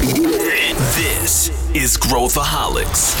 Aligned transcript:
This 0.00 1.52
is 1.74 1.98
Growthaholics. 1.98 3.14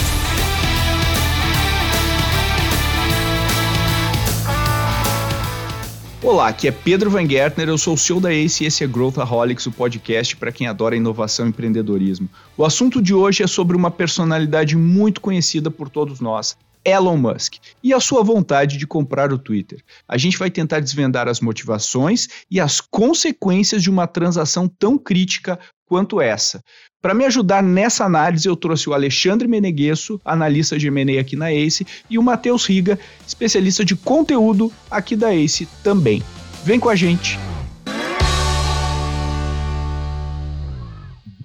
Olá, 6.22 6.48
aqui 6.48 6.68
é 6.68 6.70
Pedro 6.70 7.10
Van 7.10 7.28
Gertner, 7.28 7.68
eu 7.68 7.76
sou 7.76 7.92
o 7.92 7.98
CEO 7.98 8.18
da 8.18 8.32
ACE 8.32 8.64
e 8.64 8.66
esse 8.66 8.82
é 8.82 8.86
Growthaholics, 8.86 9.66
o 9.66 9.72
podcast 9.72 10.34
para 10.36 10.50
quem 10.50 10.68
adora 10.68 10.96
inovação 10.96 11.44
e 11.44 11.48
empreendedorismo. 11.50 12.30
O 12.56 12.64
assunto 12.64 13.02
de 13.02 13.12
hoje 13.12 13.42
é 13.42 13.46
sobre 13.46 13.76
uma 13.76 13.90
personalidade 13.90 14.74
muito 14.74 15.20
conhecida 15.20 15.70
por 15.70 15.90
todos 15.90 16.18
nós, 16.18 16.56
Elon 16.84 17.16
Musk 17.16 17.56
e 17.82 17.92
a 17.92 18.00
sua 18.00 18.22
vontade 18.22 18.76
de 18.76 18.86
comprar 18.86 19.32
o 19.32 19.38
Twitter. 19.38 19.82
A 20.08 20.16
gente 20.16 20.38
vai 20.38 20.50
tentar 20.50 20.80
desvendar 20.80 21.28
as 21.28 21.40
motivações 21.40 22.28
e 22.50 22.60
as 22.60 22.80
consequências 22.80 23.82
de 23.82 23.90
uma 23.90 24.06
transação 24.06 24.68
tão 24.68 24.96
crítica 24.96 25.58
quanto 25.86 26.20
essa. 26.20 26.62
Para 27.02 27.14
me 27.14 27.24
ajudar 27.24 27.62
nessa 27.62 28.04
análise, 28.04 28.46
eu 28.46 28.54
trouxe 28.54 28.88
o 28.88 28.94
Alexandre 28.94 29.48
Meneguesso, 29.48 30.20
analista 30.24 30.78
de 30.78 30.86
M&A 30.86 31.20
aqui 31.20 31.34
na 31.34 31.52
ACE, 31.52 31.86
e 32.08 32.18
o 32.18 32.22
Matheus 32.22 32.66
Riga, 32.66 32.98
especialista 33.26 33.84
de 33.84 33.96
conteúdo 33.96 34.72
aqui 34.90 35.16
da 35.16 35.34
ACE 35.34 35.66
também. 35.82 36.22
Vem 36.62 36.78
com 36.78 36.88
a 36.88 36.94
gente! 36.94 37.38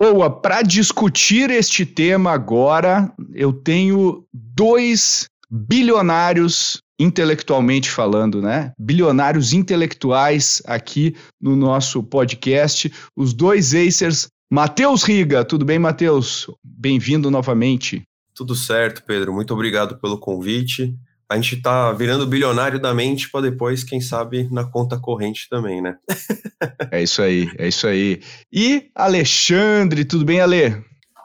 Boa, 0.07 0.29
para 0.29 0.61
discutir 0.61 1.49
este 1.49 1.83
tema 1.83 2.31
agora, 2.31 3.11
eu 3.33 3.51
tenho 3.51 4.23
dois 4.31 5.27
bilionários 5.49 6.79
intelectualmente 6.99 7.89
falando, 7.89 8.39
né? 8.39 8.71
Bilionários 8.77 9.51
intelectuais 9.51 10.61
aqui 10.67 11.15
no 11.41 11.55
nosso 11.55 12.03
podcast, 12.03 12.93
os 13.15 13.33
dois 13.33 13.73
Acers. 13.73 14.27
Matheus 14.47 15.01
Riga, 15.01 15.43
tudo 15.43 15.65
bem, 15.65 15.79
Matheus? 15.79 16.45
Bem-vindo 16.63 17.31
novamente. 17.31 18.03
Tudo 18.35 18.53
certo, 18.53 19.01
Pedro. 19.07 19.33
Muito 19.33 19.55
obrigado 19.55 19.97
pelo 19.97 20.19
convite 20.19 20.95
a 21.29 21.35
gente 21.35 21.61
tá 21.61 21.91
virando 21.91 22.27
bilionário 22.27 22.79
da 22.79 22.93
mente 22.93 23.29
para 23.29 23.41
depois, 23.41 23.83
quem 23.83 23.99
sabe, 23.99 24.47
na 24.51 24.63
conta 24.63 24.99
corrente 24.99 25.47
também, 25.49 25.81
né? 25.81 25.95
é 26.91 27.01
isso 27.01 27.21
aí, 27.21 27.51
é 27.57 27.67
isso 27.67 27.87
aí. 27.87 28.21
E 28.51 28.89
Alexandre, 28.93 30.05
tudo 30.05 30.23
bem, 30.23 30.39
Ale? 30.39 30.83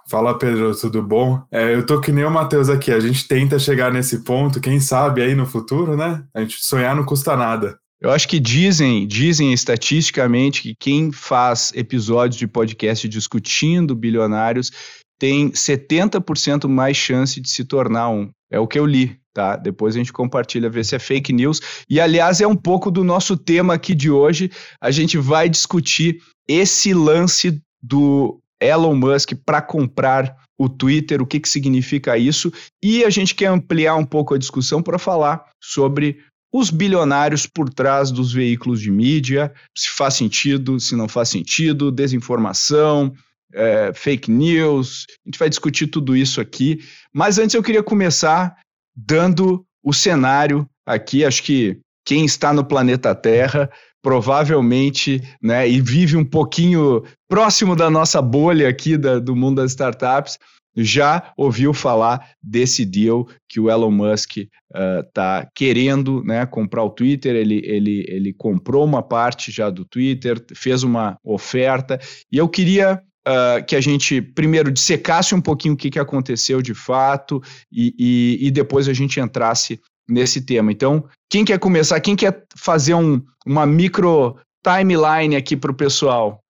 Fala, 0.09 0.37
Pedro, 0.37 0.75
tudo 0.75 1.03
bom? 1.03 1.41
É, 1.53 1.75
eu 1.75 1.87
tô 1.87 2.01
que 2.01 2.11
nem 2.11 2.25
o 2.25 2.31
Matheus 2.31 2.69
aqui, 2.69 2.91
a 2.91 2.99
gente 2.99 3.29
tenta 3.29 3.59
chegar 3.59 3.93
nesse 3.93 4.25
ponto, 4.25 4.61
quem 4.61 4.81
sabe 4.81 5.23
aí 5.23 5.35
no 5.37 5.47
futuro, 5.47 5.97
né? 5.97 6.25
A 6.35 6.41
gente 6.41 6.65
sonhar 6.65 6.97
não 6.97 7.05
custa 7.05 7.37
nada. 7.37 7.79
Eu 8.01 8.11
acho 8.11 8.27
que 8.27 8.41
dizem, 8.41 9.07
dizem 9.07 9.53
estatisticamente 9.53 10.63
que 10.63 10.75
quem 10.75 11.13
faz 11.13 11.71
episódios 11.77 12.39
de 12.39 12.47
podcast 12.47 13.07
discutindo 13.07 13.95
bilionários 13.95 14.73
tem 15.19 15.51
70% 15.51 16.67
mais 16.67 16.97
chance 16.97 17.39
de 17.39 17.51
se 17.51 17.63
tornar 17.63 18.09
um. 18.09 18.31
É 18.51 18.59
o 18.59 18.67
que 18.67 18.79
eu 18.79 18.87
li 18.87 19.20
tá? 19.33 19.57
Depois 19.57 19.95
a 19.95 19.99
gente 19.99 20.13
compartilha, 20.13 20.71
ver 20.71 20.85
se 20.85 20.95
é 20.95 20.99
fake 20.99 21.33
news. 21.33 21.61
E 21.89 22.01
aliás, 22.01 22.41
é 22.41 22.47
um 22.47 22.57
pouco 22.57 22.91
do 22.91 23.05
nosso 23.05 23.37
tema 23.37 23.75
aqui 23.75 23.95
de 23.95 24.11
hoje. 24.11 24.51
A 24.81 24.91
gente 24.91 25.17
vai 25.19 25.49
discutir 25.49 26.21
esse 26.49 26.93
lance 26.93 27.61
do 27.83 28.41
Elon 28.61 28.95
Musk 28.95 29.33
para 29.45 29.63
comprar 29.63 30.37
o 30.59 30.69
Twitter, 30.69 31.23
o 31.23 31.27
que, 31.27 31.41
que 31.41 31.49
significa 31.49 32.19
isso, 32.19 32.53
e 32.83 33.03
a 33.03 33.09
gente 33.09 33.35
quer 33.35 33.47
ampliar 33.47 33.97
um 33.97 34.05
pouco 34.05 34.35
a 34.35 34.39
discussão 34.39 34.83
para 34.83 34.99
falar 34.99 35.43
sobre 35.59 36.19
os 36.53 36.69
bilionários 36.69 37.47
por 37.47 37.71
trás 37.71 38.11
dos 38.11 38.33
veículos 38.33 38.81
de 38.81 38.91
mídia, 38.91 39.53
se 39.75 39.89
faz 39.89 40.15
sentido, 40.15 40.79
se 40.79 40.95
não 40.95 41.09
faz 41.09 41.31
sentido, 41.31 41.91
desinformação, 41.91 43.15
é, 43.55 43.93
fake 43.95 44.31
news, 44.31 45.07
a 45.09 45.29
gente 45.29 45.39
vai 45.39 45.49
discutir 45.49 45.87
tudo 45.87 46.15
isso 46.15 46.41
aqui. 46.41 46.81
Mas 47.13 47.39
antes 47.39 47.55
eu 47.55 47.63
queria 47.63 47.83
começar 47.83 48.55
dando 48.95 49.65
o 49.83 49.93
cenário 49.93 50.69
aqui. 50.87 51.25
Acho 51.25 51.43
que 51.43 51.79
quem 52.05 52.25
está 52.25 52.53
no 52.53 52.65
planeta 52.65 53.15
Terra 53.15 53.71
provavelmente, 54.03 55.21
né, 55.43 55.69
e 55.69 55.81
vive 55.81 56.17
um 56.17 56.25
pouquinho 56.25 57.03
próximo 57.29 57.77
da 57.77 57.91
nossa 57.91 58.21
bolha 58.23 58.69
aqui 58.69 58.97
da, 58.97 59.19
do 59.19 59.37
mundo 59.37 59.57
das 59.57 59.73
startups, 59.73 60.39
já 60.77 61.33
ouviu 61.37 61.75
falar 61.75 62.31
desse 62.43 62.85
deal 62.85 63.27
que 63.49 63.59
o 63.59 63.69
Elon 63.69 63.91
Musk 63.91 64.39
está 65.05 65.43
uh, 65.45 65.51
querendo 65.55 66.23
né, 66.25 66.47
comprar 66.47 66.85
o 66.85 66.91
Twitter. 66.91 67.35
Ele, 67.35 67.61
ele, 67.65 68.05
ele 68.09 68.33
comprou 68.33 68.85
uma 68.85 69.03
parte 69.03 69.51
já 69.51 69.69
do 69.69 69.85
Twitter, 69.85 70.43
fez 70.55 70.83
uma 70.83 71.19
oferta, 71.25 71.99
e 72.33 72.39
eu 72.39 72.49
queria 72.49 73.03
uh, 73.27 73.65
que 73.67 73.77
a 73.77 73.81
gente 73.81 74.21
primeiro 74.21 74.71
dissecasse 74.71 75.35
um 75.35 75.41
pouquinho 75.41 75.75
o 75.75 75.77
que, 75.77 75.91
que 75.91 75.99
aconteceu 75.99 76.63
de 76.63 76.75
fato 76.75 77.43
e, 77.71 77.95
e, 77.99 78.47
e, 78.47 78.51
depois 78.51 78.89
a 78.89 78.93
gente 78.93 79.21
entrasse 79.21 79.81
nesse 80.09 80.41
tema. 80.41 80.73
Então, 80.73 81.05
quem 81.31 81.45
quer 81.45 81.59
começar? 81.59 82.01
Quem 82.01 82.17
quer 82.17 82.45
fazer 82.57 82.95
um, 82.95 83.23
uma 83.47 83.65
micro 83.67 84.37
timeline 84.65 85.37
aqui 85.37 85.57
para 85.57 85.71
o 85.71 85.75
pessoal? 85.75 86.41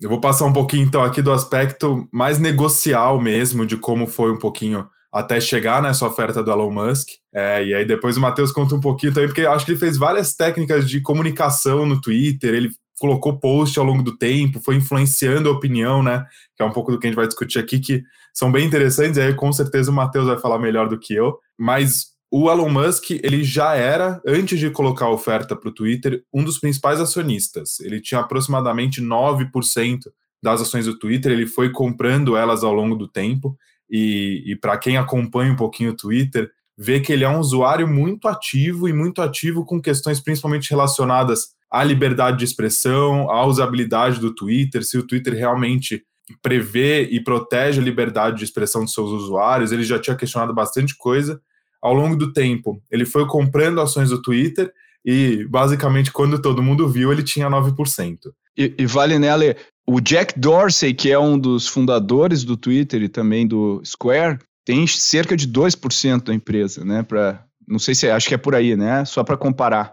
Eu 0.00 0.08
vou 0.08 0.20
passar 0.20 0.46
um 0.46 0.52
pouquinho 0.52 0.84
então 0.84 1.02
aqui 1.02 1.22
do 1.22 1.32
aspecto 1.32 2.08
mais 2.12 2.38
negocial 2.38 3.20
mesmo, 3.20 3.64
de 3.64 3.76
como 3.76 4.06
foi 4.06 4.32
um 4.32 4.38
pouquinho 4.38 4.86
até 5.12 5.40
chegar 5.40 5.82
nessa 5.82 6.06
oferta 6.06 6.42
do 6.42 6.50
Elon 6.50 6.70
Musk. 6.70 7.08
É, 7.34 7.64
e 7.64 7.74
aí 7.74 7.84
depois 7.84 8.16
o 8.16 8.20
Matheus 8.20 8.50
conta 8.50 8.74
um 8.74 8.80
pouquinho 8.80 9.12
também, 9.12 9.28
porque 9.28 9.42
acho 9.42 9.64
que 9.64 9.72
ele 9.72 9.78
fez 9.78 9.96
várias 9.96 10.34
técnicas 10.34 10.88
de 10.88 11.00
comunicação 11.00 11.84
no 11.84 12.00
Twitter, 12.00 12.54
ele 12.54 12.70
colocou 13.02 13.36
post 13.36 13.76
ao 13.80 13.84
longo 13.84 14.00
do 14.00 14.16
tempo, 14.16 14.60
foi 14.60 14.76
influenciando 14.76 15.48
a 15.48 15.52
opinião, 15.52 16.04
né? 16.04 16.24
Que 16.56 16.62
é 16.62 16.64
um 16.64 16.70
pouco 16.70 16.92
do 16.92 17.00
que 17.00 17.06
a 17.08 17.10
gente 17.10 17.16
vai 17.16 17.26
discutir 17.26 17.58
aqui, 17.58 17.80
que 17.80 18.04
são 18.32 18.52
bem 18.52 18.64
interessantes, 18.64 19.16
e 19.16 19.20
aí 19.20 19.34
com 19.34 19.52
certeza 19.52 19.90
o 19.90 19.94
Matheus 19.94 20.28
vai 20.28 20.38
falar 20.38 20.60
melhor 20.60 20.88
do 20.88 20.96
que 20.96 21.12
eu. 21.12 21.36
Mas 21.58 22.12
o 22.30 22.48
Elon 22.48 22.68
Musk, 22.68 23.10
ele 23.10 23.42
já 23.42 23.74
era, 23.74 24.22
antes 24.24 24.56
de 24.60 24.70
colocar 24.70 25.06
a 25.06 25.10
oferta 25.10 25.56
para 25.56 25.68
o 25.68 25.74
Twitter, 25.74 26.22
um 26.32 26.44
dos 26.44 26.60
principais 26.60 27.00
acionistas. 27.00 27.80
Ele 27.80 28.00
tinha 28.00 28.20
aproximadamente 28.20 29.02
9% 29.02 30.02
das 30.40 30.60
ações 30.60 30.86
do 30.86 30.96
Twitter, 30.96 31.32
ele 31.32 31.46
foi 31.46 31.70
comprando 31.72 32.36
elas 32.36 32.62
ao 32.62 32.72
longo 32.72 32.94
do 32.94 33.08
tempo. 33.08 33.58
E, 33.90 34.44
e 34.46 34.54
para 34.54 34.78
quem 34.78 34.96
acompanha 34.96 35.52
um 35.52 35.56
pouquinho 35.56 35.90
o 35.90 35.96
Twitter, 35.96 36.48
vê 36.78 37.00
que 37.00 37.12
ele 37.12 37.24
é 37.24 37.28
um 37.28 37.40
usuário 37.40 37.88
muito 37.88 38.28
ativo 38.28 38.88
e 38.88 38.92
muito 38.92 39.20
ativo 39.20 39.64
com 39.64 39.82
questões 39.82 40.20
principalmente 40.20 40.70
relacionadas 40.70 41.48
à 41.72 41.82
liberdade 41.82 42.38
de 42.38 42.44
expressão, 42.44 43.30
à 43.30 43.46
usabilidade 43.46 44.20
do 44.20 44.34
Twitter, 44.34 44.84
se 44.84 44.98
o 44.98 45.06
Twitter 45.06 45.32
realmente 45.32 46.04
prevê 46.42 47.04
e 47.10 47.18
protege 47.22 47.80
a 47.80 47.84
liberdade 47.84 48.38
de 48.38 48.44
expressão 48.44 48.84
dos 48.84 48.92
seus 48.92 49.10
usuários. 49.10 49.72
Ele 49.72 49.82
já 49.82 49.98
tinha 49.98 50.16
questionado 50.16 50.54
bastante 50.54 50.96
coisa. 50.96 51.40
Ao 51.80 51.94
longo 51.94 52.14
do 52.14 52.32
tempo, 52.32 52.80
ele 52.90 53.04
foi 53.04 53.26
comprando 53.26 53.80
ações 53.80 54.10
do 54.10 54.20
Twitter 54.20 54.70
e, 55.04 55.46
basicamente, 55.48 56.12
quando 56.12 56.40
todo 56.40 56.62
mundo 56.62 56.88
viu, 56.88 57.10
ele 57.10 57.22
tinha 57.22 57.48
9%. 57.48 58.18
E, 58.56 58.74
e 58.78 58.86
vale 58.86 59.18
nela, 59.18 59.56
o 59.86 60.00
Jack 60.00 60.38
Dorsey, 60.38 60.94
que 60.94 61.10
é 61.10 61.18
um 61.18 61.38
dos 61.38 61.66
fundadores 61.66 62.44
do 62.44 62.56
Twitter 62.56 63.02
e 63.02 63.08
também 63.08 63.46
do 63.46 63.82
Square, 63.84 64.38
tem 64.64 64.86
cerca 64.86 65.36
de 65.36 65.48
2% 65.48 66.24
da 66.24 66.34
empresa, 66.34 66.84
né? 66.84 67.02
Pra, 67.02 67.42
não 67.66 67.78
sei 67.78 67.94
se 67.94 68.06
é, 68.06 68.12
acho 68.12 68.28
que 68.28 68.34
é 68.34 68.38
por 68.38 68.54
aí, 68.54 68.76
né? 68.76 69.04
Só 69.04 69.24
para 69.24 69.36
comparar. 69.36 69.92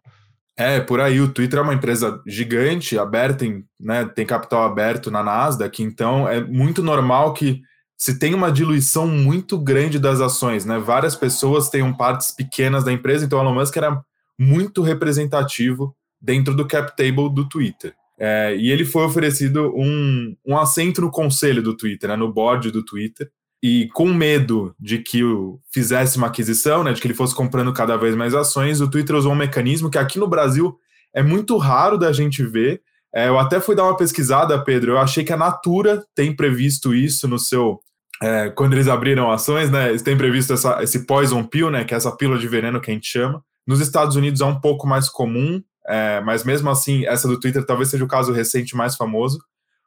É, 0.59 0.81
por 0.81 0.99
aí. 0.99 1.21
O 1.21 1.31
Twitter 1.31 1.57
é 1.57 1.61
uma 1.61 1.73
empresa 1.73 2.21
gigante, 2.27 2.99
aberta, 2.99 3.45
em, 3.45 3.63
né, 3.79 4.03
tem 4.03 4.25
capital 4.25 4.63
aberto 4.63 5.09
na 5.09 5.23
Nasdaq, 5.23 5.81
então 5.81 6.27
é 6.27 6.41
muito 6.43 6.83
normal 6.83 7.33
que 7.33 7.61
se 7.97 8.19
tenha 8.19 8.35
uma 8.35 8.51
diluição 8.51 9.07
muito 9.07 9.57
grande 9.57 9.97
das 9.97 10.19
ações, 10.19 10.65
né? 10.65 10.77
Várias 10.77 11.15
pessoas 11.15 11.69
tenham 11.69 11.93
partes 11.93 12.31
pequenas 12.31 12.83
da 12.83 12.91
empresa, 12.91 13.25
então 13.25 13.39
o 13.39 13.41
Elon 13.41 13.53
Musk 13.53 13.77
era 13.77 14.03
muito 14.37 14.81
representativo 14.81 15.95
dentro 16.21 16.53
do 16.53 16.67
cap 16.67 16.95
table 16.95 17.33
do 17.33 17.47
Twitter. 17.47 17.93
É, 18.17 18.53
e 18.57 18.69
ele 18.69 18.83
foi 18.83 19.05
oferecido 19.05 19.73
um, 19.73 20.35
um 20.45 20.57
assento 20.57 20.99
no 20.99 21.09
conselho 21.09 21.63
do 21.63 21.75
Twitter, 21.75 22.09
né, 22.09 22.17
no 22.17 22.33
board 22.33 22.69
do 22.69 22.83
Twitter, 22.83 23.29
e 23.61 23.89
com 23.93 24.07
medo 24.13 24.73
de 24.79 24.99
que 24.99 25.23
o 25.23 25.59
fizesse 25.71 26.17
uma 26.17 26.27
aquisição, 26.27 26.83
né, 26.83 26.93
de 26.93 27.01
que 27.01 27.07
ele 27.07 27.13
fosse 27.13 27.35
comprando 27.35 27.73
cada 27.73 27.97
vez 27.97 28.15
mais 28.15 28.33
ações, 28.33 28.79
o 28.79 28.89
Twitter 28.89 29.15
usou 29.15 29.33
um 29.33 29.35
mecanismo 29.35 29.89
que 29.89 29.97
aqui 29.97 30.17
no 30.17 30.27
Brasil 30.27 30.77
é 31.13 31.21
muito 31.21 31.57
raro 31.57 31.97
da 31.97 32.11
gente 32.11 32.43
ver. 32.45 32.81
É, 33.13 33.27
eu 33.27 33.39
até 33.39 33.59
fui 33.59 33.75
dar 33.75 33.83
uma 33.83 33.97
pesquisada, 33.97 34.63
Pedro. 34.63 34.93
Eu 34.93 34.99
achei 34.99 35.23
que 35.23 35.33
a 35.33 35.37
Natura 35.37 36.03
tem 36.15 36.35
previsto 36.35 36.93
isso 36.93 37.27
no 37.27 37.39
seu. 37.39 37.79
É, 38.21 38.49
quando 38.49 38.73
eles 38.73 38.87
abriram 38.87 39.31
ações, 39.31 39.71
né? 39.71 39.89
Eles 39.89 40.01
têm 40.01 40.17
previsto 40.17 40.53
essa, 40.53 40.83
esse 40.83 41.05
poison 41.05 41.43
pill, 41.43 41.71
né? 41.71 41.83
Que 41.83 41.93
é 41.93 41.97
essa 41.97 42.15
pílula 42.15 42.39
de 42.39 42.47
veneno 42.47 42.79
que 42.79 42.91
a 42.91 42.93
gente 42.93 43.07
chama. 43.07 43.43
Nos 43.65 43.79
Estados 43.79 44.15
Unidos 44.15 44.41
é 44.41 44.45
um 44.45 44.59
pouco 44.59 44.87
mais 44.87 45.09
comum, 45.09 45.61
é, 45.87 46.21
mas 46.21 46.43
mesmo 46.43 46.69
assim, 46.69 47.05
essa 47.05 47.27
do 47.27 47.39
Twitter 47.39 47.65
talvez 47.65 47.89
seja 47.89 48.03
o 48.03 48.07
caso 48.07 48.31
recente 48.31 48.75
mais 48.75 48.95
famoso, 48.95 49.39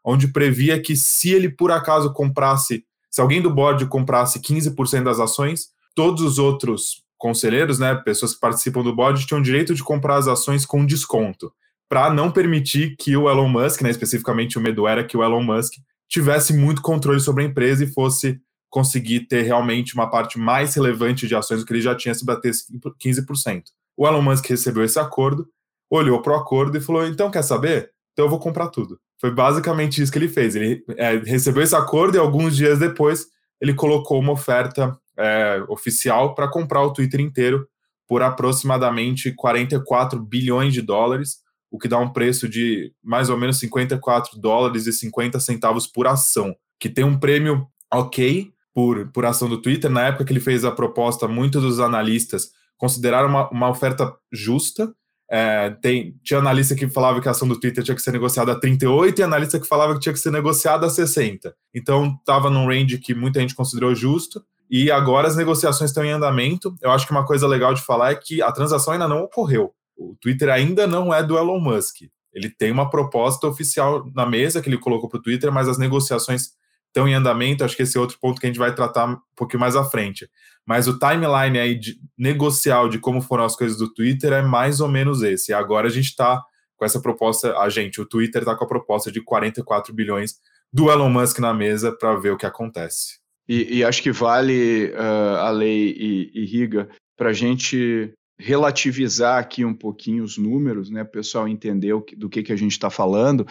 onde 0.04 0.28
previa 0.28 0.80
que 0.80 0.96
se 0.96 1.30
ele 1.30 1.48
por 1.48 1.70
acaso 1.70 2.12
comprasse 2.12 2.84
se 3.12 3.20
alguém 3.20 3.42
do 3.42 3.50
board 3.50 3.84
comprasse 3.86 4.40
15% 4.40 5.04
das 5.04 5.20
ações, 5.20 5.68
todos 5.94 6.22
os 6.22 6.38
outros 6.38 7.04
conselheiros, 7.18 7.78
né, 7.78 7.94
pessoas 7.94 8.34
que 8.34 8.40
participam 8.40 8.82
do 8.82 8.94
board, 8.94 9.26
tinham 9.26 9.42
direito 9.42 9.74
de 9.74 9.84
comprar 9.84 10.16
as 10.16 10.26
ações 10.26 10.64
com 10.64 10.84
desconto, 10.84 11.52
para 11.88 12.12
não 12.12 12.32
permitir 12.32 12.96
que 12.96 13.14
o 13.14 13.28
Elon 13.28 13.48
Musk, 13.48 13.82
né, 13.82 13.90
especificamente 13.90 14.56
o 14.56 14.60
medo 14.62 14.88
era 14.88 15.04
que 15.04 15.16
o 15.16 15.22
Elon 15.22 15.42
Musk 15.42 15.74
tivesse 16.08 16.54
muito 16.54 16.80
controle 16.80 17.20
sobre 17.20 17.44
a 17.44 17.46
empresa 17.46 17.84
e 17.84 17.92
fosse 17.92 18.40
conseguir 18.70 19.26
ter 19.26 19.42
realmente 19.42 19.94
uma 19.94 20.08
parte 20.08 20.38
mais 20.38 20.74
relevante 20.74 21.28
de 21.28 21.34
ações 21.34 21.60
do 21.60 21.66
que 21.66 21.74
ele 21.74 21.82
já 21.82 21.94
tinha 21.94 22.14
se 22.14 22.24
batesse 22.24 22.64
15%. 22.72 23.64
O 23.94 24.08
Elon 24.08 24.22
Musk 24.22 24.46
recebeu 24.46 24.82
esse 24.82 24.98
acordo, 24.98 25.46
olhou 25.90 26.22
para 26.22 26.32
o 26.32 26.36
acordo 26.36 26.78
e 26.78 26.80
falou: 26.80 27.06
então 27.06 27.30
quer 27.30 27.42
saber? 27.42 27.92
Então 28.12 28.24
eu 28.24 28.30
vou 28.30 28.38
comprar 28.38 28.68
tudo. 28.68 28.98
Foi 29.22 29.30
basicamente 29.30 30.02
isso 30.02 30.10
que 30.10 30.18
ele 30.18 30.26
fez. 30.26 30.56
Ele 30.56 30.84
é, 30.96 31.16
recebeu 31.18 31.62
esse 31.62 31.76
acordo 31.76 32.16
e 32.16 32.18
alguns 32.18 32.56
dias 32.56 32.80
depois 32.80 33.28
ele 33.60 33.72
colocou 33.72 34.18
uma 34.18 34.32
oferta 34.32 34.98
é, 35.16 35.62
oficial 35.68 36.34
para 36.34 36.50
comprar 36.50 36.82
o 36.82 36.92
Twitter 36.92 37.20
inteiro 37.20 37.64
por 38.08 38.20
aproximadamente 38.20 39.30
44 39.30 40.20
bilhões 40.20 40.74
de 40.74 40.82
dólares, 40.82 41.36
o 41.70 41.78
que 41.78 41.86
dá 41.86 41.98
um 41.98 42.12
preço 42.12 42.48
de 42.48 42.92
mais 43.00 43.30
ou 43.30 43.38
menos 43.38 43.60
54 43.60 44.40
dólares 44.40 44.88
e 44.88 44.92
50 44.92 45.38
centavos 45.38 45.86
por 45.86 46.08
ação, 46.08 46.52
que 46.80 46.88
tem 46.88 47.04
um 47.04 47.16
prêmio 47.16 47.68
ok 47.94 48.52
por, 48.74 49.08
por 49.12 49.24
ação 49.24 49.48
do 49.48 49.62
Twitter. 49.62 49.88
Na 49.88 50.08
época 50.08 50.24
que 50.24 50.32
ele 50.32 50.40
fez 50.40 50.64
a 50.64 50.72
proposta, 50.72 51.28
muitos 51.28 51.62
dos 51.62 51.78
analistas 51.78 52.50
consideraram 52.76 53.28
uma, 53.28 53.48
uma 53.50 53.70
oferta 53.70 54.12
justa. 54.32 54.92
É, 55.34 55.70
tem, 55.80 56.14
tinha 56.22 56.40
analista 56.40 56.74
que 56.74 56.86
falava 56.86 57.18
que 57.18 57.26
a 57.26 57.30
ação 57.30 57.48
do 57.48 57.58
Twitter 57.58 57.82
tinha 57.82 57.94
que 57.94 58.02
ser 58.02 58.12
negociada 58.12 58.52
a 58.52 58.60
38 58.60 59.18
e 59.18 59.22
analista 59.22 59.58
que 59.58 59.66
falava 59.66 59.94
que 59.94 60.00
tinha 60.00 60.12
que 60.12 60.18
ser 60.18 60.30
negociada 60.30 60.86
a 60.86 60.90
60. 60.90 61.54
Então 61.74 62.14
estava 62.18 62.50
num 62.50 62.66
range 62.66 62.98
que 62.98 63.14
muita 63.14 63.40
gente 63.40 63.54
considerou 63.54 63.94
justo. 63.94 64.44
E 64.70 64.90
agora 64.90 65.26
as 65.26 65.34
negociações 65.34 65.88
estão 65.88 66.04
em 66.04 66.10
andamento. 66.10 66.74
Eu 66.82 66.90
acho 66.90 67.06
que 67.06 67.12
uma 67.12 67.24
coisa 67.24 67.46
legal 67.46 67.72
de 67.72 67.80
falar 67.80 68.12
é 68.12 68.14
que 68.14 68.42
a 68.42 68.52
transação 68.52 68.92
ainda 68.92 69.08
não 69.08 69.22
ocorreu. 69.22 69.72
O 69.96 70.14
Twitter 70.20 70.50
ainda 70.50 70.86
não 70.86 71.14
é 71.14 71.22
do 71.22 71.38
Elon 71.38 71.60
Musk. 71.60 72.02
Ele 72.34 72.50
tem 72.50 72.70
uma 72.70 72.90
proposta 72.90 73.46
oficial 73.46 74.04
na 74.14 74.26
mesa 74.26 74.60
que 74.60 74.68
ele 74.68 74.76
colocou 74.76 75.08
para 75.08 75.18
o 75.18 75.22
Twitter, 75.22 75.50
mas 75.50 75.66
as 75.66 75.78
negociações 75.78 76.50
estão 76.92 77.08
em 77.08 77.14
andamento. 77.14 77.64
Acho 77.64 77.74
que 77.74 77.82
esse 77.82 77.96
é 77.96 78.00
outro 78.00 78.18
ponto 78.20 78.40
que 78.40 78.46
a 78.46 78.50
gente 78.50 78.58
vai 78.58 78.74
tratar 78.74 79.06
um 79.06 79.16
pouquinho 79.34 79.60
mais 79.60 79.74
à 79.74 79.82
frente. 79.82 80.28
Mas 80.64 80.86
o 80.86 80.98
timeline 80.98 81.58
aí 81.58 81.74
de 81.74 81.98
negocial 82.16 82.88
de 82.88 82.98
como 82.98 83.20
foram 83.20 83.44
as 83.44 83.56
coisas 83.56 83.78
do 83.78 83.92
Twitter 83.92 84.32
é 84.32 84.42
mais 84.42 84.80
ou 84.80 84.88
menos 84.88 85.22
esse. 85.22 85.52
Agora 85.52 85.88
a 85.88 85.90
gente 85.90 86.06
está 86.06 86.40
com 86.76 86.84
essa 86.84 87.00
proposta, 87.00 87.56
a 87.58 87.68
gente, 87.68 88.00
o 88.00 88.06
Twitter 88.06 88.42
está 88.42 88.54
com 88.54 88.64
a 88.64 88.68
proposta 88.68 89.10
de 89.10 89.20
44 89.20 89.92
bilhões 89.94 90.36
do 90.72 90.90
Elon 90.90 91.10
Musk 91.10 91.38
na 91.38 91.52
mesa 91.52 91.92
para 91.92 92.14
ver 92.16 92.30
o 92.30 92.36
que 92.36 92.46
acontece. 92.46 93.20
E, 93.48 93.78
e 93.78 93.84
acho 93.84 94.02
que 94.02 94.12
vale 94.12 94.92
uh, 94.92 95.36
a 95.38 95.50
lei 95.50 95.94
e, 95.96 96.30
e 96.34 96.44
Riga 96.44 96.88
para 97.16 97.30
a 97.30 97.32
gente 97.32 98.12
relativizar 98.38 99.38
aqui 99.38 99.64
um 99.64 99.74
pouquinho 99.74 100.24
os 100.24 100.36
números, 100.36 100.90
né, 100.90 101.02
o 101.02 101.06
pessoal 101.06 101.46
entender 101.46 101.94
que, 102.02 102.16
do 102.16 102.28
que, 102.28 102.42
que 102.42 102.52
a 102.52 102.56
gente 102.56 102.72
está 102.72 102.90
falando. 102.90 103.46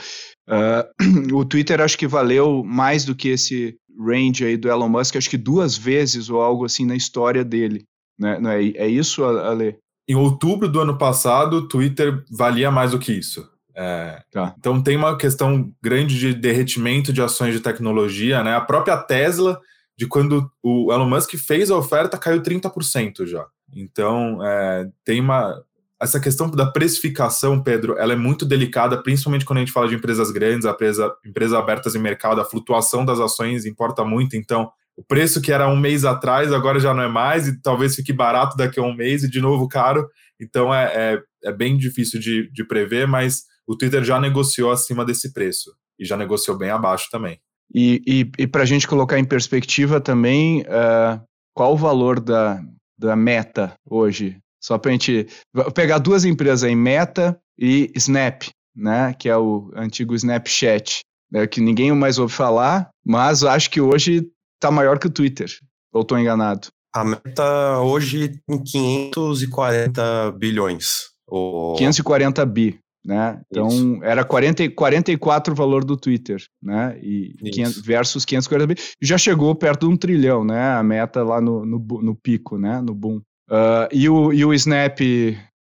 Uh, 0.47 1.33
o 1.35 1.45
Twitter 1.45 1.79
acho 1.79 1.97
que 1.97 2.07
valeu 2.07 2.63
mais 2.63 3.05
do 3.05 3.15
que 3.15 3.29
esse 3.29 3.77
range 3.99 4.45
aí 4.45 4.57
do 4.57 4.69
Elon 4.69 4.89
Musk, 4.89 5.15
acho 5.15 5.29
que 5.29 5.37
duas 5.37 5.77
vezes 5.77 6.29
ou 6.29 6.41
algo 6.41 6.65
assim 6.65 6.85
na 6.85 6.95
história 6.95 7.43
dele. 7.43 7.85
Né? 8.19 8.39
Não 8.39 8.49
é, 8.49 8.63
é 8.75 8.87
isso, 8.87 9.23
Ale? 9.23 9.77
Em 10.07 10.15
outubro 10.15 10.67
do 10.67 10.79
ano 10.79 10.97
passado, 10.97 11.57
o 11.57 11.67
Twitter 11.67 12.23
valia 12.29 12.69
mais 12.71 12.91
do 12.91 12.99
que 12.99 13.13
isso. 13.13 13.49
É, 13.75 14.21
tá. 14.31 14.53
Então 14.59 14.81
tem 14.81 14.97
uma 14.97 15.17
questão 15.17 15.71
grande 15.81 16.19
de 16.19 16.33
derretimento 16.33 17.13
de 17.13 17.21
ações 17.21 17.53
de 17.53 17.61
tecnologia, 17.61 18.43
né? 18.43 18.55
A 18.55 18.61
própria 18.61 18.97
Tesla 18.97 19.59
de 19.97 20.07
quando 20.07 20.51
o 20.63 20.91
Elon 20.91 21.09
Musk 21.09 21.35
fez 21.35 21.69
a 21.69 21.77
oferta, 21.77 22.17
caiu 22.17 22.41
30% 22.41 23.25
já. 23.25 23.45
Então, 23.73 24.45
é, 24.45 24.89
tem 25.03 25.19
uma. 25.19 25.61
Essa 26.01 26.19
questão 26.19 26.49
da 26.49 26.65
precificação, 26.65 27.61
Pedro, 27.61 27.95
ela 27.97 28.13
é 28.13 28.15
muito 28.15 28.43
delicada, 28.43 29.01
principalmente 29.01 29.45
quando 29.45 29.57
a 29.57 29.61
gente 29.61 29.71
fala 29.71 29.87
de 29.87 29.93
empresas 29.93 30.31
grandes, 30.31 30.65
empresa, 30.65 31.13
empresas 31.23 31.53
abertas 31.53 31.93
em 31.93 31.99
mercado, 31.99 32.41
a 32.41 32.45
flutuação 32.45 33.05
das 33.05 33.19
ações 33.19 33.65
importa 33.65 34.03
muito. 34.03 34.35
Então, 34.35 34.71
o 34.97 35.03
preço 35.03 35.41
que 35.41 35.51
era 35.51 35.67
um 35.67 35.77
mês 35.77 36.03
atrás 36.03 36.51
agora 36.51 36.79
já 36.79 36.93
não 36.93 37.03
é 37.03 37.07
mais, 37.07 37.47
e 37.47 37.61
talvez 37.61 37.95
fique 37.95 38.11
barato 38.11 38.57
daqui 38.57 38.79
a 38.79 38.83
um 38.83 38.95
mês 38.95 39.23
e 39.23 39.29
de 39.29 39.39
novo 39.39 39.67
caro. 39.67 40.09
Então, 40.39 40.73
é, 40.73 40.91
é, 41.13 41.49
é 41.49 41.51
bem 41.51 41.77
difícil 41.77 42.19
de, 42.19 42.51
de 42.51 42.63
prever, 42.63 43.07
mas 43.07 43.43
o 43.67 43.77
Twitter 43.77 44.03
já 44.03 44.19
negociou 44.19 44.71
acima 44.71 45.05
desse 45.05 45.31
preço 45.31 45.71
e 45.99 46.05
já 46.05 46.17
negociou 46.17 46.57
bem 46.57 46.71
abaixo 46.71 47.09
também. 47.11 47.39
E, 47.73 48.01
e, 48.05 48.31
e 48.43 48.47
para 48.47 48.63
a 48.63 48.65
gente 48.65 48.87
colocar 48.87 49.17
em 49.17 49.23
perspectiva 49.23 50.01
também, 50.01 50.61
uh, 50.61 51.21
qual 51.53 51.73
o 51.73 51.77
valor 51.77 52.19
da, 52.19 52.61
da 53.07 53.15
Meta 53.15 53.73
hoje? 53.89 54.37
Só 54.63 54.77
para 54.77 54.89
a 54.89 54.91
gente 54.93 55.27
pegar 55.73 55.97
duas 55.97 56.23
empresas 56.23 56.63
aí, 56.63 56.75
Meta 56.75 57.39
e 57.57 57.91
Snap, 57.95 58.43
né? 58.75 59.13
Que 59.17 59.27
é 59.27 59.35
o 59.35 59.71
antigo 59.75 60.13
Snapchat, 60.13 61.01
né, 61.31 61.47
que 61.47 61.59
ninguém 61.59 61.91
mais 61.93 62.19
ouve 62.19 62.33
falar, 62.33 62.89
mas 63.03 63.43
acho 63.43 63.69
que 63.69 63.81
hoje 63.81 64.29
está 64.55 64.69
maior 64.69 64.99
que 64.99 65.07
o 65.07 65.11
Twitter. 65.11 65.49
Ou 65.91 66.03
estou 66.03 66.19
enganado? 66.19 66.67
A 66.93 67.03
Meta 67.03 67.79
hoje 67.79 68.39
tem 68.47 68.63
540 68.63 70.31
bilhões. 70.33 71.09
540 71.77 72.45
bi 72.45 72.79
né? 73.05 73.41
Então 73.49 73.67
Isso. 73.67 74.03
era 74.03 74.23
40, 74.23 74.69
44 74.71 75.53
o 75.53 75.55
valor 75.55 75.83
do 75.83 75.97
Twitter, 75.97 76.41
né? 76.61 76.97
E 77.01 77.33
500, 77.51 77.81
versus 77.81 78.25
540 78.25 78.67
bi, 78.67 78.81
já 79.01 79.17
chegou 79.17 79.53
perto 79.55 79.87
de 79.87 79.93
um 79.93 79.97
trilhão, 79.97 80.43
né? 80.43 80.73
A 80.73 80.83
meta 80.83 81.23
lá 81.23 81.41
no, 81.41 81.65
no, 81.65 81.79
no 81.79 82.15
pico, 82.15 82.57
né? 82.57 82.81
No 82.81 82.93
boom. 82.93 83.17
Uh, 83.49 83.87
e, 83.91 84.07
o, 84.07 84.31
e 84.31 84.45
o 84.45 84.53
Snap, 84.53 84.99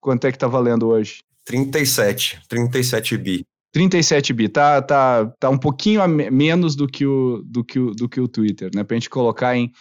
quanto 0.01 0.25
é 0.25 0.31
que 0.31 0.37
tá 0.37 0.47
valendo 0.47 0.87
hoje? 0.87 1.19
37, 1.45 2.41
37 2.49 3.17
bi. 3.17 3.45
37 3.71 4.33
bi, 4.33 4.49
tá, 4.49 4.81
tá, 4.81 5.25
tá 5.39 5.49
um 5.49 5.57
pouquinho 5.57 6.01
a 6.01 6.07
menos 6.07 6.75
do 6.75 6.87
que 6.87 7.05
o, 7.05 7.43
do 7.45 7.63
que 7.63 7.79
o, 7.79 7.91
do 7.91 8.09
que 8.09 8.19
o 8.19 8.27
Twitter, 8.27 8.71
né? 8.73 8.83
Pra 8.83 8.95
gente 8.95 9.09
colocar 9.09 9.55
em, 9.55 9.71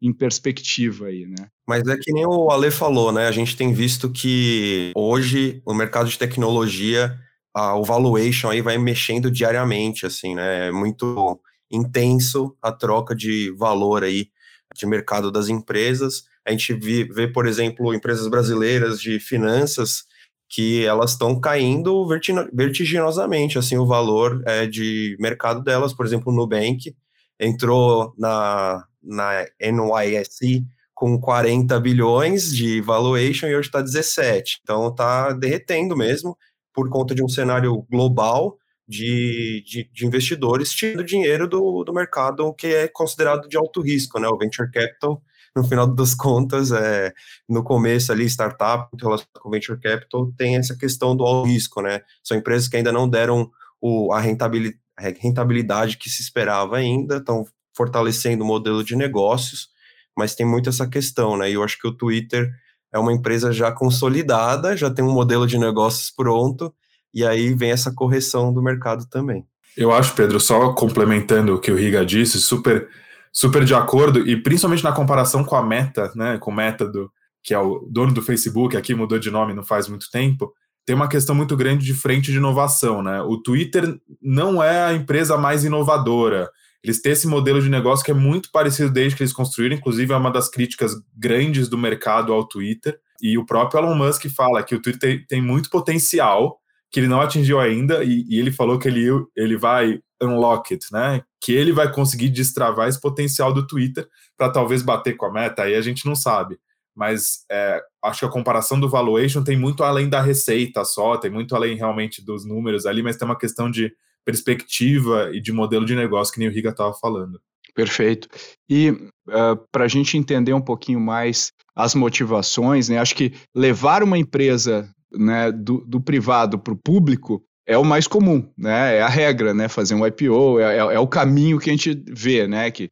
em 0.00 0.12
perspectiva 0.12 1.06
aí, 1.06 1.26
né? 1.26 1.48
Mas 1.66 1.86
é 1.88 1.96
que 1.96 2.12
nem 2.12 2.26
o 2.26 2.50
Ale 2.50 2.70
falou, 2.70 3.10
né? 3.12 3.26
A 3.26 3.32
gente 3.32 3.56
tem 3.56 3.72
visto 3.72 4.10
que 4.10 4.92
hoje 4.94 5.62
o 5.64 5.74
mercado 5.74 6.08
de 6.08 6.18
tecnologia, 6.18 7.18
a, 7.54 7.76
o 7.76 7.84
valuation 7.84 8.50
aí 8.50 8.60
vai 8.60 8.78
mexendo 8.78 9.30
diariamente, 9.30 10.06
assim, 10.06 10.34
né? 10.34 10.68
É 10.68 10.70
muito 10.70 11.40
intenso 11.70 12.56
a 12.62 12.70
troca 12.70 13.14
de 13.14 13.52
valor 13.56 14.04
aí 14.04 14.28
de 14.76 14.86
mercado 14.86 15.32
das 15.32 15.48
empresas. 15.48 16.24
A 16.46 16.50
gente 16.50 16.74
vê, 16.74 17.26
por 17.26 17.46
exemplo, 17.46 17.94
empresas 17.94 18.28
brasileiras 18.28 19.00
de 19.00 19.18
finanças 19.18 20.04
que 20.48 20.84
elas 20.84 21.12
estão 21.12 21.40
caindo 21.40 22.06
vertiginosamente, 22.52 23.58
assim, 23.58 23.76
o 23.76 23.86
valor 23.86 24.42
é, 24.46 24.66
de 24.66 25.16
mercado 25.18 25.62
delas. 25.62 25.92
Por 25.92 26.06
exemplo, 26.06 26.32
o 26.32 26.36
Nubank 26.36 26.94
entrou 27.40 28.14
na, 28.16 28.84
na 29.06 29.46
NYSE 29.60 30.66
com 30.94 31.20
40 31.20 31.78
bilhões 31.78 32.54
de 32.54 32.80
valuation 32.80 33.46
e 33.46 33.54
hoje 33.54 33.68
está 33.68 33.82
17. 33.82 34.60
Então 34.62 34.88
está 34.88 35.32
derretendo 35.32 35.96
mesmo 35.96 36.36
por 36.74 36.88
conta 36.88 37.14
de 37.14 37.22
um 37.22 37.28
cenário 37.28 37.86
global 37.90 38.56
de, 38.88 39.64
de, 39.66 39.90
de, 39.92 40.06
investidores 40.06 40.70
tirando 40.70 41.04
dinheiro 41.04 41.48
do, 41.48 41.82
do 41.84 41.92
mercado 41.92 42.54
que 42.54 42.68
é 42.68 42.88
considerado 42.88 43.48
de 43.48 43.56
alto 43.56 43.80
risco, 43.80 44.20
né? 44.20 44.28
O 44.28 44.38
venture 44.38 44.70
capital, 44.70 45.20
no 45.54 45.64
final 45.64 45.86
das 45.86 46.14
contas, 46.14 46.70
é, 46.70 47.12
no 47.48 47.64
começo 47.64 48.12
ali, 48.12 48.24
startup, 48.26 48.88
relacionado 49.00 49.40
com 49.40 49.50
venture 49.50 49.80
capital, 49.80 50.32
tem 50.36 50.56
essa 50.56 50.76
questão 50.76 51.16
do 51.16 51.24
alto 51.24 51.48
risco, 51.48 51.82
né? 51.82 52.00
São 52.22 52.36
empresas 52.36 52.68
que 52.68 52.76
ainda 52.76 52.92
não 52.92 53.08
deram 53.08 53.50
o, 53.80 54.12
a 54.12 54.20
rentabilidade, 54.20 54.80
rentabilidade 54.98 55.98
que 55.98 56.08
se 56.08 56.22
esperava 56.22 56.76
ainda, 56.76 57.16
estão 57.16 57.44
fortalecendo 57.76 58.42
o 58.42 58.46
modelo 58.46 58.82
de 58.82 58.96
negócios, 58.96 59.68
mas 60.16 60.34
tem 60.34 60.46
muito 60.46 60.68
essa 60.68 60.86
questão, 60.88 61.36
né? 61.36 61.50
E 61.50 61.54
eu 61.54 61.62
acho 61.62 61.78
que 61.78 61.86
o 61.86 61.92
Twitter 61.92 62.50
é 62.92 62.98
uma 62.98 63.12
empresa 63.12 63.52
já 63.52 63.70
consolidada, 63.70 64.76
já 64.76 64.90
tem 64.90 65.04
um 65.04 65.12
modelo 65.12 65.46
de 65.46 65.58
negócios 65.58 66.10
pronto, 66.10 66.72
e 67.12 67.24
aí 67.24 67.54
vem 67.54 67.70
essa 67.70 67.92
correção 67.92 68.52
do 68.52 68.62
mercado 68.62 69.06
também. 69.08 69.44
Eu 69.76 69.92
acho, 69.92 70.14
Pedro, 70.14 70.40
só 70.40 70.72
complementando 70.72 71.54
o 71.54 71.60
que 71.60 71.70
o 71.70 71.76
Riga 71.76 72.04
disse, 72.04 72.40
super, 72.40 72.88
super 73.30 73.64
de 73.64 73.74
acordo, 73.74 74.26
e 74.26 74.34
principalmente 74.42 74.82
na 74.82 74.92
comparação 74.92 75.44
com 75.44 75.54
a 75.54 75.62
Meta, 75.62 76.10
né? 76.16 76.38
Com 76.38 76.50
o 76.50 76.54
Meta 76.54 76.86
do, 76.86 77.10
que 77.44 77.52
é 77.52 77.58
o 77.58 77.86
dono 77.90 78.14
do 78.14 78.22
Facebook, 78.22 78.76
aqui 78.76 78.94
mudou 78.94 79.18
de 79.18 79.30
nome 79.30 79.52
não 79.52 79.62
faz 79.62 79.86
muito 79.86 80.10
tempo, 80.10 80.52
tem 80.86 80.96
uma 80.96 81.08
questão 81.08 81.34
muito 81.34 81.56
grande 81.56 81.84
de 81.84 81.92
frente 81.92 82.30
de 82.30 82.38
inovação, 82.38 83.02
né? 83.02 83.20
O 83.20 83.36
Twitter 83.36 83.98
não 84.22 84.62
é 84.62 84.84
a 84.84 84.94
empresa 84.94 85.36
mais 85.36 85.64
inovadora. 85.64 86.48
Eles 86.86 87.02
têm 87.02 87.10
esse 87.10 87.26
modelo 87.26 87.60
de 87.60 87.68
negócio 87.68 88.04
que 88.04 88.12
é 88.12 88.14
muito 88.14 88.48
parecido 88.52 88.88
desde 88.88 89.16
que 89.16 89.24
eles 89.24 89.32
construíram, 89.32 89.74
inclusive 89.74 90.12
é 90.12 90.16
uma 90.16 90.30
das 90.30 90.48
críticas 90.48 90.92
grandes 91.16 91.68
do 91.68 91.76
mercado 91.76 92.32
ao 92.32 92.46
Twitter. 92.46 92.96
E 93.20 93.36
o 93.36 93.44
próprio 93.44 93.80
Elon 93.80 93.96
Musk 93.96 94.28
fala 94.28 94.62
que 94.62 94.72
o 94.72 94.80
Twitter 94.80 95.26
tem, 95.26 95.42
muito 95.42 95.68
potencial 95.68 96.60
que 96.88 97.00
ele 97.00 97.08
não 97.08 97.20
atingiu 97.20 97.58
ainda, 97.58 98.04
e, 98.04 98.24
e, 98.28 98.38
ele 98.38 98.52
falou 98.52 98.78
que 98.78 98.86
ele, 98.86 99.04
ele 99.36 99.56
vai 99.56 99.98
unlock 100.22 100.74
it, 100.74 100.86
né? 100.92 101.22
Que 101.40 101.52
ele 101.52 101.72
vai 101.72 101.92
conseguir 101.92 102.28
destravar 102.28 102.88
esse 102.88 103.00
potencial 103.00 103.52
do 103.52 103.66
Twitter 103.66 104.06
para 104.38 104.48
talvez 104.48 104.80
bater 104.80 105.16
com 105.16 105.26
a 105.26 105.32
meta, 105.32 105.64
aí 105.64 105.74
a 105.74 105.80
gente 105.80 106.06
não 106.06 106.14
sabe. 106.14 106.56
Mas 106.94 107.44
é, 107.50 107.82
acho 108.04 108.20
que 108.20 108.26
a 108.26 108.30
comparação 108.30 108.78
do 108.78 108.88
valuation 108.88 109.42
tem 109.42 109.58
muito 109.58 109.82
além 109.82 110.08
da 110.08 110.22
receita 110.22 110.84
só, 110.84 111.16
tem 111.16 111.32
muito 111.32 111.56
além 111.56 111.74
realmente 111.76 112.24
dos 112.24 112.46
números 112.46 112.86
ali, 112.86 113.02
mas 113.02 113.16
tem 113.16 113.26
uma 113.26 113.36
questão 113.36 113.68
de 113.68 113.92
perspectiva 114.26 115.30
e 115.32 115.40
de 115.40 115.52
modelo 115.52 115.86
de 115.86 115.94
negócio 115.94 116.34
que 116.34 116.40
nem 116.40 116.48
o 116.48 116.52
Riga 116.52 116.70
estava 116.70 116.92
falando. 116.92 117.40
Perfeito. 117.72 118.28
E 118.68 118.90
uh, 118.90 119.10
ah, 119.28 119.56
para 119.70 119.84
a 119.84 119.88
gente 119.88 120.18
entender 120.18 120.52
um 120.52 120.60
pouquinho 120.60 120.98
mais 120.98 121.52
as 121.74 121.94
motivações, 121.94 122.88
né, 122.88 122.98
acho 122.98 123.14
que 123.14 123.32
levar 123.54 124.02
uma 124.02 124.18
empresa 124.18 124.90
né, 125.12 125.52
do, 125.52 125.84
do 125.86 126.00
privado 126.00 126.58
para 126.58 126.72
o 126.72 126.76
público 126.76 127.42
é 127.66 127.76
o 127.76 127.84
mais 127.84 128.06
comum, 128.06 128.48
né? 128.56 128.98
É 128.98 129.02
a 129.02 129.08
regra, 129.08 129.52
né? 129.52 129.68
Fazer 129.68 129.94
um 129.94 130.06
IPO 130.06 130.60
é, 130.60 130.76
é, 130.76 130.78
é, 130.78 130.98
o 131.00 131.08
caminho 131.08 131.58
que 131.58 131.68
a 131.68 131.72
gente 131.72 132.00
vê, 132.08 132.46
né? 132.46 132.70
Que 132.70 132.88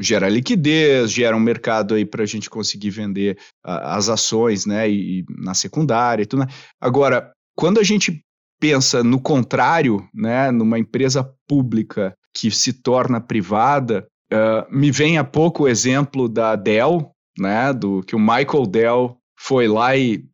gera 0.00 0.30
liquidez, 0.30 1.12
gera 1.12 1.36
um 1.36 1.40
mercado 1.40 1.94
aí 1.94 2.06
para 2.06 2.22
a 2.22 2.26
gente 2.26 2.48
conseguir 2.48 2.88
vender 2.88 3.36
uh, 3.66 3.84
as 3.84 4.08
ações, 4.08 4.64
né? 4.64 4.88
E, 4.88 5.20
e, 5.20 5.24
na 5.28 5.52
secundária 5.52 6.22
e 6.22 6.26
tudo. 6.26 6.40
Né? 6.40 6.46
Agora, 6.80 7.30
quando 7.54 7.78
a 7.78 7.82
gente 7.82 8.24
pensa 8.64 9.04
no 9.04 9.20
contrário, 9.20 10.08
né? 10.14 10.50
Numa 10.50 10.78
empresa 10.78 11.22
pública 11.46 12.14
que 12.34 12.50
se 12.50 12.72
torna 12.72 13.20
privada, 13.20 14.06
uh, 14.32 14.74
me 14.74 14.90
vem 14.90 15.18
há 15.18 15.24
pouco 15.24 15.64
o 15.64 15.68
exemplo 15.68 16.30
da 16.30 16.56
Dell, 16.56 17.10
né? 17.38 17.74
Do 17.74 18.02
que 18.02 18.16
o 18.16 18.18
Michael 18.18 18.66
Dell 18.66 19.18
foi 19.38 19.68
lá 19.68 19.94
e 19.94 20.24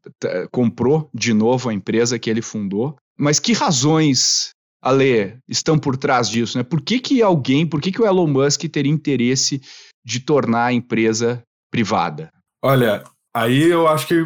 comprou 0.52 1.10
de 1.12 1.34
novo 1.34 1.68
a 1.68 1.74
empresa 1.74 2.20
que 2.20 2.30
ele 2.30 2.40
fundou. 2.40 2.94
Mas 3.18 3.40
que 3.40 3.52
razões, 3.52 4.50
Ale, 4.80 5.36
estão 5.48 5.76
por 5.76 5.96
trás 5.96 6.30
disso? 6.30 6.56
Né? 6.56 6.62
Por 6.62 6.80
que, 6.80 7.00
que 7.00 7.20
alguém, 7.20 7.66
por 7.66 7.80
que, 7.80 7.90
que 7.90 8.00
o 8.00 8.06
Elon 8.06 8.28
Musk 8.28 8.62
teria 8.68 8.92
interesse 8.92 9.60
de 10.04 10.20
tornar 10.20 10.66
a 10.66 10.72
empresa 10.72 11.42
privada? 11.68 12.30
Olha, 12.62 13.02
aí 13.34 13.64
eu 13.64 13.88
acho 13.88 14.06
que 14.06 14.24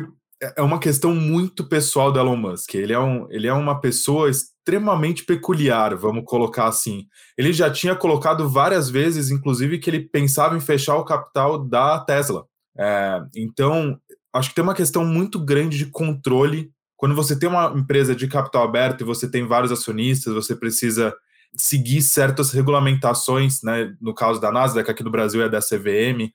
é 0.57 0.63
uma 0.63 0.79
questão 0.79 1.15
muito 1.15 1.69
pessoal 1.69 2.11
do 2.13 2.19
Elon 2.19 2.37
Musk. 2.37 2.75
Ele 2.75 2.93
é, 2.93 2.99
um, 2.99 3.27
ele 3.31 3.47
é 3.47 3.53
uma 3.53 3.81
pessoa 3.81 4.31
extremamente 4.31 5.25
peculiar, 5.25 5.95
vamos 5.97 6.25
colocar 6.25 6.67
assim. 6.67 7.07
Ele 7.37 7.53
já 7.53 7.71
tinha 7.71 7.95
colocado 7.95 8.49
várias 8.49 8.89
vezes, 8.89 9.31
inclusive, 9.31 9.79
que 9.79 9.91
ele 9.91 10.01
pensava 10.01 10.57
em 10.57 10.61
fechar 10.61 10.97
o 10.97 11.05
capital 11.05 11.59
da 11.59 11.99
Tesla. 12.01 12.47
É, 12.77 13.23
então, 13.37 13.99
acho 14.33 14.49
que 14.49 14.55
tem 14.55 14.65
uma 14.65 14.75
questão 14.75 15.05
muito 15.05 15.39
grande 15.39 15.79
de 15.79 15.87
controle. 15.87 16.71
Quando 16.97 17.15
você 17.15 17.39
tem 17.39 17.49
uma 17.49 17.73
empresa 17.77 18.15
de 18.15 18.27
capital 18.27 18.65
aberto 18.65 19.03
e 19.03 19.05
você 19.05 19.31
tem 19.31 19.47
vários 19.47 19.71
acionistas, 19.71 20.33
você 20.33 20.57
precisa 20.57 21.15
seguir 21.57 22.03
certas 22.03 22.51
regulamentações, 22.51 23.63
né? 23.63 23.95
No 24.01 24.15
caso 24.15 24.41
da 24.41 24.51
Nasdaq, 24.51 24.91
aqui 24.91 25.05
no 25.05 25.11
Brasil 25.11 25.43
é 25.43 25.49
da 25.49 25.61
CVM, 25.61 26.33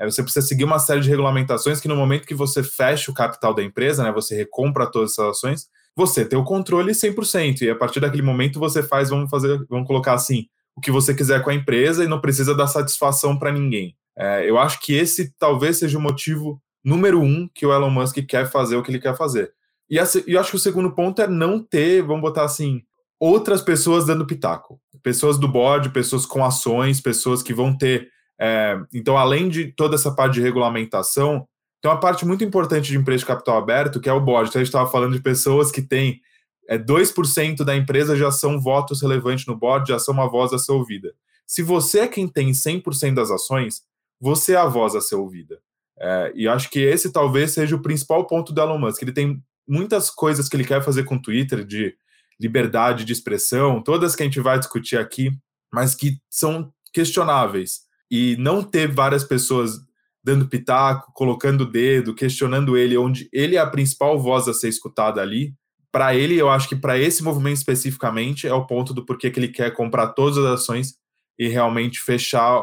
é, 0.00 0.04
você 0.04 0.22
precisa 0.22 0.46
seguir 0.46 0.64
uma 0.64 0.78
série 0.78 1.00
de 1.00 1.10
regulamentações 1.10 1.78
que 1.78 1.86
no 1.86 1.94
momento 1.94 2.26
que 2.26 2.34
você 2.34 2.62
fecha 2.62 3.10
o 3.10 3.14
capital 3.14 3.52
da 3.52 3.62
empresa, 3.62 4.02
né? 4.02 4.10
Você 4.12 4.34
recompra 4.34 4.90
todas 4.90 5.12
essas 5.12 5.28
ações, 5.28 5.68
você 5.94 6.24
tem 6.24 6.38
o 6.38 6.44
controle 6.44 6.92
100%. 6.92 7.62
E 7.62 7.70
a 7.70 7.76
partir 7.76 8.00
daquele 8.00 8.22
momento 8.22 8.58
você 8.58 8.82
faz, 8.82 9.10
vamos 9.10 9.28
fazer, 9.28 9.64
vamos 9.68 9.86
colocar 9.86 10.14
assim, 10.14 10.46
o 10.74 10.80
que 10.80 10.90
você 10.90 11.14
quiser 11.14 11.42
com 11.44 11.50
a 11.50 11.54
empresa 11.54 12.02
e 12.02 12.08
não 12.08 12.20
precisa 12.20 12.54
dar 12.54 12.66
satisfação 12.66 13.38
para 13.38 13.52
ninguém. 13.52 13.94
É, 14.16 14.48
eu 14.48 14.58
acho 14.58 14.80
que 14.80 14.94
esse 14.94 15.34
talvez 15.38 15.78
seja 15.78 15.98
o 15.98 16.00
motivo 16.00 16.60
número 16.82 17.20
um 17.20 17.48
que 17.54 17.66
o 17.66 17.72
Elon 17.72 17.90
Musk 17.90 18.16
quer 18.26 18.50
fazer 18.50 18.76
o 18.76 18.82
que 18.82 18.90
ele 18.90 18.98
quer 18.98 19.16
fazer. 19.16 19.52
E 19.90 19.96
eu 19.96 20.40
acho 20.40 20.50
que 20.50 20.56
o 20.56 20.60
segundo 20.60 20.92
ponto 20.94 21.20
é 21.20 21.26
não 21.26 21.62
ter, 21.62 22.00
vamos 22.02 22.22
botar 22.22 22.44
assim, 22.44 22.82
outras 23.18 23.60
pessoas 23.60 24.06
dando 24.06 24.26
pitaco. 24.26 24.80
Pessoas 25.02 25.38
do 25.38 25.48
board, 25.48 25.90
pessoas 25.90 26.24
com 26.24 26.44
ações, 26.44 27.00
pessoas 27.00 27.42
que 27.42 27.52
vão 27.52 27.76
ter. 27.76 28.08
É, 28.40 28.80
então, 28.94 29.18
além 29.18 29.48
de 29.48 29.72
toda 29.72 29.96
essa 29.96 30.14
parte 30.14 30.34
de 30.34 30.40
regulamentação, 30.40 31.46
tem 31.80 31.90
uma 31.90 32.00
parte 32.00 32.26
muito 32.26 32.42
importante 32.42 32.90
de 32.90 32.96
empresa 32.96 33.20
de 33.20 33.26
capital 33.26 33.58
aberto, 33.58 34.00
que 34.00 34.08
é 34.08 34.12
o 34.12 34.20
board. 34.20 34.48
Então, 34.48 34.60
a 34.60 34.64
gente 34.64 34.68
estava 34.68 34.90
falando 34.90 35.12
de 35.12 35.20
pessoas 35.20 35.70
que 35.70 35.82
têm 35.82 36.20
é, 36.68 36.78
2% 36.78 37.64
da 37.64 37.76
empresa 37.76 38.16
já 38.16 38.30
são 38.30 38.60
votos 38.60 39.02
relevantes 39.02 39.46
no 39.46 39.56
board, 39.56 39.88
já 39.88 39.98
são 39.98 40.14
uma 40.14 40.28
voz 40.28 40.52
a 40.52 40.58
ser 40.58 40.72
ouvida. 40.72 41.12
Se 41.46 41.62
você 41.62 42.00
é 42.00 42.08
quem 42.08 42.28
tem 42.28 42.52
100% 42.52 43.14
das 43.14 43.30
ações, 43.30 43.82
você 44.20 44.52
é 44.52 44.56
a 44.56 44.66
voz 44.66 44.94
a 44.94 45.00
ser 45.00 45.16
ouvida. 45.16 45.60
É, 45.98 46.32
e 46.34 46.48
acho 46.48 46.70
que 46.70 46.78
esse 46.78 47.12
talvez 47.12 47.52
seja 47.52 47.76
o 47.76 47.82
principal 47.82 48.26
ponto 48.26 48.52
do 48.52 48.60
Elon 48.60 48.78
Musk. 48.78 49.02
Ele 49.02 49.12
tem 49.12 49.42
muitas 49.68 50.08
coisas 50.10 50.48
que 50.48 50.56
ele 50.56 50.64
quer 50.64 50.82
fazer 50.82 51.04
com 51.04 51.16
o 51.16 51.22
Twitter, 51.22 51.64
de 51.64 51.94
liberdade 52.40 53.04
de 53.04 53.12
expressão, 53.12 53.82
todas 53.82 54.16
que 54.16 54.22
a 54.22 54.26
gente 54.26 54.40
vai 54.40 54.58
discutir 54.58 54.96
aqui, 54.96 55.30
mas 55.72 55.94
que 55.94 56.18
são 56.30 56.72
questionáveis. 56.92 57.89
E 58.10 58.36
não 58.38 58.62
ter 58.62 58.88
várias 58.88 59.24
pessoas 59.24 59.78
dando 60.22 60.48
pitaco, 60.48 61.12
colocando 61.14 61.62
o 61.62 61.70
dedo, 61.70 62.14
questionando 62.14 62.76
ele, 62.76 62.96
onde 62.96 63.28
ele 63.32 63.56
é 63.56 63.58
a 63.58 63.66
principal 63.66 64.18
voz 64.18 64.48
a 64.48 64.54
ser 64.54 64.68
escutada 64.68 65.20
ali. 65.20 65.54
Para 65.92 66.14
ele, 66.14 66.36
eu 66.36 66.48
acho 66.48 66.68
que 66.68 66.76
para 66.76 66.98
esse 66.98 67.22
movimento 67.22 67.56
especificamente 67.56 68.46
é 68.46 68.52
o 68.52 68.66
ponto 68.66 68.92
do 68.92 69.04
porquê 69.04 69.30
que 69.30 69.40
ele 69.40 69.48
quer 69.48 69.72
comprar 69.72 70.08
todas 70.08 70.38
as 70.38 70.60
ações 70.60 70.94
e 71.38 71.48
realmente 71.48 72.00
fechar 72.00 72.60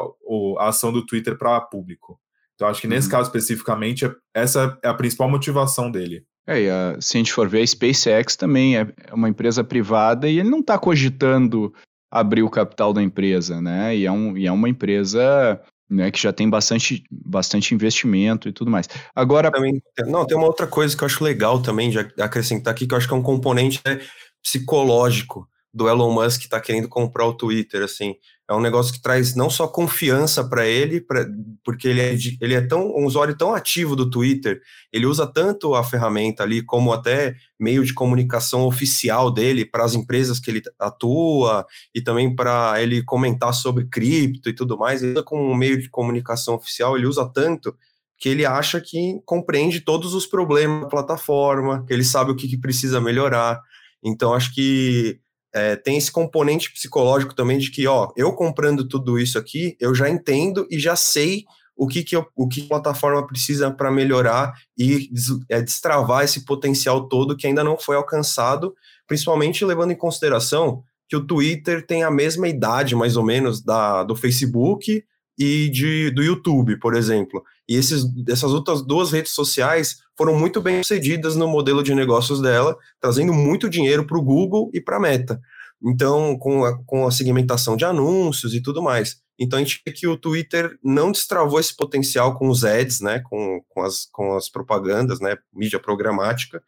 a 0.58 0.68
ação 0.68 0.92
do 0.92 1.04
Twitter 1.04 1.36
para 1.36 1.60
público. 1.60 2.18
Então, 2.54 2.68
acho 2.68 2.80
que 2.80 2.88
nesse 2.88 3.06
uhum. 3.06 3.12
caso 3.12 3.28
especificamente, 3.28 4.04
é, 4.04 4.14
essa 4.34 4.78
é 4.82 4.88
a 4.88 4.94
principal 4.94 5.28
motivação 5.28 5.90
dele. 5.90 6.24
É, 6.46 6.62
e 6.62 6.70
a, 6.70 6.96
se 7.00 7.16
a 7.16 7.18
gente 7.18 7.32
for 7.32 7.48
ver, 7.48 7.62
a 7.62 7.66
SpaceX 7.66 8.34
também 8.34 8.78
é, 8.78 8.86
é 9.06 9.14
uma 9.14 9.28
empresa 9.28 9.62
privada 9.62 10.28
e 10.28 10.38
ele 10.38 10.48
não 10.48 10.60
está 10.60 10.78
cogitando 10.78 11.72
abrir 12.10 12.42
o 12.42 12.50
capital 12.50 12.92
da 12.92 13.02
empresa, 13.02 13.60
né? 13.60 13.96
E 13.96 14.06
é, 14.06 14.12
um, 14.12 14.36
e 14.36 14.46
é 14.46 14.52
uma 14.52 14.68
empresa 14.68 15.60
né, 15.88 16.10
que 16.10 16.20
já 16.20 16.32
tem 16.32 16.48
bastante, 16.48 17.04
bastante 17.10 17.74
investimento 17.74 18.48
e 18.48 18.52
tudo 18.52 18.70
mais. 18.70 18.88
Agora. 19.14 19.50
Também, 19.50 19.82
não, 20.06 20.26
tem 20.26 20.36
uma 20.36 20.46
outra 20.46 20.66
coisa 20.66 20.96
que 20.96 21.02
eu 21.02 21.06
acho 21.06 21.24
legal 21.24 21.60
também 21.62 21.90
de 21.90 21.98
acrescentar 22.20 22.72
aqui, 22.72 22.86
que 22.86 22.94
eu 22.94 22.98
acho 22.98 23.08
que 23.08 23.14
é 23.14 23.16
um 23.16 23.22
componente 23.22 23.80
né, 23.86 24.00
psicológico 24.42 25.48
do 25.78 25.88
Elon 25.88 26.12
Musk 26.12 26.42
está 26.42 26.60
querendo 26.60 26.88
comprar 26.88 27.26
o 27.26 27.34
Twitter, 27.34 27.82
assim 27.82 28.16
é 28.50 28.54
um 28.54 28.60
negócio 28.60 28.94
que 28.94 29.02
traz 29.02 29.36
não 29.36 29.50
só 29.50 29.68
confiança 29.68 30.42
para 30.42 30.66
ele, 30.66 31.02
pra, 31.02 31.26
porque 31.62 31.86
ele 31.86 32.00
é, 32.00 32.16
ele 32.40 32.54
é 32.54 32.62
tão, 32.62 32.88
um 32.96 33.04
usuário 33.04 33.36
tão 33.36 33.54
ativo 33.54 33.94
do 33.94 34.08
Twitter, 34.08 34.62
ele 34.90 35.04
usa 35.04 35.26
tanto 35.26 35.74
a 35.74 35.84
ferramenta 35.84 36.44
ali 36.44 36.62
como 36.62 36.90
até 36.90 37.36
meio 37.60 37.84
de 37.84 37.92
comunicação 37.92 38.62
oficial 38.62 39.30
dele 39.30 39.66
para 39.66 39.84
as 39.84 39.94
empresas 39.94 40.40
que 40.40 40.50
ele 40.50 40.62
atua 40.78 41.66
e 41.94 42.00
também 42.00 42.34
para 42.34 42.80
ele 42.80 43.02
comentar 43.04 43.52
sobre 43.52 43.84
cripto 43.84 44.48
e 44.48 44.54
tudo 44.54 44.78
mais. 44.78 45.02
Ele 45.02 45.12
usa 45.12 45.22
como 45.22 45.42
um 45.42 45.54
meio 45.54 45.78
de 45.78 45.90
comunicação 45.90 46.54
oficial, 46.54 46.96
ele 46.96 47.06
usa 47.06 47.30
tanto 47.30 47.76
que 48.16 48.30
ele 48.30 48.46
acha 48.46 48.80
que 48.80 49.20
compreende 49.26 49.80
todos 49.82 50.14
os 50.14 50.26
problemas 50.26 50.82
da 50.82 50.88
plataforma, 50.88 51.84
que 51.86 51.92
ele 51.92 52.02
sabe 52.02 52.32
o 52.32 52.34
que, 52.34 52.48
que 52.48 52.56
precisa 52.56 52.98
melhorar. 52.98 53.60
Então, 54.02 54.32
acho 54.32 54.54
que 54.54 55.20
é, 55.54 55.76
tem 55.76 55.96
esse 55.96 56.10
componente 56.10 56.72
psicológico 56.72 57.34
também 57.34 57.58
de 57.58 57.70
que, 57.70 57.86
ó, 57.86 58.12
eu 58.16 58.32
comprando 58.32 58.86
tudo 58.86 59.18
isso 59.18 59.38
aqui, 59.38 59.76
eu 59.80 59.94
já 59.94 60.08
entendo 60.08 60.66
e 60.70 60.78
já 60.78 60.94
sei 60.94 61.44
o 61.76 61.86
que, 61.86 62.02
que, 62.02 62.16
eu, 62.16 62.26
o 62.34 62.48
que 62.48 62.62
a 62.62 62.68
plataforma 62.68 63.24
precisa 63.26 63.70
para 63.70 63.90
melhorar 63.90 64.52
e 64.76 65.08
é, 65.48 65.62
destravar 65.62 66.24
esse 66.24 66.44
potencial 66.44 67.08
todo 67.08 67.36
que 67.36 67.46
ainda 67.46 67.62
não 67.62 67.78
foi 67.78 67.94
alcançado, 67.94 68.74
principalmente 69.06 69.64
levando 69.64 69.92
em 69.92 69.96
consideração 69.96 70.82
que 71.08 71.16
o 71.16 71.24
Twitter 71.24 71.86
tem 71.86 72.02
a 72.02 72.10
mesma 72.10 72.48
idade, 72.48 72.94
mais 72.96 73.16
ou 73.16 73.24
menos, 73.24 73.62
da, 73.62 74.02
do 74.02 74.16
Facebook 74.16 75.02
e 75.38 75.68
de, 75.70 76.10
do 76.10 76.22
YouTube, 76.22 76.78
por 76.78 76.94
exemplo. 76.94 77.42
E 77.68 77.76
esses, 77.76 78.04
essas 78.28 78.52
outras 78.52 78.82
duas 78.82 79.12
redes 79.12 79.32
sociais 79.32 79.98
foram 80.18 80.36
muito 80.36 80.60
bem 80.60 80.82
sucedidas 80.82 81.36
no 81.36 81.46
modelo 81.46 81.80
de 81.80 81.94
negócios 81.94 82.42
dela, 82.42 82.76
trazendo 83.00 83.32
muito 83.32 83.70
dinheiro 83.70 84.04
para 84.04 84.18
o 84.18 84.22
Google 84.22 84.68
e 84.74 84.80
para 84.80 84.96
a 84.96 85.00
Meta. 85.00 85.40
Então, 85.80 86.36
com 86.36 86.64
a, 86.64 86.76
com 86.84 87.06
a 87.06 87.10
segmentação 87.12 87.76
de 87.76 87.84
anúncios 87.84 88.52
e 88.52 88.60
tudo 88.60 88.82
mais. 88.82 89.22
Então, 89.38 89.56
a 89.56 89.62
gente 89.62 89.80
vê 89.86 89.92
que 89.92 90.08
o 90.08 90.16
Twitter 90.16 90.76
não 90.82 91.12
destravou 91.12 91.60
esse 91.60 91.74
potencial 91.76 92.36
com 92.36 92.48
os 92.48 92.64
ads, 92.64 93.00
né, 93.00 93.20
com, 93.20 93.62
com, 93.68 93.82
as, 93.82 94.06
com 94.10 94.36
as 94.36 94.48
propagandas, 94.48 95.20
né, 95.20 95.36
mídia 95.54 95.78
programática. 95.78 96.60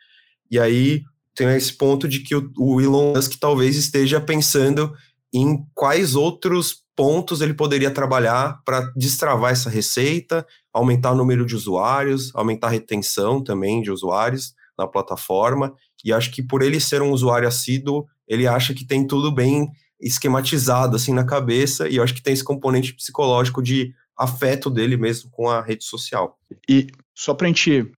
E 0.48 0.56
aí 0.56 1.02
tem 1.34 1.48
esse 1.56 1.72
ponto 1.72 2.06
de 2.06 2.20
que 2.20 2.36
o, 2.36 2.52
o 2.56 2.80
Elon 2.80 3.14
Musk 3.14 3.32
talvez 3.40 3.74
esteja 3.74 4.20
pensando 4.20 4.94
em 5.32 5.64
quais 5.74 6.14
outros 6.14 6.84
pontos 6.96 7.40
ele 7.40 7.54
poderia 7.54 7.90
trabalhar 7.90 8.60
para 8.64 8.80
destravar 8.96 9.52
essa 9.52 9.70
receita, 9.70 10.46
aumentar 10.72 11.12
o 11.12 11.16
número 11.16 11.46
de 11.46 11.54
usuários, 11.54 12.30
aumentar 12.34 12.66
a 12.66 12.70
retenção 12.70 13.42
também 13.42 13.80
de 13.80 13.90
usuários 13.90 14.54
na 14.76 14.86
plataforma. 14.86 15.74
E 16.04 16.12
acho 16.12 16.30
que 16.30 16.42
por 16.42 16.62
ele 16.62 16.80
ser 16.80 17.00
um 17.00 17.10
usuário 17.10 17.48
assíduo, 17.48 18.06
ele 18.28 18.46
acha 18.46 18.74
que 18.74 18.86
tem 18.86 19.06
tudo 19.06 19.32
bem 19.32 19.68
esquematizado 20.00 20.96
assim 20.96 21.12
na 21.12 21.24
cabeça 21.24 21.88
e 21.88 21.96
eu 21.96 22.02
acho 22.02 22.14
que 22.14 22.22
tem 22.22 22.32
esse 22.32 22.44
componente 22.44 22.94
psicológico 22.94 23.62
de 23.62 23.94
afeto 24.16 24.70
dele 24.70 24.96
mesmo 24.96 25.30
com 25.30 25.48
a 25.48 25.62
rede 25.62 25.84
social. 25.84 26.38
E 26.68 26.88
só 27.14 27.34
para 27.34 27.46
a 27.46 27.48
gente 27.48 27.90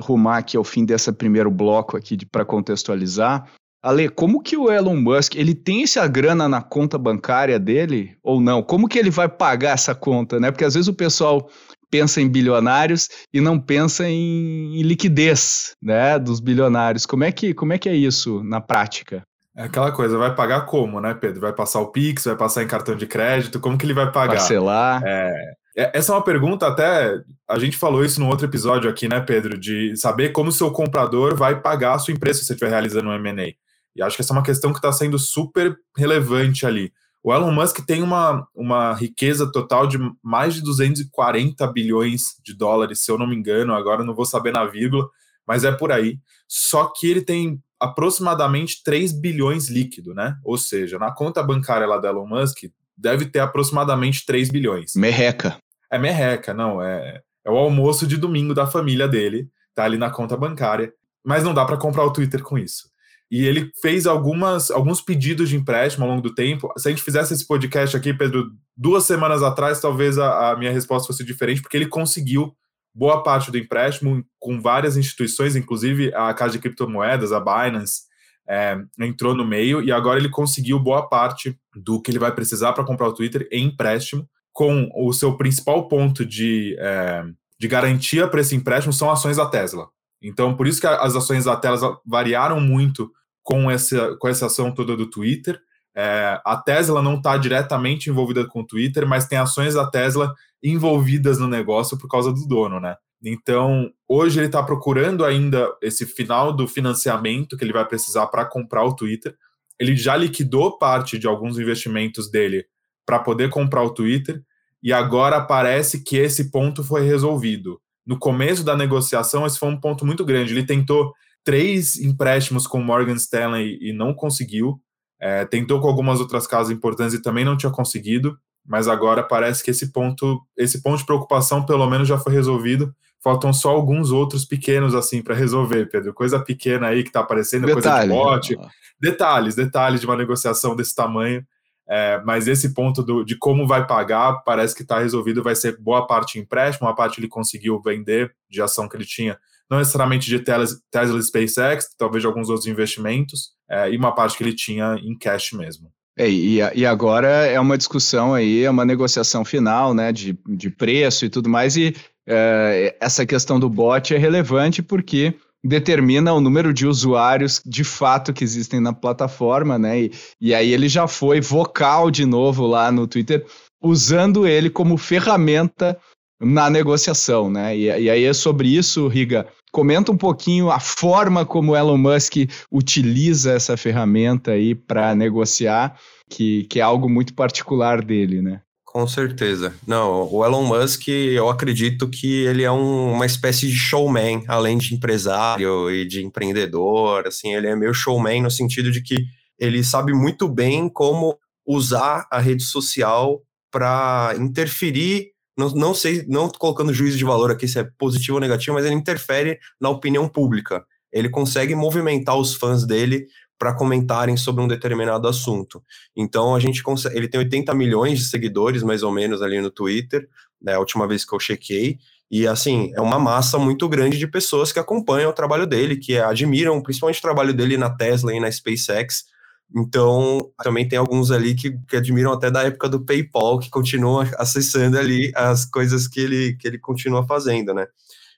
rumar 0.00 0.38
aqui 0.38 0.56
ao 0.56 0.64
fim 0.64 0.84
desse 0.84 1.10
primeiro 1.12 1.50
bloco 1.50 1.96
aqui 1.96 2.18
para 2.26 2.44
contextualizar, 2.44 3.50
Ale, 3.82 4.08
como 4.08 4.40
que 4.40 4.56
o 4.56 4.70
Elon 4.70 4.94
Musk, 4.94 5.34
ele 5.34 5.54
tem 5.54 5.82
essa 5.82 6.06
grana 6.06 6.48
na 6.48 6.62
conta 6.62 6.96
bancária 6.96 7.58
dele 7.58 8.16
ou 8.22 8.40
não? 8.40 8.62
Como 8.62 8.86
que 8.86 8.96
ele 8.96 9.10
vai 9.10 9.28
pagar 9.28 9.72
essa 9.72 9.92
conta, 9.92 10.38
né? 10.38 10.52
Porque 10.52 10.64
às 10.64 10.74
vezes 10.74 10.86
o 10.86 10.94
pessoal 10.94 11.50
pensa 11.90 12.20
em 12.20 12.28
bilionários 12.28 13.08
e 13.34 13.40
não 13.40 13.58
pensa 13.58 14.08
em, 14.08 14.80
em 14.80 14.82
liquidez, 14.82 15.76
né, 15.82 16.18
dos 16.18 16.38
bilionários. 16.38 17.04
Como 17.04 17.24
é 17.24 17.32
que 17.32 17.52
como 17.52 17.72
é 17.72 17.78
que 17.78 17.88
é 17.88 17.94
isso 17.94 18.42
na 18.44 18.60
prática? 18.60 19.22
É 19.54 19.64
aquela 19.64 19.92
coisa, 19.92 20.16
vai 20.16 20.34
pagar 20.34 20.62
como, 20.62 20.98
né, 20.98 21.12
Pedro? 21.12 21.42
Vai 21.42 21.52
passar 21.52 21.80
o 21.80 21.88
Pix, 21.88 22.24
vai 22.24 22.36
passar 22.36 22.62
em 22.62 22.66
cartão 22.66 22.96
de 22.96 23.06
crédito, 23.06 23.60
como 23.60 23.76
que 23.76 23.84
ele 23.84 23.92
vai 23.92 24.10
pagar? 24.10 24.36
Parcelar. 24.36 25.02
É, 25.04 25.34
é 25.76 25.90
essa 25.92 26.12
é 26.12 26.14
uma 26.14 26.24
pergunta 26.24 26.66
até, 26.66 27.20
a 27.46 27.58
gente 27.58 27.76
falou 27.76 28.02
isso 28.02 28.18
no 28.18 28.28
outro 28.28 28.46
episódio 28.46 28.88
aqui, 28.88 29.06
né, 29.06 29.20
Pedro, 29.20 29.58
de 29.58 29.94
saber 29.96 30.30
como 30.30 30.48
o 30.48 30.52
seu 30.52 30.70
comprador 30.70 31.36
vai 31.36 31.60
pagar 31.60 31.94
a 31.94 31.98
sua 31.98 32.14
empresa 32.14 32.38
se 32.38 32.46
você 32.46 32.54
estiver 32.54 32.70
realizando 32.70 33.10
um 33.10 33.14
M&A. 33.14 33.52
E 33.94 34.02
acho 34.02 34.16
que 34.16 34.22
essa 34.22 34.32
é 34.32 34.36
uma 34.36 34.42
questão 34.42 34.72
que 34.72 34.78
está 34.78 34.92
sendo 34.92 35.18
super 35.18 35.76
relevante 35.96 36.66
ali. 36.66 36.92
O 37.22 37.32
Elon 37.32 37.52
Musk 37.52 37.80
tem 37.86 38.02
uma, 38.02 38.46
uma 38.54 38.94
riqueza 38.94 39.50
total 39.50 39.86
de 39.86 39.96
mais 40.22 40.54
de 40.54 40.62
240 40.62 41.64
bilhões 41.68 42.36
de 42.42 42.52
dólares, 42.52 42.98
se 42.98 43.10
eu 43.12 43.18
não 43.18 43.28
me 43.28 43.36
engano, 43.36 43.74
agora 43.74 44.02
não 44.02 44.14
vou 44.14 44.24
saber 44.24 44.52
na 44.52 44.64
vírgula, 44.64 45.08
mas 45.46 45.62
é 45.62 45.70
por 45.70 45.92
aí. 45.92 46.18
Só 46.48 46.86
que 46.86 47.08
ele 47.08 47.22
tem 47.22 47.62
aproximadamente 47.78 48.82
3 48.82 49.12
bilhões 49.12 49.68
líquido, 49.68 50.14
né? 50.14 50.36
Ou 50.44 50.58
seja, 50.58 50.98
na 50.98 51.12
conta 51.12 51.42
bancária 51.42 51.86
lá 51.86 51.98
do 51.98 52.06
Elon 52.06 52.26
Musk, 52.26 52.64
deve 52.96 53.26
ter 53.26 53.40
aproximadamente 53.40 54.26
3 54.26 54.50
bilhões. 54.50 54.94
Merreca. 54.96 55.58
É 55.90 55.98
merreca, 55.98 56.54
não, 56.54 56.82
é, 56.82 57.20
é 57.44 57.50
o 57.50 57.56
almoço 57.56 58.06
de 58.06 58.16
domingo 58.16 58.54
da 58.54 58.66
família 58.66 59.06
dele, 59.06 59.48
tá 59.74 59.84
ali 59.84 59.98
na 59.98 60.10
conta 60.10 60.36
bancária, 60.36 60.92
mas 61.24 61.44
não 61.44 61.54
dá 61.54 61.64
para 61.64 61.76
comprar 61.76 62.04
o 62.04 62.12
Twitter 62.12 62.42
com 62.42 62.56
isso. 62.56 62.91
E 63.32 63.46
ele 63.46 63.72
fez 63.80 64.06
algumas, 64.06 64.70
alguns 64.70 65.00
pedidos 65.00 65.48
de 65.48 65.56
empréstimo 65.56 66.04
ao 66.04 66.10
longo 66.10 66.20
do 66.20 66.34
tempo. 66.34 66.70
Se 66.76 66.86
a 66.86 66.90
gente 66.90 67.02
fizesse 67.02 67.32
esse 67.32 67.46
podcast 67.46 67.96
aqui, 67.96 68.12
Pedro, 68.12 68.50
duas 68.76 69.04
semanas 69.04 69.42
atrás, 69.42 69.80
talvez 69.80 70.18
a, 70.18 70.50
a 70.50 70.56
minha 70.58 70.70
resposta 70.70 71.06
fosse 71.06 71.24
diferente, 71.24 71.62
porque 71.62 71.78
ele 71.78 71.86
conseguiu 71.86 72.54
boa 72.94 73.22
parte 73.22 73.50
do 73.50 73.56
empréstimo 73.56 74.22
com 74.38 74.60
várias 74.60 74.98
instituições, 74.98 75.56
inclusive 75.56 76.14
a 76.14 76.34
Casa 76.34 76.52
de 76.52 76.58
Criptomoedas, 76.58 77.32
a 77.32 77.40
Binance, 77.40 78.02
é, 78.46 78.76
entrou 79.00 79.34
no 79.34 79.46
meio 79.46 79.82
e 79.82 79.90
agora 79.90 80.20
ele 80.20 80.28
conseguiu 80.28 80.78
boa 80.78 81.08
parte 81.08 81.58
do 81.74 82.02
que 82.02 82.10
ele 82.10 82.18
vai 82.18 82.34
precisar 82.34 82.74
para 82.74 82.84
comprar 82.84 83.08
o 83.08 83.14
Twitter 83.14 83.48
em 83.50 83.64
empréstimo, 83.68 84.28
com 84.52 84.90
o 84.94 85.10
seu 85.14 85.38
principal 85.38 85.88
ponto 85.88 86.22
de, 86.26 86.76
é, 86.78 87.24
de 87.58 87.66
garantia 87.66 88.28
para 88.28 88.42
esse 88.42 88.54
empréstimo 88.54 88.92
são 88.92 89.10
ações 89.10 89.38
da 89.38 89.46
Tesla. 89.46 89.88
Então, 90.22 90.54
por 90.54 90.66
isso 90.66 90.82
que 90.82 90.86
as 90.86 91.16
ações 91.16 91.46
da 91.46 91.56
Tesla 91.56 91.98
variaram 92.06 92.60
muito 92.60 93.10
com 93.42 93.70
essa, 93.70 94.16
com 94.16 94.28
essa 94.28 94.46
ação 94.46 94.72
toda 94.72 94.96
do 94.96 95.08
Twitter. 95.08 95.60
É, 95.94 96.40
a 96.44 96.56
Tesla 96.56 97.02
não 97.02 97.16
está 97.16 97.36
diretamente 97.36 98.08
envolvida 98.08 98.46
com 98.46 98.60
o 98.60 98.66
Twitter, 98.66 99.06
mas 99.06 99.26
tem 99.26 99.38
ações 99.38 99.74
da 99.74 99.86
Tesla 99.86 100.34
envolvidas 100.62 101.38
no 101.38 101.48
negócio 101.48 101.98
por 101.98 102.08
causa 102.08 102.32
do 102.32 102.46
dono, 102.46 102.80
né? 102.80 102.96
Então, 103.24 103.90
hoje 104.08 104.40
ele 104.40 104.46
está 104.46 104.62
procurando 104.62 105.24
ainda 105.24 105.68
esse 105.80 106.04
final 106.06 106.52
do 106.52 106.66
financiamento 106.66 107.56
que 107.56 107.64
ele 107.64 107.72
vai 107.72 107.86
precisar 107.86 108.26
para 108.26 108.44
comprar 108.44 108.84
o 108.84 108.96
Twitter. 108.96 109.36
Ele 109.78 109.96
já 109.96 110.16
liquidou 110.16 110.78
parte 110.78 111.18
de 111.18 111.26
alguns 111.26 111.58
investimentos 111.58 112.30
dele 112.30 112.64
para 113.06 113.18
poder 113.18 113.50
comprar 113.50 113.82
o 113.82 113.90
Twitter, 113.90 114.42
e 114.82 114.92
agora 114.92 115.40
parece 115.40 116.02
que 116.02 116.16
esse 116.16 116.50
ponto 116.50 116.82
foi 116.82 117.02
resolvido. 117.02 117.80
No 118.04 118.18
começo 118.18 118.64
da 118.64 118.76
negociação, 118.76 119.46
esse 119.46 119.58
foi 119.58 119.68
um 119.68 119.80
ponto 119.80 120.04
muito 120.04 120.24
grande. 120.24 120.52
Ele 120.52 120.66
tentou 120.66 121.12
três 121.44 121.96
empréstimos 121.96 122.66
com 122.66 122.80
Morgan 122.80 123.14
Stanley 123.14 123.78
e 123.80 123.92
não 123.92 124.14
conseguiu. 124.14 124.80
É, 125.20 125.44
tentou 125.44 125.80
com 125.80 125.88
algumas 125.88 126.20
outras 126.20 126.46
casas 126.46 126.72
importantes 126.72 127.14
e 127.14 127.22
também 127.22 127.44
não 127.44 127.56
tinha 127.56 127.70
conseguido. 127.70 128.36
Mas 128.66 128.86
agora 128.86 129.22
parece 129.22 129.62
que 129.62 129.70
esse 129.70 129.92
ponto, 129.92 130.40
esse 130.56 130.82
ponto 130.82 130.98
de 130.98 131.06
preocupação 131.06 131.64
pelo 131.64 131.88
menos 131.88 132.06
já 132.06 132.18
foi 132.18 132.32
resolvido. 132.32 132.94
Faltam 133.22 133.52
só 133.52 133.70
alguns 133.70 134.10
outros 134.10 134.44
pequenos 134.44 134.94
assim 134.94 135.22
para 135.22 135.34
resolver, 135.34 135.86
Pedro. 135.86 136.12
Coisa 136.12 136.40
pequena 136.40 136.88
aí 136.88 137.02
que 137.02 137.08
está 137.08 137.20
aparecendo, 137.20 137.66
Detalhe. 137.66 138.10
coisa 138.10 138.40
de 138.40 138.56
bote. 138.56 138.72
Detalhes, 139.00 139.54
detalhes 139.54 140.00
de 140.00 140.06
uma 140.06 140.16
negociação 140.16 140.74
desse 140.74 140.94
tamanho. 140.94 141.44
É, 141.88 142.20
mas 142.24 142.48
esse 142.48 142.72
ponto 142.72 143.02
do, 143.02 143.24
de 143.24 143.36
como 143.36 143.66
vai 143.66 143.86
pagar 143.86 144.42
parece 144.44 144.74
que 144.74 144.82
está 144.82 144.98
resolvido. 144.98 145.42
Vai 145.42 145.54
ser 145.54 145.78
boa 145.78 146.06
parte 146.06 146.38
empréstimo, 146.38 146.88
uma 146.88 146.94
parte 146.94 147.20
ele 147.20 147.28
conseguiu 147.28 147.80
vender 147.80 148.34
de 148.48 148.62
ação 148.62 148.88
que 148.88 148.96
ele 148.96 149.04
tinha 149.04 149.38
não 149.72 149.78
necessariamente 149.78 150.28
de 150.28 150.38
Tesla, 150.38 151.18
e 151.18 151.22
SpaceX, 151.22 151.86
talvez 151.96 152.22
de 152.22 152.26
alguns 152.26 152.50
outros 152.50 152.66
investimentos, 152.66 153.52
é, 153.70 153.90
e 153.90 153.96
uma 153.96 154.14
parte 154.14 154.36
que 154.36 154.44
ele 154.44 154.54
tinha 154.54 154.96
em 155.02 155.16
cash 155.16 155.52
mesmo. 155.52 155.90
É, 156.18 156.28
e, 156.28 156.58
e, 156.74 156.84
agora 156.84 157.26
é 157.26 157.58
uma 157.58 157.78
discussão 157.78 158.34
aí, 158.34 158.64
é 158.64 158.68
uma 158.68 158.84
negociação 158.84 159.46
final, 159.46 159.94
né, 159.94 160.12
de, 160.12 160.38
de 160.46 160.68
preço 160.68 161.24
e 161.24 161.30
tudo 161.30 161.48
mais, 161.48 161.74
e 161.74 161.96
é, 162.28 162.94
essa 163.00 163.24
questão 163.24 163.58
do 163.58 163.70
bot 163.70 164.14
é 164.14 164.18
relevante 164.18 164.82
porque 164.82 165.34
determina 165.64 166.34
o 166.34 166.40
número 166.40 166.74
de 166.74 166.86
usuários 166.86 167.62
de 167.64 167.82
fato 167.82 168.34
que 168.34 168.44
existem 168.44 168.78
na 168.78 168.92
plataforma, 168.92 169.78
né, 169.78 170.02
e, 170.02 170.12
e 170.38 170.54
aí 170.54 170.70
ele 170.70 170.86
já 170.86 171.08
foi 171.08 171.40
vocal 171.40 172.10
de 172.10 172.26
novo 172.26 172.66
lá 172.66 172.92
no 172.92 173.06
Twitter, 173.06 173.46
usando 173.82 174.46
ele 174.46 174.68
como 174.68 174.98
ferramenta 174.98 175.98
na 176.42 176.68
negociação, 176.68 177.48
né? 177.48 177.76
E, 177.76 177.84
e, 177.84 178.10
aí 178.10 178.24
é 178.24 178.32
sobre 178.32 178.68
isso, 178.68 179.06
Riga. 179.06 179.46
Comenta 179.72 180.12
um 180.12 180.16
pouquinho 180.16 180.70
a 180.70 180.78
forma 180.78 181.46
como 181.46 181.74
Elon 181.74 181.96
Musk 181.96 182.34
utiliza 182.70 183.52
essa 183.52 183.74
ferramenta 183.74 184.52
aí 184.52 184.74
para 184.74 185.14
negociar, 185.14 185.98
que, 186.28 186.64
que 186.64 186.78
é 186.78 186.82
algo 186.82 187.08
muito 187.08 187.32
particular 187.32 188.04
dele, 188.04 188.42
né? 188.42 188.60
Com 188.84 189.06
certeza. 189.08 189.72
Não, 189.86 190.30
o 190.30 190.44
Elon 190.44 190.66
Musk, 190.66 191.08
eu 191.08 191.48
acredito 191.48 192.06
que 192.10 192.44
ele 192.44 192.62
é 192.62 192.70
um, 192.70 193.14
uma 193.14 193.24
espécie 193.24 193.66
de 193.66 193.74
showman, 193.74 194.44
além 194.46 194.76
de 194.76 194.94
empresário 194.94 195.90
e 195.90 196.06
de 196.06 196.22
empreendedor. 196.22 197.26
Assim, 197.26 197.54
ele 197.54 197.68
é 197.68 197.74
meio 197.74 197.94
showman 197.94 198.42
no 198.42 198.50
sentido 198.50 198.90
de 198.90 199.02
que 199.02 199.24
ele 199.58 199.82
sabe 199.82 200.12
muito 200.12 200.46
bem 200.46 200.90
como 200.90 201.38
usar 201.66 202.26
a 202.30 202.38
rede 202.38 202.62
social 202.62 203.40
para 203.70 204.34
interferir 204.38 205.30
não, 205.56 205.70
não 205.70 205.94
sei, 205.94 206.24
não 206.28 206.48
colocando 206.48 206.92
juízo 206.92 207.18
de 207.18 207.24
valor 207.24 207.50
aqui 207.50 207.68
se 207.68 207.78
é 207.78 207.84
positivo 207.98 208.36
ou 208.36 208.40
negativo, 208.40 208.74
mas 208.74 208.86
ele 208.86 208.94
interfere 208.94 209.58
na 209.80 209.90
opinião 209.90 210.28
pública. 210.28 210.84
Ele 211.12 211.28
consegue 211.28 211.74
movimentar 211.74 212.36
os 212.36 212.54
fãs 212.54 212.86
dele 212.86 213.26
para 213.58 213.74
comentarem 213.74 214.36
sobre 214.36 214.62
um 214.62 214.66
determinado 214.66 215.28
assunto. 215.28 215.82
Então 216.16 216.54
a 216.54 216.58
gente 216.58 216.82
consegue, 216.82 217.16
ele 217.16 217.28
tem 217.28 217.38
80 217.38 217.72
milhões 217.74 218.18
de 218.18 218.24
seguidores 218.24 218.82
mais 218.82 219.02
ou 219.02 219.12
menos 219.12 219.40
ali 219.40 219.60
no 219.60 219.70
Twitter, 219.70 220.28
né, 220.60 220.74
a 220.74 220.80
última 220.80 221.06
vez 221.06 221.24
que 221.24 221.34
eu 221.34 221.38
chequei, 221.38 221.98
e 222.30 222.46
assim, 222.46 222.90
é 222.96 223.00
uma 223.00 223.18
massa 223.18 223.58
muito 223.58 223.86
grande 223.90 224.16
de 224.16 224.26
pessoas 224.26 224.72
que 224.72 224.78
acompanham 224.78 225.30
o 225.30 225.34
trabalho 225.34 225.66
dele, 225.66 225.98
que 225.98 226.18
admiram 226.18 226.80
principalmente 226.80 227.18
o 227.18 227.22
trabalho 227.22 227.52
dele 227.52 227.76
na 227.76 227.90
Tesla 227.90 228.34
e 228.34 228.40
na 228.40 228.50
SpaceX, 228.50 229.26
então, 229.74 230.50
também 230.62 230.86
tem 230.86 230.98
alguns 230.98 231.30
ali 231.30 231.54
que, 231.54 231.78
que 231.88 231.96
admiram 231.96 232.32
até 232.32 232.50
da 232.50 232.62
época 232.62 232.88
do 232.88 233.04
PayPal, 233.04 233.58
que 233.58 233.70
continuam 233.70 234.26
acessando 234.36 234.98
ali 234.98 235.32
as 235.34 235.64
coisas 235.64 236.06
que 236.06 236.20
ele, 236.20 236.56
que 236.56 236.68
ele 236.68 236.78
continua 236.78 237.26
fazendo, 237.26 237.72
né? 237.72 237.86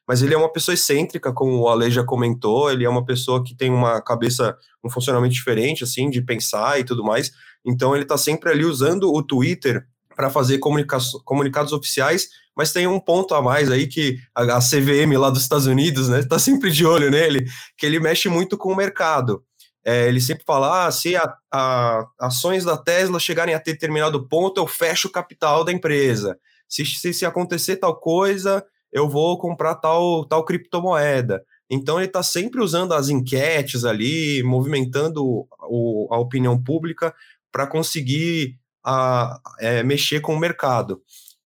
Mas 0.06 0.22
ele 0.22 0.34
é 0.34 0.36
uma 0.36 0.52
pessoa 0.52 0.74
excêntrica, 0.74 1.32
como 1.32 1.58
o 1.58 1.68
Ale 1.68 1.90
já 1.90 2.04
comentou, 2.04 2.70
ele 2.70 2.84
é 2.84 2.88
uma 2.88 3.04
pessoa 3.04 3.42
que 3.42 3.54
tem 3.54 3.70
uma 3.70 4.02
cabeça, 4.02 4.56
um 4.84 4.90
funcionamento 4.90 5.34
diferente, 5.34 5.82
assim, 5.82 6.10
de 6.10 6.20
pensar 6.20 6.78
e 6.78 6.84
tudo 6.84 7.02
mais. 7.02 7.32
Então, 7.64 7.94
ele 7.94 8.04
está 8.04 8.18
sempre 8.18 8.50
ali 8.50 8.64
usando 8.64 9.12
o 9.12 9.22
Twitter 9.22 9.86
para 10.14 10.30
fazer 10.30 10.58
comunicados 10.58 11.72
oficiais, 11.72 12.28
mas 12.56 12.72
tem 12.72 12.86
um 12.86 13.00
ponto 13.00 13.34
a 13.34 13.42
mais 13.42 13.70
aí 13.70 13.86
que 13.86 14.18
a, 14.34 14.58
a 14.58 14.60
CVM 14.60 15.18
lá 15.18 15.30
dos 15.30 15.42
Estados 15.42 15.66
Unidos, 15.66 16.08
né, 16.08 16.20
está 16.20 16.38
sempre 16.38 16.70
de 16.70 16.86
olho 16.86 17.10
nele, 17.10 17.46
que 17.76 17.86
ele 17.86 17.98
mexe 17.98 18.28
muito 18.28 18.56
com 18.56 18.72
o 18.72 18.76
mercado. 18.76 19.42
É, 19.84 20.08
ele 20.08 20.20
sempre 20.20 20.44
fala: 20.46 20.86
ah, 20.86 20.90
se 20.90 21.14
a, 21.14 21.34
a, 21.52 22.06
ações 22.20 22.64
da 22.64 22.76
Tesla 22.76 23.20
chegarem 23.20 23.54
a 23.54 23.58
determinado 23.58 24.26
ponto, 24.26 24.58
eu 24.58 24.66
fecho 24.66 25.08
o 25.08 25.12
capital 25.12 25.62
da 25.62 25.72
empresa. 25.72 26.38
Se, 26.68 26.84
se, 26.86 27.12
se 27.12 27.26
acontecer 27.26 27.76
tal 27.76 27.94
coisa, 28.00 28.64
eu 28.90 29.08
vou 29.08 29.38
comprar 29.38 29.74
tal, 29.74 30.24
tal 30.24 30.44
criptomoeda. 30.44 31.44
Então 31.70 31.98
ele 31.98 32.06
está 32.06 32.22
sempre 32.22 32.62
usando 32.62 32.94
as 32.94 33.08
enquetes 33.08 33.84
ali, 33.84 34.42
movimentando 34.42 35.46
o, 35.68 36.08
a 36.10 36.18
opinião 36.18 36.62
pública 36.62 37.14
para 37.52 37.66
conseguir 37.66 38.56
a, 38.84 39.38
é, 39.60 39.82
mexer 39.82 40.20
com 40.20 40.34
o 40.34 40.38
mercado. 40.38 41.02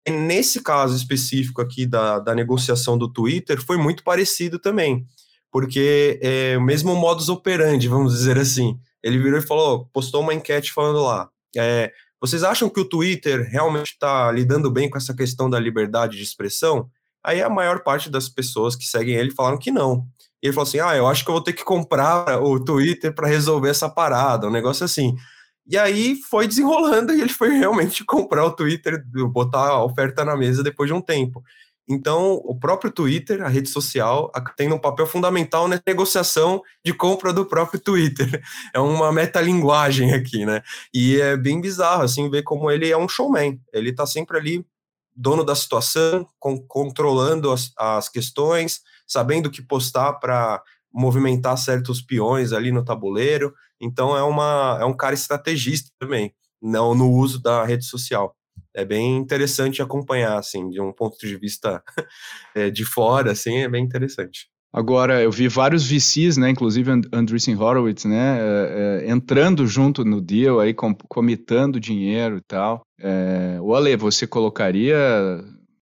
E 0.06 0.10
nesse 0.10 0.62
caso 0.62 0.96
específico 0.96 1.62
aqui 1.62 1.86
da, 1.86 2.18
da 2.18 2.34
negociação 2.34 2.98
do 2.98 3.10
Twitter, 3.10 3.62
foi 3.64 3.76
muito 3.76 4.02
parecido 4.02 4.58
também 4.58 5.06
porque 5.54 6.18
é 6.20 6.58
o 6.58 6.60
mesmo 6.60 6.96
modus 6.96 7.28
operandi, 7.28 7.86
vamos 7.86 8.12
dizer 8.12 8.36
assim. 8.36 8.76
Ele 9.00 9.18
virou 9.18 9.38
e 9.38 9.46
falou, 9.46 9.88
postou 9.92 10.20
uma 10.20 10.34
enquete 10.34 10.72
falando 10.72 11.00
lá, 11.00 11.30
é, 11.56 11.92
vocês 12.20 12.42
acham 12.42 12.68
que 12.68 12.80
o 12.80 12.84
Twitter 12.84 13.48
realmente 13.48 13.92
está 13.92 14.32
lidando 14.32 14.68
bem 14.68 14.90
com 14.90 14.98
essa 14.98 15.14
questão 15.14 15.48
da 15.48 15.60
liberdade 15.60 16.16
de 16.16 16.24
expressão? 16.24 16.90
Aí 17.22 17.40
a 17.40 17.48
maior 17.48 17.84
parte 17.84 18.10
das 18.10 18.28
pessoas 18.28 18.74
que 18.74 18.84
seguem 18.84 19.14
ele 19.14 19.30
falaram 19.30 19.56
que 19.56 19.70
não. 19.70 20.04
E 20.42 20.48
ele 20.48 20.52
falou 20.52 20.66
assim: 20.66 20.80
ah, 20.80 20.96
eu 20.96 21.06
acho 21.06 21.22
que 21.22 21.30
eu 21.30 21.34
vou 21.34 21.44
ter 21.44 21.52
que 21.52 21.62
comprar 21.62 22.42
o 22.42 22.58
Twitter 22.58 23.14
para 23.14 23.28
resolver 23.28 23.70
essa 23.70 23.88
parada, 23.88 24.48
um 24.48 24.50
negócio 24.50 24.84
assim. 24.84 25.14
E 25.68 25.78
aí 25.78 26.16
foi 26.28 26.48
desenrolando 26.48 27.14
e 27.14 27.20
ele 27.20 27.32
foi 27.32 27.50
realmente 27.56 28.04
comprar 28.04 28.44
o 28.44 28.50
Twitter, 28.50 29.04
botar 29.30 29.68
a 29.68 29.84
oferta 29.84 30.24
na 30.24 30.36
mesa 30.36 30.64
depois 30.64 30.88
de 30.88 30.94
um 30.94 31.00
tempo. 31.00 31.44
Então, 31.88 32.40
o 32.44 32.58
próprio 32.58 32.90
Twitter, 32.90 33.42
a 33.42 33.48
rede 33.48 33.68
social, 33.68 34.32
tem 34.56 34.72
um 34.72 34.78
papel 34.78 35.06
fundamental 35.06 35.68
na 35.68 35.78
negociação 35.86 36.62
de 36.82 36.94
compra 36.94 37.32
do 37.32 37.44
próprio 37.44 37.80
Twitter. 37.80 38.42
É 38.72 38.80
uma 38.80 39.12
metalinguagem 39.12 40.12
aqui, 40.12 40.44
né? 40.44 40.62
E 40.92 41.20
é 41.20 41.36
bem 41.36 41.60
bizarro, 41.60 42.02
assim, 42.02 42.28
ver 42.30 42.42
como 42.42 42.70
ele 42.70 42.90
é 42.90 42.96
um 42.96 43.08
showman. 43.08 43.60
Ele 43.72 43.90
está 43.90 44.06
sempre 44.06 44.36
ali, 44.36 44.66
dono 45.14 45.44
da 45.44 45.54
situação, 45.54 46.26
com, 46.38 46.58
controlando 46.66 47.52
as, 47.52 47.72
as 47.76 48.08
questões, 48.08 48.80
sabendo 49.06 49.46
o 49.46 49.50
que 49.50 49.62
postar 49.62 50.14
para 50.14 50.62
movimentar 50.92 51.56
certos 51.58 52.00
peões 52.00 52.52
ali 52.52 52.72
no 52.72 52.84
tabuleiro. 52.84 53.54
Então, 53.80 54.16
é, 54.16 54.22
uma, 54.22 54.78
é 54.80 54.84
um 54.84 54.96
cara 54.96 55.14
estrategista 55.14 55.90
também, 55.98 56.34
não 56.60 56.94
no 56.94 57.10
uso 57.10 57.40
da 57.40 57.64
rede 57.64 57.84
social 57.84 58.34
é 58.74 58.84
bem 58.84 59.16
interessante 59.16 59.80
acompanhar, 59.80 60.38
assim, 60.38 60.68
de 60.68 60.80
um 60.80 60.92
ponto 60.92 61.16
de 61.18 61.36
vista 61.36 61.82
é, 62.54 62.68
de 62.70 62.84
fora, 62.84 63.32
assim, 63.32 63.58
é 63.58 63.68
bem 63.68 63.84
interessante. 63.84 64.48
Agora, 64.72 65.22
eu 65.22 65.30
vi 65.30 65.46
vários 65.46 65.86
VCs, 65.86 66.36
né, 66.36 66.50
inclusive 66.50 66.90
Andreessen 67.12 67.54
Horowitz, 67.56 68.04
né, 68.04 68.38
é, 68.40 69.04
é, 69.06 69.10
entrando 69.10 69.64
junto 69.68 70.04
no 70.04 70.20
deal, 70.20 70.58
aí, 70.58 70.74
com, 70.74 70.92
comitando 71.08 71.78
dinheiro 71.78 72.38
e 72.38 72.40
tal. 72.40 72.82
É, 73.00 73.56
o 73.60 73.72
Ale, 73.72 73.96
você 73.96 74.26
colocaria 74.26 74.96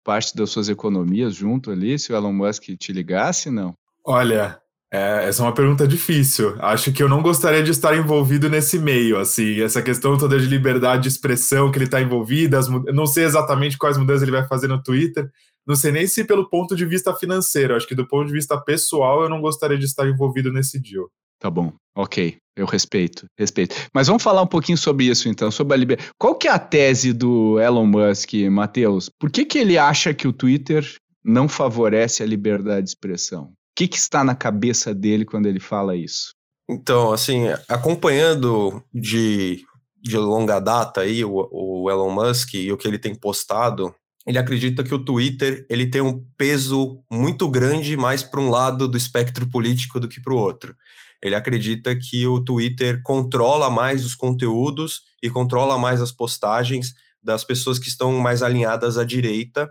parte 0.03 0.35
das 0.35 0.51
suas 0.51 0.69
economias 0.69 1.37
junto 1.37 1.71
ali, 1.71 1.97
se 2.01 2.13
o 2.13 2.17
Elon 2.17 2.33
Musk 2.33 2.65
te 2.77 2.93
ligasse, 2.93 3.49
não? 3.49 3.75
Olha, 4.05 4.61
é, 4.93 5.29
essa 5.29 5.43
é 5.43 5.47
uma 5.47 5.55
pergunta 5.55 5.87
difícil. 5.87 6.57
Acho 6.59 6.93
que 6.93 7.03
eu 7.03 7.09
não 7.09 7.23
gostaria 7.23 7.63
de 7.63 7.71
estar 7.71 7.97
envolvido 7.97 8.51
nesse 8.51 8.79
meio, 8.79 9.19
assim, 9.19 9.61
essa 9.61 9.81
questão 9.81 10.19
toda 10.19 10.39
de 10.39 10.47
liberdade 10.47 11.05
de 11.05 11.09
expressão 11.09 11.71
que 11.71 11.79
ele 11.79 11.85
está 11.85 12.01
envolvido, 12.01 12.57
as, 12.57 12.69
não 12.69 13.07
sei 13.07 13.25
exatamente 13.25 13.79
quais 13.79 13.97
mudanças 13.97 14.23
ele 14.23 14.33
vai 14.33 14.47
fazer 14.49 14.67
no 14.67 14.83
Twitter, 14.83 15.31
não 15.65 15.77
sei 15.77 15.93
nem 15.93 16.07
se 16.09 16.25
pelo 16.25 16.49
ponto 16.49 16.75
de 16.75 16.85
vista 16.85 17.15
financeiro, 17.15 17.77
acho 17.77 17.87
que 17.87 17.95
do 17.95 18.07
ponto 18.07 18.27
de 18.27 18.33
vista 18.33 18.61
pessoal 18.61 19.23
eu 19.23 19.29
não 19.29 19.41
gostaria 19.41 19.79
de 19.79 19.85
estar 19.85 20.09
envolvido 20.09 20.53
nesse 20.53 20.81
deal. 20.81 21.09
Tá 21.39 21.49
bom, 21.49 21.73
ok, 21.97 22.37
eu 22.57 22.67
respeito, 22.67 23.27
respeito. 23.39 23.77
Mas 23.95 24.09
vamos 24.09 24.23
falar 24.23 24.43
um 24.43 24.47
pouquinho 24.47 24.77
sobre 24.77 25.05
isso 25.05 25.29
então, 25.29 25.53
sobre 25.53 25.75
a 25.75 25.77
liberdade. 25.77 26.11
Qual 26.19 26.35
que 26.35 26.49
é 26.49 26.51
a 26.51 26.59
tese 26.59 27.13
do 27.13 27.61
Elon 27.61 27.87
Musk, 27.87 28.35
Matheus? 28.51 29.09
Por 29.09 29.31
que, 29.31 29.45
que 29.45 29.59
ele 29.59 29.79
acha 29.79 30.13
que 30.13 30.27
o 30.27 30.33
Twitter 30.33 30.85
não 31.25 31.49
favorece 31.49 32.23
a 32.23 32.27
liberdade 32.27 32.83
de 32.83 32.91
expressão? 32.91 33.53
Que, 33.75 33.89
que 33.89 33.97
está 33.97 34.23
na 34.23 34.35
cabeça 34.35 34.95
dele 34.95 35.25
quando 35.25 35.47
ele 35.47 35.61
fala 35.61 35.97
isso? 35.97 36.35
Então, 36.69 37.13
assim, 37.13 37.47
acompanhando 37.69 38.83
de, 38.95 39.65
de 40.03 40.17
longa 40.17 40.61
data 40.61 41.01
aí 41.01 41.25
o, 41.25 41.49
o 41.51 41.91
Elon 41.91 42.11
Musk 42.11 42.55
e 42.55 42.71
o 42.71 42.77
que 42.77 42.87
ele 42.87 42.99
tem 42.99 43.15
postado, 43.15 43.95
ele 44.27 44.39
acredita 44.39 44.85
que 44.85 44.95
o 44.95 45.05
Twitter 45.05 45.67
ele 45.69 45.91
tem 45.91 46.01
um 46.01 46.25
peso 46.37 47.03
muito 47.11 47.49
grande 47.49 47.97
mais 47.97 48.23
para 48.23 48.41
um 48.41 48.51
lado 48.51 48.87
do 48.87 48.97
espectro 48.97 49.49
político 49.49 49.99
do 49.99 50.09
que 50.09 50.21
para 50.21 50.35
o 50.35 50.39
outro. 50.39 50.77
Ele 51.23 51.35
acredita 51.35 51.95
que 51.97 52.27
o 52.27 52.41
Twitter 52.41 53.03
controla 53.03 53.69
mais 53.69 54.05
os 54.05 54.15
conteúdos 54.15 55.03
e 55.23 55.29
controla 55.29 55.79
mais 55.79 56.01
as 56.01 56.13
postagens 56.13 56.95
das 57.23 57.45
pessoas 57.45 57.79
que 57.79 57.89
estão 57.89 58.13
mais 58.19 58.43
alinhadas 58.43 58.97
à 58.97 59.05
direita 59.05 59.69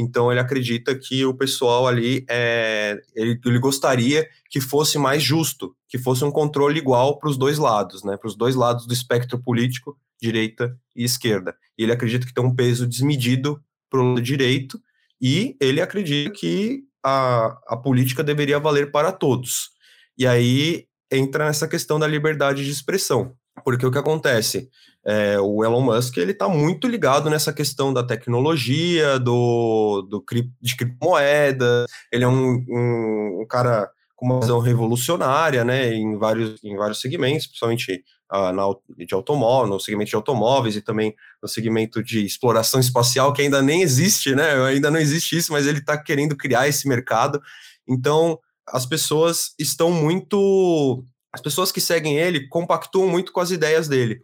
então 0.00 0.30
ele 0.30 0.40
acredita 0.40 0.94
que 0.94 1.24
o 1.24 1.34
pessoal 1.34 1.86
ali 1.86 2.24
é, 2.28 3.00
ele, 3.14 3.38
ele 3.44 3.58
gostaria 3.58 4.26
que 4.48 4.60
fosse 4.60 4.98
mais 4.98 5.22
justo, 5.22 5.74
que 5.88 5.98
fosse 5.98 6.24
um 6.24 6.30
controle 6.30 6.78
igual 6.78 7.18
para 7.18 7.28
os 7.28 7.36
dois 7.36 7.58
lados, 7.58 8.02
né? 8.02 8.16
Para 8.16 8.28
os 8.28 8.36
dois 8.36 8.54
lados 8.54 8.86
do 8.86 8.92
espectro 8.92 9.38
político, 9.38 9.96
direita 10.20 10.76
e 10.96 11.04
esquerda. 11.04 11.54
E 11.78 11.82
ele 11.82 11.92
acredita 11.92 12.26
que 12.26 12.34
tem 12.34 12.44
um 12.44 12.54
peso 12.54 12.86
desmedido 12.86 13.62
para 13.90 14.00
o 14.00 14.08
lado 14.08 14.22
direito 14.22 14.80
e 15.20 15.56
ele 15.60 15.80
acredita 15.80 16.30
que 16.30 16.84
a, 17.04 17.58
a 17.68 17.76
política 17.76 18.22
deveria 18.22 18.58
valer 18.58 18.90
para 18.90 19.12
todos. 19.12 19.70
E 20.16 20.26
aí 20.26 20.86
entra 21.10 21.46
nessa 21.46 21.66
questão 21.66 21.98
da 21.98 22.06
liberdade 22.06 22.64
de 22.64 22.70
expressão. 22.70 23.34
Porque 23.64 23.84
o 23.84 23.90
que 23.90 23.98
acontece? 23.98 24.70
É, 25.04 25.38
o 25.40 25.64
Elon 25.64 25.80
Musk 25.80 26.18
ele 26.18 26.32
está 26.32 26.48
muito 26.48 26.86
ligado 26.86 27.30
nessa 27.30 27.52
questão 27.52 27.92
da 27.92 28.02
tecnologia, 28.02 29.18
do, 29.18 30.02
do 30.02 30.24
de 30.60 30.76
criptomoeda. 30.76 31.86
Ele 32.12 32.24
é 32.24 32.28
um, 32.28 32.64
um, 32.68 33.40
um, 33.42 33.46
cara 33.48 33.90
com 34.14 34.26
uma 34.26 34.40
visão 34.40 34.60
revolucionária, 34.60 35.64
né, 35.64 35.94
em 35.94 36.18
vários, 36.18 36.62
em 36.62 36.76
vários 36.76 37.00
segmentos, 37.00 37.46
principalmente 37.46 38.04
ah, 38.28 38.52
na, 38.52 38.64
de 38.96 39.14
automóvel, 39.14 39.72
no 39.72 39.80
segmento 39.80 40.10
de 40.10 40.16
automóveis 40.16 40.76
e 40.76 40.82
também 40.82 41.14
no 41.42 41.48
segmento 41.48 42.02
de 42.02 42.24
exploração 42.24 42.78
espacial, 42.78 43.32
que 43.32 43.42
ainda 43.42 43.62
nem 43.62 43.82
existe, 43.82 44.34
né? 44.34 44.52
Ainda 44.66 44.90
não 44.90 45.00
existe 45.00 45.36
isso, 45.36 45.52
mas 45.52 45.66
ele 45.66 45.78
está 45.78 45.96
querendo 45.96 46.36
criar 46.36 46.68
esse 46.68 46.86
mercado. 46.86 47.40
Então, 47.88 48.38
as 48.68 48.86
pessoas 48.86 49.54
estão 49.58 49.90
muito 49.90 51.04
as 51.32 51.40
pessoas 51.40 51.70
que 51.70 51.80
seguem 51.80 52.18
ele 52.18 52.48
compactuam 52.48 53.08
muito 53.08 53.32
com 53.32 53.40
as 53.40 53.50
ideias 53.50 53.86
dele, 53.88 54.20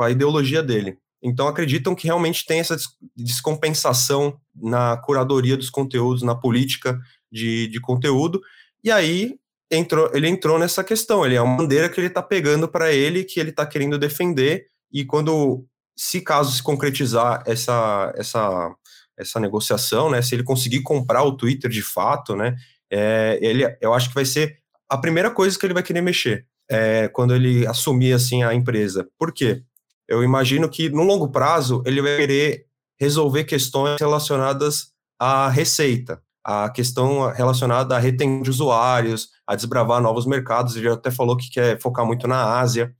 com 0.00 0.04
a 0.04 0.10
ideologia 0.10 0.62
dele. 0.62 0.96
Então 1.22 1.46
acreditam 1.46 1.94
que 1.94 2.06
realmente 2.06 2.46
tem 2.46 2.58
essa 2.58 2.74
descompensação 3.14 4.40
na 4.56 4.96
curadoria 4.96 5.58
dos 5.58 5.68
conteúdos, 5.68 6.22
na 6.22 6.34
política 6.34 6.98
de, 7.30 7.66
de 7.66 7.78
conteúdo. 7.78 8.40
E 8.82 8.90
aí 8.90 9.34
entrou, 9.70 10.10
ele 10.14 10.26
entrou 10.26 10.58
nessa 10.58 10.82
questão. 10.82 11.26
Ele 11.26 11.34
é 11.34 11.42
uma 11.42 11.54
bandeira 11.54 11.90
que 11.90 12.00
ele 12.00 12.06
está 12.06 12.22
pegando 12.22 12.66
para 12.66 12.90
ele, 12.90 13.24
que 13.24 13.38
ele 13.38 13.50
está 13.50 13.66
querendo 13.66 13.98
defender. 13.98 14.64
E 14.90 15.04
quando, 15.04 15.66
se 15.94 16.22
caso 16.22 16.50
se 16.50 16.62
concretizar 16.62 17.42
essa, 17.46 18.10
essa, 18.16 18.74
essa 19.18 19.38
negociação, 19.38 20.08
né, 20.10 20.22
se 20.22 20.34
ele 20.34 20.42
conseguir 20.44 20.80
comprar 20.80 21.24
o 21.24 21.36
Twitter 21.36 21.70
de 21.70 21.82
fato, 21.82 22.34
né, 22.34 22.56
é, 22.90 23.38
ele, 23.42 23.66
eu 23.82 23.92
acho 23.92 24.08
que 24.08 24.14
vai 24.14 24.24
ser 24.24 24.60
a 24.88 24.96
primeira 24.96 25.30
coisa 25.30 25.58
que 25.58 25.66
ele 25.66 25.74
vai 25.74 25.82
querer 25.82 26.00
mexer 26.00 26.46
é, 26.70 27.06
quando 27.08 27.34
ele 27.34 27.66
assumir 27.66 28.14
assim 28.14 28.42
a 28.42 28.54
empresa. 28.54 29.06
Por 29.18 29.30
quê? 29.30 29.62
Eu 30.10 30.24
imagino 30.24 30.68
que 30.68 30.90
no 30.90 31.04
longo 31.04 31.28
prazo 31.28 31.82
ele 31.86 32.02
vai 32.02 32.16
querer 32.16 32.66
resolver 32.98 33.44
questões 33.44 34.00
relacionadas 34.00 34.88
à 35.18 35.48
receita, 35.48 36.20
a 36.44 36.68
questão 36.68 37.30
relacionada 37.30 37.96
à 37.96 37.98
retenção 37.98 38.42
de 38.42 38.50
usuários, 38.50 39.28
a 39.46 39.54
desbravar 39.54 40.02
novos 40.02 40.26
mercados. 40.26 40.76
Ele 40.76 40.88
até 40.88 41.10
falou 41.10 41.36
que 41.36 41.48
quer 41.48 41.80
focar 41.80 42.04
muito 42.04 42.26
na 42.26 42.58
Ásia, 42.58 42.92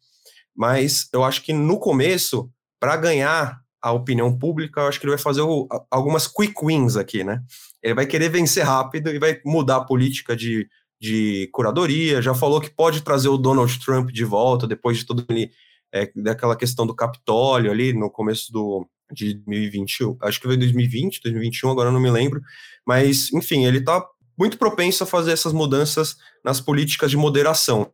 mas 0.56 1.08
eu 1.12 1.24
acho 1.24 1.42
que 1.42 1.52
no 1.52 1.78
começo, 1.78 2.48
para 2.78 2.96
ganhar 2.96 3.60
a 3.82 3.92
opinião 3.92 4.38
pública, 4.38 4.82
eu 4.82 4.86
acho 4.86 5.00
que 5.00 5.06
ele 5.06 5.16
vai 5.16 5.22
fazer 5.22 5.40
o, 5.40 5.66
algumas 5.90 6.28
quick 6.28 6.54
wins 6.62 6.96
aqui, 6.96 7.24
né? 7.24 7.42
Ele 7.82 7.94
vai 7.94 8.06
querer 8.06 8.28
vencer 8.28 8.64
rápido 8.64 9.10
e 9.10 9.18
vai 9.18 9.40
mudar 9.44 9.76
a 9.76 9.84
política 9.84 10.36
de 10.36 10.68
de 11.00 11.48
curadoria, 11.52 12.20
já 12.20 12.34
falou 12.34 12.60
que 12.60 12.68
pode 12.68 13.00
trazer 13.00 13.28
o 13.28 13.38
Donald 13.38 13.78
Trump 13.80 14.10
de 14.10 14.24
volta 14.24 14.66
depois 14.66 14.98
de 14.98 15.06
todo 15.06 15.24
ele 15.30 15.50
é, 15.92 16.10
daquela 16.16 16.56
questão 16.56 16.86
do 16.86 16.94
Capitólio 16.94 17.70
ali 17.70 17.92
no 17.92 18.10
começo 18.10 18.52
do 18.52 18.86
de 19.12 19.34
2021, 19.34 20.16
acho 20.22 20.40
que 20.40 20.46
foi 20.46 20.56
2020, 20.56 21.20
2021, 21.22 21.70
agora 21.70 21.90
não 21.90 22.00
me 22.00 22.10
lembro, 22.10 22.40
mas 22.86 23.32
enfim, 23.32 23.64
ele 23.64 23.78
está 23.78 24.06
muito 24.38 24.56
propenso 24.56 25.02
a 25.02 25.06
fazer 25.06 25.32
essas 25.32 25.52
mudanças 25.52 26.16
nas 26.44 26.60
políticas 26.60 27.10
de 27.10 27.16
moderação, 27.16 27.90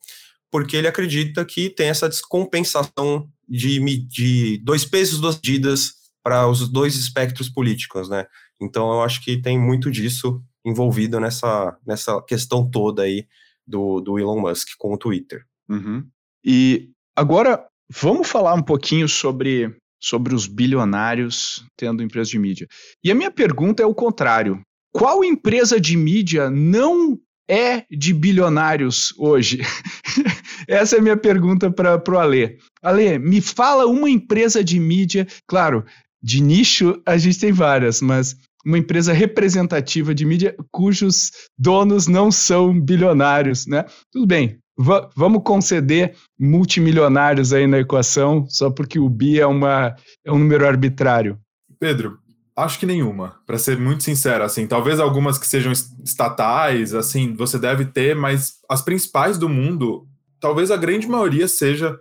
porque 0.50 0.76
ele 0.76 0.87
acredita 0.87 1.44
que 1.44 1.70
tem 1.70 1.88
essa 1.88 2.09
descompensação 2.09 3.28
de, 3.48 3.80
de 4.06 4.59
dois 4.59 4.85
pesos, 4.85 5.20
duas 5.20 5.37
medidas 5.37 5.94
para 6.22 6.46
os 6.48 6.68
dois 6.68 6.96
espectros 6.96 7.48
políticos, 7.48 8.09
né? 8.09 8.26
Então 8.61 8.92
eu 8.92 9.02
acho 9.02 9.22
que 9.22 9.40
tem 9.40 9.59
muito 9.59 9.90
disso 9.90 10.42
envolvido 10.64 11.20
nessa, 11.20 11.76
nessa 11.87 12.20
questão 12.22 12.68
toda 12.68 13.02
aí 13.02 13.26
do, 13.66 14.00
do 14.00 14.18
Elon 14.18 14.40
Musk 14.40 14.68
com 14.78 14.92
o 14.94 14.98
Twitter. 14.98 15.44
Uhum. 15.68 16.06
E 16.44 16.90
agora 17.14 17.66
vamos 17.90 18.29
falar 18.29 18.55
um 18.55 18.62
pouquinho 18.62 19.09
sobre, 19.09 19.75
sobre 20.01 20.35
os 20.35 20.46
bilionários 20.46 21.64
tendo 21.77 22.03
empresa 22.03 22.31
de 22.31 22.38
mídia. 22.38 22.66
E 23.03 23.11
a 23.11 23.14
minha 23.14 23.31
pergunta 23.31 23.83
é 23.83 23.87
o 23.87 23.94
contrário. 23.94 24.61
Qual 24.92 25.25
empresa 25.25 25.81
de 25.81 25.96
mídia 25.96 26.51
não 26.51 27.18
é 27.49 27.85
de 27.90 28.12
bilionários 28.12 29.14
hoje? 29.18 29.61
Essa 30.66 30.96
é 30.96 30.99
a 30.99 31.03
minha 31.03 31.16
pergunta 31.16 31.70
para 31.70 32.03
o 32.09 32.18
Ale. 32.18 32.59
Ale, 32.83 33.18
me 33.18 33.40
fala 33.40 33.87
uma 33.87 34.09
empresa 34.09 34.64
de 34.64 34.81
mídia, 34.81 35.27
claro, 35.46 35.85
de 36.22 36.40
nicho 36.40 37.01
a 37.07 37.16
gente 37.16 37.38
tem 37.38 37.53
várias, 37.53 38.01
mas 38.01 38.37
uma 38.64 38.79
empresa 38.79 39.12
representativa 39.12 40.12
de 40.12 40.25
mídia 40.25 40.57
cujos 40.72 41.31
donos 41.57 42.09
não 42.09 42.33
são 42.33 42.79
bilionários, 42.79 43.64
né? 43.66 43.85
Tudo 44.11 44.27
bem, 44.27 44.59
vamos 44.76 45.42
conceder 45.42 46.14
multimilionários 46.38 47.52
aí 47.52 47.66
na 47.66 47.78
equação, 47.78 48.46
só 48.48 48.70
porque 48.70 48.98
o 48.98 49.08
bi 49.08 49.40
é, 49.40 49.46
uma, 49.46 49.96
é 50.24 50.30
um 50.30 50.38
número 50.38 50.66
arbitrário. 50.66 51.38
Pedro, 51.78 52.18
acho 52.54 52.78
que 52.78 52.86
nenhuma, 52.86 53.36
para 53.46 53.58
ser 53.58 53.78
muito 53.78 54.02
sincero, 54.02 54.44
assim, 54.44 54.66
talvez 54.66 55.00
algumas 55.00 55.38
que 55.38 55.46
sejam 55.46 55.72
estatais, 55.72 56.94
assim, 56.94 57.34
você 57.34 57.58
deve 57.58 57.86
ter, 57.86 58.14
mas 58.14 58.54
as 58.68 58.82
principais 58.82 59.38
do 59.38 59.48
mundo, 59.48 60.06
talvez 60.40 60.70
a 60.70 60.76
grande 60.76 61.06
maioria 61.06 61.48
seja 61.48 61.98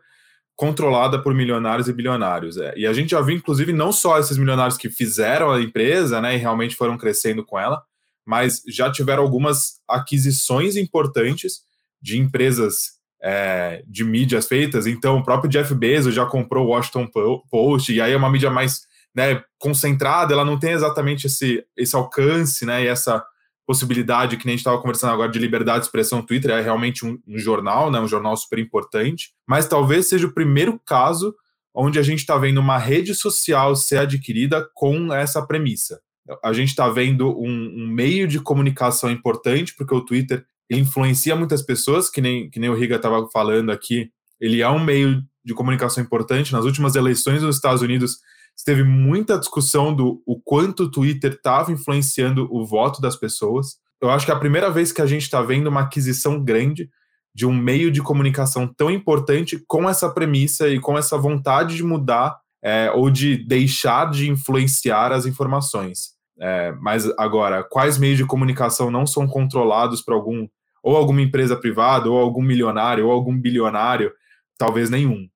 controlada 0.56 1.22
por 1.22 1.34
milionários 1.34 1.90
e 1.90 1.94
bilionários. 1.94 2.58
É. 2.58 2.74
E 2.78 2.88
a 2.88 2.94
gente 2.94 3.12
já 3.12 3.22
viu, 3.22 3.36
inclusive, 3.36 3.74
não 3.74 3.92
só 3.92 4.18
esses 4.18 4.38
milionários 4.38 4.78
que 4.78 4.90
fizeram 4.90 5.52
a 5.52 5.62
empresa, 5.62 6.22
né, 6.22 6.36
e 6.36 6.38
realmente 6.38 6.76
foram 6.76 6.98
crescendo 6.98 7.46
com 7.46 7.60
ela, 7.60 7.82
mas 8.26 8.62
já 8.68 8.92
tiveram 8.92 9.24
algumas 9.24 9.82
aquisições 9.88 10.76
importantes 10.76 11.66
de 12.06 12.20
empresas 12.20 12.92
é, 13.22 13.84
de 13.88 14.04
mídias 14.04 14.48
feitas. 14.48 14.86
Então, 14.86 15.18
o 15.18 15.24
próprio 15.24 15.50
Jeff 15.50 15.74
Bezos 15.74 16.14
já 16.14 16.28
comprou 16.28 16.68
o 16.68 16.70
Washington 16.70 17.08
Post, 17.50 17.92
e 17.92 18.00
aí 18.00 18.14
é 18.14 18.18
uma 18.18 18.30
mídia 18.30 18.52
mais 18.52 18.82
né, 19.16 19.44
concentrada, 19.58 20.32
ela 20.32 20.46
não 20.46 20.60
tem 20.60 20.72
exatamente 20.72 21.26
esse, 21.26 21.66
esse 21.76 21.96
alcance 21.96 22.64
né, 22.66 22.84
e 22.84 22.88
essa 22.88 23.26
possibilidade 23.66 24.38
que 24.38 24.46
nem 24.46 24.54
a 24.54 24.56
gente 24.56 24.60
estava 24.60 24.80
conversando 24.80 25.14
agora 25.14 25.32
de 25.32 25.40
liberdade 25.40 25.80
de 25.80 25.86
expressão. 25.86 26.20
O 26.20 26.26
Twitter 26.26 26.52
é 26.52 26.62
realmente 26.62 27.04
um, 27.04 27.18
um 27.28 27.40
jornal, 27.40 27.90
né, 27.90 28.00
um 28.00 28.08
jornal 28.08 28.38
super 28.38 28.60
importante, 28.60 29.32
mas 29.48 29.68
talvez 29.68 30.06
seja 30.08 30.28
o 30.28 30.34
primeiro 30.34 30.80
caso 30.86 31.34
onde 31.74 31.98
a 31.98 32.04
gente 32.04 32.20
está 32.20 32.38
vendo 32.38 32.60
uma 32.60 32.78
rede 32.78 33.16
social 33.16 33.76
ser 33.76 33.98
adquirida 33.98 34.70
com 34.76 35.12
essa 35.12 35.44
premissa. 35.44 36.00
A 36.44 36.54
gente 36.54 36.70
está 36.70 36.88
vendo 36.90 37.30
um, 37.40 37.50
um, 37.50 37.88
meio 37.88 38.28
de 38.28 38.40
comunicação 38.40 39.10
importante, 39.10 39.74
porque 39.76 39.94
o 39.94 40.02
Twitter 40.02 40.46
influencia 40.70 41.36
muitas 41.36 41.62
pessoas, 41.62 42.10
que 42.10 42.22
nem, 42.22 42.50
que 42.50 42.60
nem 42.60 42.70
o 42.70 42.76
Riga 42.76 42.96
estava 42.96 43.28
falando 43.32 43.72
aqui. 43.72 44.10
Ele 44.40 44.62
é 44.62 44.70
um 44.70 44.84
meio 44.84 45.24
de 45.44 45.54
comunicação 45.54 46.04
importante. 46.04 46.52
Nas 46.52 46.66
últimas 46.66 46.96
eleições 46.96 47.44
nos 47.44 47.56
Estados 47.56 47.82
Unidos, 47.82 48.18
teve 48.66 48.84
muita 48.84 49.38
discussão 49.38 49.94
do 49.94 50.22
o 50.26 50.40
quanto 50.40 50.84
o 50.84 50.92
Twitter 50.92 51.34
estava 51.34 51.72
influenciando 51.72 52.48
o 52.52 52.66
voto 52.66 53.02
das 53.02 53.16
pessoas. 53.16 53.78
Eu 54.02 54.10
acho 54.10 54.26
que 54.26 54.32
é 54.32 54.36
a 54.36 54.40
primeira 54.40 54.70
vez 54.72 54.92
que 54.92 55.02
a 55.02 55.06
gente 55.06 55.24
está 55.24 55.42
vendo 55.42 55.68
uma 55.68 55.82
aquisição 55.82 56.44
grande 56.44 56.90
de 57.34 57.46
um 57.46 57.54
meio 57.54 57.92
de 57.92 58.02
comunicação 58.02 58.66
tão 58.66 58.90
importante 58.90 59.62
com 59.68 59.90
essa 59.90 60.10
premissa 60.10 60.70
e 60.70 60.80
com 60.80 60.98
essa 60.98 61.18
vontade 61.18 61.76
de 61.76 61.84
mudar 61.84 62.38
é, 62.64 62.90
ou 62.92 63.10
de 63.10 63.38
deixar 63.38 64.10
de 64.10 64.30
influenciar 64.30 65.12
as 65.12 65.26
informações. 65.26 66.15
É, 66.40 66.72
mas 66.82 67.06
agora, 67.18 67.64
quais 67.64 67.98
meios 67.98 68.18
de 68.18 68.26
comunicação 68.26 68.92
não 68.92 69.08
são 69.08 69.28
controlados 69.28 70.02
por 70.02 70.14
algum 70.14 70.48
ou 70.84 70.96
alguma 70.96 71.22
empresa 71.22 71.56
privada, 71.56 72.10
ou 72.10 72.18
algum 72.18 72.44
milionário, 72.44 73.08
ou 73.08 73.12
algum 73.12 73.36
bilionário? 73.36 74.12
Talvez 74.58 74.90
nenhum. 74.90 75.28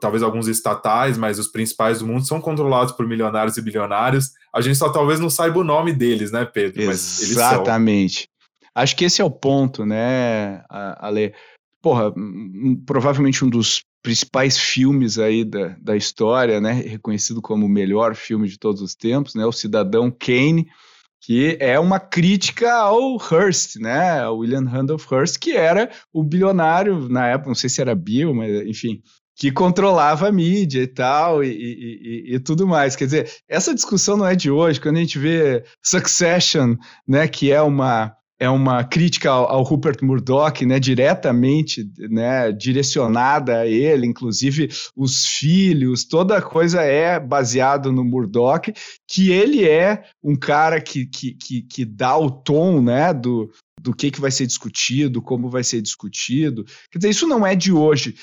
Talvez 0.00 0.22
alguns 0.22 0.46
estatais, 0.46 1.18
mas 1.18 1.38
os 1.38 1.48
principais 1.48 1.98
do 1.98 2.06
mundo 2.06 2.24
são 2.24 2.40
controlados 2.40 2.94
por 2.94 3.06
milionários 3.06 3.56
e 3.56 3.62
bilionários. 3.62 4.30
A 4.54 4.60
gente 4.60 4.76
só 4.76 4.88
talvez 4.88 5.18
não 5.18 5.28
saiba 5.28 5.58
o 5.58 5.64
nome 5.64 5.92
deles, 5.92 6.30
né, 6.30 6.44
Pedro? 6.44 6.82
Exatamente. 6.82 8.28
Acho 8.74 8.96
que 8.96 9.04
esse 9.04 9.20
é 9.20 9.24
o 9.24 9.30
ponto, 9.30 9.84
né, 9.84 10.64
Ale? 10.68 11.34
Porra, 11.82 12.12
provavelmente 12.86 13.44
um 13.44 13.50
dos 13.50 13.84
principais 14.04 14.58
filmes 14.58 15.18
aí 15.18 15.42
da, 15.44 15.74
da 15.80 15.96
história, 15.96 16.60
né, 16.60 16.72
reconhecido 16.72 17.40
como 17.40 17.64
o 17.64 17.70
melhor 17.70 18.14
filme 18.14 18.46
de 18.46 18.58
todos 18.58 18.82
os 18.82 18.94
tempos, 18.94 19.34
né, 19.34 19.46
o 19.46 19.50
Cidadão 19.50 20.10
Kane, 20.10 20.66
que 21.22 21.56
é 21.58 21.80
uma 21.80 21.98
crítica 21.98 22.70
ao 22.70 23.16
Hearst, 23.16 23.76
né, 23.76 24.20
ao 24.20 24.36
William 24.36 24.68
Randolph 24.68 25.10
Hearst, 25.10 25.38
que 25.38 25.52
era 25.52 25.90
o 26.12 26.22
bilionário 26.22 27.08
na 27.08 27.28
época, 27.28 27.48
não 27.48 27.54
sei 27.54 27.70
se 27.70 27.80
era 27.80 27.94
Bill, 27.94 28.34
mas 28.34 28.66
enfim, 28.66 29.00
que 29.34 29.50
controlava 29.50 30.28
a 30.28 30.32
mídia 30.32 30.82
e 30.82 30.86
tal, 30.86 31.42
e, 31.42 31.48
e, 31.48 32.32
e, 32.32 32.34
e, 32.34 32.38
tudo 32.38 32.66
mais. 32.66 32.94
Quer 32.94 33.06
dizer, 33.06 33.32
essa 33.48 33.74
discussão 33.74 34.18
não 34.18 34.26
é 34.26 34.36
de 34.36 34.50
hoje, 34.50 34.78
quando 34.78 34.98
a 34.98 35.00
gente 35.00 35.18
vê 35.18 35.64
Succession, 35.82 36.76
né, 37.08 37.26
que 37.26 37.50
é 37.50 37.62
uma, 37.62 38.14
é 38.38 38.48
uma 38.48 38.82
crítica 38.82 39.30
ao, 39.30 39.48
ao, 39.48 39.62
Rupert 39.62 40.02
Murdoch, 40.02 40.64
né, 40.66 40.80
diretamente 40.80 41.88
né, 41.98 42.50
direcionada 42.52 43.60
a 43.60 43.66
ele, 43.66 44.06
inclusive 44.06 44.68
os 44.96 45.26
filhos, 45.26 46.04
toda 46.04 46.42
coisa 46.42 46.82
é 46.82 47.18
baseado 47.20 47.92
no 47.92 48.04
Murdoch, 48.04 48.72
que 49.08 49.30
ele 49.30 49.64
é 49.64 50.04
um 50.22 50.34
cara 50.34 50.80
que, 50.80 51.06
que, 51.06 51.34
que, 51.34 51.62
que 51.62 51.84
dá 51.84 52.16
o 52.16 52.30
tom 52.30 52.80
né, 52.82 53.14
do, 53.14 53.50
do 53.80 53.94
que, 53.94 54.10
que 54.10 54.20
vai 54.20 54.30
ser 54.30 54.46
discutido, 54.46 55.22
como 55.22 55.48
vai 55.48 55.62
ser 55.62 55.80
discutido. 55.80 56.64
Quer 56.90 56.98
dizer, 56.98 57.10
isso 57.10 57.28
não 57.28 57.46
é 57.46 57.54
de 57.54 57.72
hoje. 57.72 58.16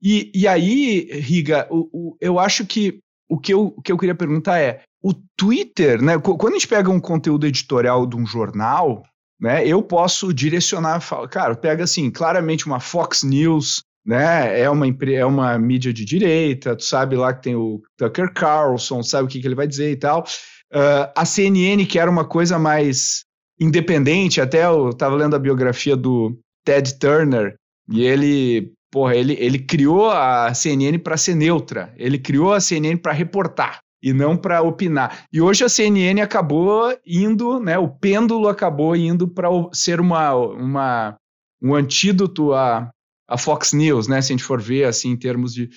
E, 0.00 0.30
e 0.34 0.46
aí, 0.46 1.10
Riga, 1.20 1.66
o, 1.70 1.88
o, 1.92 2.16
eu 2.20 2.38
acho 2.38 2.64
que 2.64 3.00
o 3.28 3.38
que 3.38 3.52
eu, 3.52 3.74
o 3.76 3.82
que 3.82 3.92
eu 3.92 3.98
queria 3.98 4.14
perguntar 4.14 4.58
é: 4.58 4.82
o 5.02 5.12
Twitter, 5.36 6.00
né? 6.00 6.18
Quando 6.18 6.48
a 6.48 6.58
gente 6.58 6.68
pega 6.68 6.90
um 6.90 7.00
conteúdo 7.00 7.46
editorial 7.46 8.06
de 8.06 8.16
um 8.16 8.24
jornal, 8.24 9.02
né? 9.40 9.66
Eu 9.66 9.82
posso 9.82 10.32
direcionar, 10.32 11.00
cara, 11.28 11.54
pega 11.54 11.84
assim, 11.84 12.10
claramente 12.10 12.66
uma 12.66 12.80
Fox 12.80 13.22
News, 13.22 13.82
né? 14.04 14.60
É 14.60 14.68
uma 14.68 14.86
é 14.86 15.24
uma 15.24 15.58
mídia 15.58 15.92
de 15.92 16.04
direita, 16.04 16.74
tu 16.74 16.84
sabe 16.84 17.16
lá 17.16 17.32
que 17.32 17.42
tem 17.42 17.54
o 17.54 17.80
Tucker 17.96 18.32
Carlson, 18.32 19.02
sabe 19.02 19.24
o 19.24 19.28
que, 19.28 19.40
que 19.40 19.46
ele 19.46 19.54
vai 19.54 19.66
dizer 19.66 19.90
e 19.90 19.96
tal. 19.96 20.24
Uh, 20.72 21.10
a 21.16 21.24
CNN, 21.24 21.84
que 21.86 21.98
era 21.98 22.10
uma 22.10 22.24
coisa 22.24 22.58
mais 22.58 23.24
independente, 23.60 24.40
até 24.40 24.64
eu 24.64 24.90
estava 24.90 25.16
lendo 25.16 25.34
a 25.34 25.38
biografia 25.38 25.96
do 25.96 26.38
Ted 26.64 26.98
Turner, 26.98 27.54
e 27.90 28.02
ele 28.02 28.72
porra, 28.90 29.14
ele, 29.14 29.36
ele 29.38 29.58
criou 29.58 30.10
a 30.10 30.52
CNN 30.54 30.98
para 30.98 31.16
ser 31.16 31.34
neutra, 31.34 31.92
ele 31.96 32.18
criou 32.18 32.52
a 32.52 32.60
CNN 32.60 32.96
para 32.96 33.12
reportar 33.12 33.80
e 34.02 34.12
não 34.12 34.36
para 34.36 34.62
opinar. 34.62 35.26
E 35.32 35.40
hoje 35.40 35.64
a 35.64 35.68
CNN 35.68 36.20
acabou 36.20 36.96
indo, 37.06 37.58
né, 37.58 37.78
o 37.78 37.88
pêndulo 37.88 38.48
acabou 38.48 38.94
indo 38.94 39.26
para 39.26 39.48
ser 39.72 40.00
uma, 40.00 40.34
uma, 40.34 41.16
um 41.62 41.74
antídoto 41.74 42.52
à, 42.52 42.90
à 43.28 43.36
Fox 43.36 43.72
News, 43.72 44.06
né, 44.06 44.22
se 44.22 44.32
a 44.32 44.36
gente 44.36 44.44
for 44.44 44.60
ver 44.60 44.84
assim 44.84 45.10
em 45.10 45.16
termos 45.16 45.52
de 45.52 45.68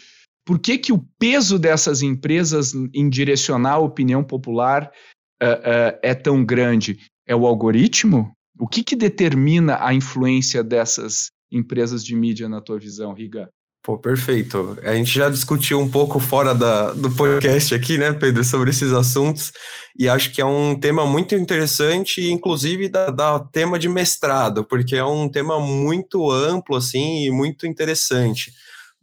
por 0.46 0.60
que, 0.60 0.78
que 0.78 0.92
o 0.92 1.06
peso 1.20 1.60
dessas 1.60 2.02
empresas 2.02 2.74
em 2.94 3.10
direcionar 3.10 3.74
a 3.74 3.80
opinião 3.80 4.24
popular 4.24 4.92
uh, 5.42 5.46
uh, 5.46 6.00
é 6.02 6.16
tão 6.16 6.44
grande? 6.44 7.00
É 7.28 7.36
o 7.36 7.46
algoritmo? 7.46 8.32
O 8.60 8.68
que, 8.68 8.84
que 8.84 8.96
determina 8.96 9.78
a 9.80 9.94
influência 9.94 10.64
dessas 10.64 11.30
empresas 11.52 12.04
de 12.04 12.16
mídia 12.16 12.50
na 12.50 12.60
tua 12.60 12.80
visão, 12.80 13.14
Riga? 13.14 13.50
Pô, 13.84 13.98
perfeito. 13.98 14.78
A 14.84 14.94
gente 14.94 15.12
já 15.12 15.28
discutiu 15.28 15.80
um 15.80 15.89
pouco 15.89 16.20
fora 16.20 16.54
da, 16.54 16.94
do 16.94 17.10
podcast 17.10 17.74
aqui, 17.74 17.98
né, 17.98 18.13
Pedro, 18.13 18.44
sobre 18.44 18.70
esses 18.70 18.94
assuntos, 18.94 19.52
e 19.98 20.08
acho 20.08 20.32
que 20.32 20.39
é 20.39 20.46
um 20.46 20.80
tema 20.80 21.04
muito 21.08 21.34
interessante, 21.34 22.30
inclusive 22.30 22.88
da, 22.88 23.10
da 23.10 23.39
tema 23.39 23.80
de 23.80 23.89
mestrado, 23.89 24.63
porque 24.63 24.96
é 24.96 25.04
um 25.04 25.28
tema 25.28 25.60
muito 25.60 26.30
amplo, 26.30 26.76
assim, 26.76 27.26
e 27.26 27.32
muito 27.32 27.65
interessante 27.65 28.52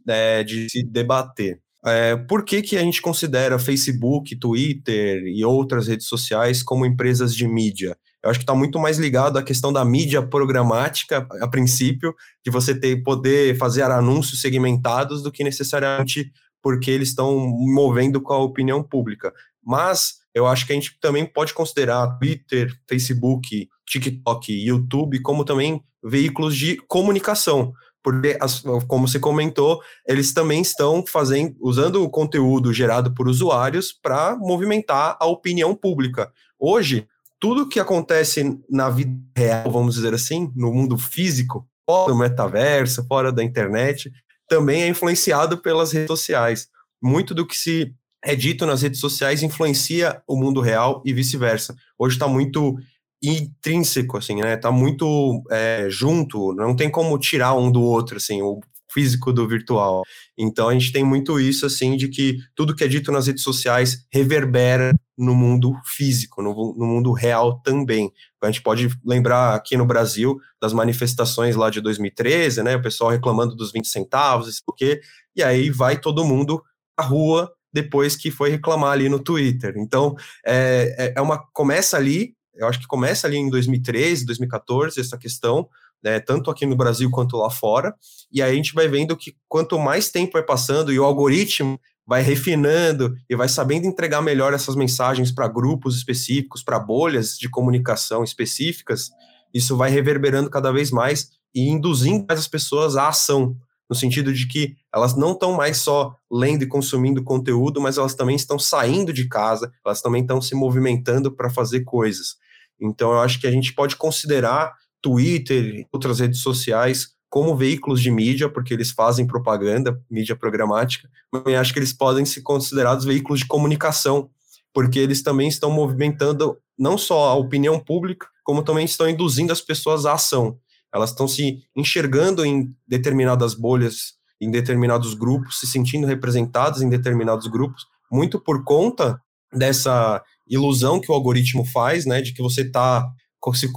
é, 0.08 0.44
de 0.44 0.70
se 0.70 0.84
debater. 0.84 1.60
É, 1.84 2.16
por 2.16 2.44
que, 2.44 2.62
que 2.62 2.76
a 2.76 2.80
gente 2.80 3.02
considera 3.02 3.58
Facebook, 3.58 4.36
Twitter 4.36 5.24
e 5.26 5.44
outras 5.44 5.88
redes 5.88 6.06
sociais 6.06 6.62
como 6.62 6.86
empresas 6.86 7.34
de 7.34 7.48
mídia? 7.48 7.96
Eu 8.22 8.30
acho 8.30 8.38
que 8.38 8.42
está 8.42 8.54
muito 8.54 8.78
mais 8.78 8.98
ligado 8.98 9.38
à 9.38 9.42
questão 9.42 9.72
da 9.72 9.84
mídia 9.84 10.20
programática, 10.20 11.26
a 11.40 11.48
princípio, 11.48 12.14
de 12.44 12.50
você 12.50 12.74
ter 12.74 13.02
poder 13.02 13.56
fazer 13.56 13.82
anúncios 13.82 14.40
segmentados 14.40 15.22
do 15.22 15.30
que 15.30 15.44
necessariamente 15.44 16.32
porque 16.60 16.90
eles 16.90 17.10
estão 17.10 17.38
movendo 17.38 18.20
com 18.20 18.32
a 18.32 18.42
opinião 18.42 18.82
pública. 18.82 19.32
Mas 19.64 20.16
eu 20.34 20.46
acho 20.46 20.66
que 20.66 20.72
a 20.72 20.74
gente 20.74 20.98
também 21.00 21.24
pode 21.24 21.54
considerar 21.54 22.18
Twitter, 22.18 22.72
Facebook, 22.88 23.68
TikTok, 23.86 24.52
YouTube 24.52 25.20
como 25.22 25.44
também 25.44 25.82
veículos 26.02 26.56
de 26.56 26.76
comunicação, 26.88 27.72
porque 28.02 28.38
como 28.86 29.06
você 29.06 29.18
comentou, 29.18 29.80
eles 30.06 30.32
também 30.32 30.62
estão 30.62 31.04
fazendo 31.06 31.56
usando 31.60 32.02
o 32.02 32.10
conteúdo 32.10 32.72
gerado 32.72 33.12
por 33.14 33.28
usuários 33.28 33.92
para 33.92 34.36
movimentar 34.36 35.16
a 35.20 35.26
opinião 35.26 35.74
pública. 35.74 36.32
Hoje, 36.58 37.06
tudo 37.40 37.68
que 37.68 37.80
acontece 37.80 38.58
na 38.68 38.90
vida 38.90 39.12
real, 39.36 39.70
vamos 39.70 39.94
dizer 39.94 40.14
assim, 40.14 40.52
no 40.56 40.72
mundo 40.72 40.98
físico, 40.98 41.66
fora 41.88 42.12
do 42.12 42.18
metaverso, 42.18 43.06
fora 43.06 43.32
da 43.32 43.44
internet, 43.44 44.10
também 44.48 44.82
é 44.82 44.88
influenciado 44.88 45.58
pelas 45.58 45.92
redes 45.92 46.08
sociais. 46.08 46.68
Muito 47.02 47.34
do 47.34 47.46
que 47.46 47.56
se 47.56 47.94
é 48.24 48.34
dito 48.34 48.66
nas 48.66 48.82
redes 48.82 49.00
sociais 49.00 49.42
influencia 49.42 50.20
o 50.26 50.36
mundo 50.36 50.60
real 50.60 51.02
e 51.04 51.12
vice-versa. 51.12 51.76
Hoje 51.98 52.16
está 52.16 52.26
muito 52.26 52.76
intrínseco, 53.22 54.16
assim, 54.16 54.36
né? 54.36 54.54
Está 54.54 54.72
muito 54.72 55.42
é, 55.50 55.86
junto, 55.88 56.52
não 56.54 56.74
tem 56.74 56.90
como 56.90 57.18
tirar 57.18 57.54
um 57.54 57.70
do 57.70 57.82
outro, 57.82 58.16
assim. 58.16 58.42
O 58.42 58.60
físico 58.90 59.32
do 59.32 59.46
virtual. 59.46 60.02
Então 60.36 60.68
a 60.68 60.72
gente 60.72 60.92
tem 60.92 61.04
muito 61.04 61.38
isso 61.38 61.66
assim 61.66 61.96
de 61.96 62.08
que 62.08 62.38
tudo 62.54 62.74
que 62.74 62.82
é 62.82 62.88
dito 62.88 63.12
nas 63.12 63.26
redes 63.26 63.42
sociais 63.42 64.06
reverbera 64.12 64.92
no 65.18 65.34
mundo 65.34 65.74
físico, 65.84 66.40
no, 66.40 66.54
no 66.78 66.86
mundo 66.86 67.12
real 67.12 67.60
também. 67.60 68.12
A 68.40 68.46
gente 68.46 68.62
pode 68.62 68.88
lembrar 69.04 69.54
aqui 69.54 69.76
no 69.76 69.84
Brasil 69.84 70.38
das 70.62 70.72
manifestações 70.72 71.56
lá 71.56 71.68
de 71.68 71.80
2013, 71.80 72.62
né? 72.62 72.76
O 72.76 72.82
pessoal 72.82 73.10
reclamando 73.10 73.56
dos 73.56 73.72
20 73.72 73.88
centavos, 73.88 74.48
isso 74.48 74.62
porque, 74.64 75.00
e 75.34 75.42
aí 75.42 75.70
vai 75.70 76.00
todo 76.00 76.24
mundo 76.24 76.62
à 76.96 77.02
rua 77.02 77.52
depois 77.72 78.16
que 78.16 78.30
foi 78.30 78.50
reclamar 78.50 78.92
ali 78.92 79.08
no 79.08 79.18
Twitter. 79.18 79.74
Então, 79.76 80.14
é, 80.46 80.94
é, 80.98 81.12
é 81.16 81.20
uma 81.20 81.38
começa 81.52 81.96
ali, 81.96 82.34
eu 82.54 82.68
acho 82.68 82.78
que 82.78 82.86
começa 82.86 83.26
ali 83.26 83.36
em 83.36 83.50
2013, 83.50 84.24
2014 84.24 85.00
essa 85.00 85.18
questão 85.18 85.68
né, 86.02 86.20
tanto 86.20 86.50
aqui 86.50 86.64
no 86.64 86.76
Brasil 86.76 87.10
quanto 87.10 87.36
lá 87.36 87.50
fora. 87.50 87.94
E 88.30 88.40
aí 88.40 88.52
a 88.52 88.54
gente 88.54 88.72
vai 88.72 88.86
vendo 88.88 89.16
que 89.16 89.34
quanto 89.48 89.78
mais 89.78 90.10
tempo 90.10 90.32
vai 90.32 90.42
passando 90.42 90.92
e 90.92 90.98
o 90.98 91.04
algoritmo 91.04 91.78
vai 92.08 92.22
refinando 92.22 93.14
e 93.28 93.36
vai 93.36 93.50
sabendo 93.50 93.86
entregar 93.86 94.22
melhor 94.22 94.54
essas 94.54 94.74
mensagens 94.74 95.30
para 95.30 95.46
grupos 95.46 95.94
específicos, 95.94 96.62
para 96.62 96.78
bolhas 96.78 97.36
de 97.36 97.50
comunicação 97.50 98.24
específicas, 98.24 99.10
isso 99.52 99.76
vai 99.76 99.90
reverberando 99.90 100.48
cada 100.48 100.72
vez 100.72 100.90
mais 100.90 101.28
e 101.54 101.68
induzindo 101.68 102.24
as 102.30 102.48
pessoas 102.48 102.96
à 102.96 103.08
ação, 103.08 103.54
no 103.90 103.94
sentido 103.94 104.32
de 104.32 104.48
que 104.48 104.74
elas 104.92 105.14
não 105.14 105.32
estão 105.32 105.52
mais 105.52 105.82
só 105.82 106.16
lendo 106.32 106.62
e 106.62 106.66
consumindo 106.66 107.22
conteúdo, 107.22 107.78
mas 107.78 107.98
elas 107.98 108.14
também 108.14 108.36
estão 108.36 108.58
saindo 108.58 109.12
de 109.12 109.28
casa, 109.28 109.70
elas 109.84 110.00
também 110.00 110.22
estão 110.22 110.40
se 110.40 110.54
movimentando 110.54 111.30
para 111.30 111.50
fazer 111.50 111.80
coisas. 111.84 112.36
Então, 112.80 113.12
eu 113.12 113.20
acho 113.20 113.38
que 113.38 113.46
a 113.46 113.50
gente 113.50 113.74
pode 113.74 113.96
considerar 113.96 114.72
Twitter 115.02 115.62
e 115.62 115.86
outras 115.92 116.20
redes 116.20 116.40
sociais 116.40 117.17
como 117.28 117.56
veículos 117.56 118.00
de 118.00 118.10
mídia, 118.10 118.48
porque 118.48 118.72
eles 118.72 118.90
fazem 118.90 119.26
propaganda, 119.26 120.00
mídia 120.10 120.34
programática, 120.34 121.08
mas 121.32 121.54
acho 121.54 121.72
que 121.72 121.78
eles 121.78 121.92
podem 121.92 122.24
ser 122.24 122.40
considerados 122.42 123.04
veículos 123.04 123.40
de 123.40 123.46
comunicação, 123.46 124.30
porque 124.72 124.98
eles 124.98 125.22
também 125.22 125.48
estão 125.48 125.70
movimentando 125.70 126.56
não 126.78 126.96
só 126.96 127.28
a 127.28 127.34
opinião 127.34 127.78
pública, 127.78 128.26
como 128.44 128.62
também 128.62 128.84
estão 128.84 129.08
induzindo 129.08 129.52
as 129.52 129.60
pessoas 129.60 130.06
à 130.06 130.14
ação. 130.14 130.58
Elas 130.94 131.10
estão 131.10 131.28
se 131.28 131.62
enxergando 131.76 132.44
em 132.44 132.74
determinadas 132.86 133.54
bolhas, 133.54 134.14
em 134.40 134.50
determinados 134.50 135.14
grupos, 135.14 135.60
se 135.60 135.66
sentindo 135.66 136.06
representadas 136.06 136.80
em 136.80 136.88
determinados 136.88 137.46
grupos, 137.46 137.86
muito 138.10 138.40
por 138.40 138.64
conta 138.64 139.20
dessa 139.52 140.22
ilusão 140.48 141.00
que 141.00 141.10
o 141.10 141.14
algoritmo 141.14 141.64
faz, 141.64 142.06
né, 142.06 142.22
de 142.22 142.32
que 142.32 142.40
você 142.40 142.62
está 142.62 143.06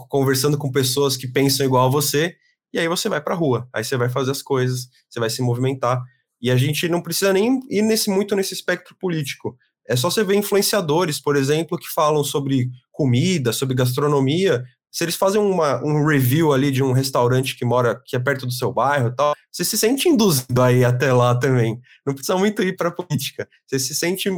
conversando 0.10 0.58
com 0.58 0.72
pessoas 0.72 1.18
que 1.18 1.28
pensam 1.28 1.66
igual 1.66 1.88
a 1.88 1.92
você, 1.92 2.36
e 2.74 2.80
aí 2.80 2.88
você 2.88 3.10
vai 3.10 3.22
para 3.22 3.34
a 3.34 3.38
rua, 3.38 3.68
aí 3.74 3.84
você 3.84 3.98
vai 3.98 4.10
fazer 4.10 4.32
as 4.32 4.42
coisas, 4.42 4.88
você 5.10 5.20
vai 5.20 5.30
se 5.30 5.42
movimentar. 5.42 6.02
E 6.42 6.50
a 6.50 6.58
gente 6.58 6.88
não 6.90 7.02
precisa 7.02 7.32
nem 7.32 7.60
ir 7.70 7.82
nesse, 7.82 8.10
muito 8.10 8.36
nesse 8.36 8.54
espectro 8.54 8.96
político. 9.00 9.56
É 9.88 9.96
só 9.96 10.10
você 10.10 10.24
ver 10.24 10.36
influenciadores, 10.36 11.20
por 11.20 11.36
exemplo, 11.36 11.78
que 11.78 11.88
falam 11.88 12.24
sobre 12.24 12.70
comida, 12.92 13.54
sobre 13.54 13.76
gastronomia. 13.76 14.64
Se 14.92 15.04
eles 15.04 15.16
fazem 15.16 15.42
uma, 15.42 15.84
um 15.84 16.06
review 16.06 16.52
ali 16.52 16.72
de 16.72 16.82
um 16.82 16.92
restaurante 16.92 17.56
que 17.58 17.66
mora, 17.66 18.02
que 18.06 18.16
é 18.16 18.20
perto 18.20 18.46
do 18.46 18.52
seu 18.52 18.74
bairro 18.74 19.10
e 19.10 19.16
tal, 19.16 19.34
você 19.52 19.64
se 19.64 19.78
sente 19.78 20.08
induzido 20.08 20.62
aí 20.62 20.84
até 20.84 21.14
lá 21.14 21.36
também. 21.36 21.80
Não 22.06 22.14
precisa 22.14 22.38
muito 22.38 22.64
ir 22.64 22.76
para 22.76 22.90
a 22.90 22.92
política. 22.92 23.48
Você 23.68 23.80
se 23.80 23.94
sente 23.94 24.30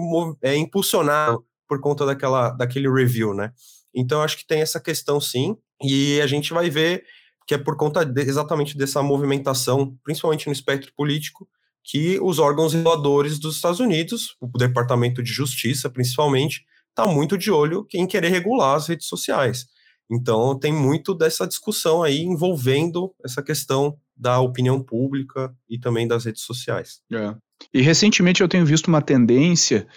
é, 0.41 0.55
impulsionado 0.55 1.45
por 1.67 1.79
conta 1.79 2.05
daquela, 2.05 2.49
daquele 2.51 2.89
review, 2.89 3.33
né? 3.33 3.51
Então, 3.95 4.21
acho 4.21 4.37
que 4.37 4.47
tem 4.47 4.61
essa 4.61 4.79
questão 4.79 5.21
sim, 5.21 5.55
e 5.83 6.19
a 6.21 6.27
gente 6.27 6.53
vai 6.53 6.69
ver 6.69 7.03
que 7.47 7.53
é 7.53 7.57
por 7.57 7.75
conta 7.75 8.05
de, 8.05 8.21
exatamente 8.21 8.77
dessa 8.77 9.01
movimentação, 9.01 9.97
principalmente 10.03 10.47
no 10.47 10.53
espectro 10.53 10.91
político, 10.95 11.47
que 11.83 12.19
os 12.21 12.39
órgãos 12.39 12.73
reguladores 12.73 13.37
dos 13.37 13.55
Estados 13.55 13.79
Unidos, 13.79 14.37
o 14.39 14.47
Departamento 14.57 15.21
de 15.21 15.31
Justiça 15.31 15.89
principalmente, 15.89 16.65
está 16.89 17.05
muito 17.05 17.37
de 17.37 17.51
olho 17.51 17.85
em 17.93 18.07
querer 18.07 18.29
regular 18.29 18.75
as 18.75 18.87
redes 18.87 19.07
sociais. 19.07 19.67
Então 20.09 20.57
tem 20.57 20.71
muito 20.71 21.13
dessa 21.13 21.47
discussão 21.47 22.03
aí 22.03 22.21
envolvendo 22.21 23.13
essa 23.23 23.41
questão 23.41 23.97
da 24.15 24.39
opinião 24.39 24.81
pública 24.81 25.53
e 25.67 25.79
também 25.79 26.07
das 26.07 26.25
redes 26.25 26.43
sociais. 26.43 27.01
É. 27.11 27.35
E 27.73 27.81
recentemente 27.81 28.41
eu 28.41 28.47
tenho 28.47 28.65
visto 28.65 28.87
uma 28.87 29.01
tendência 29.01 29.87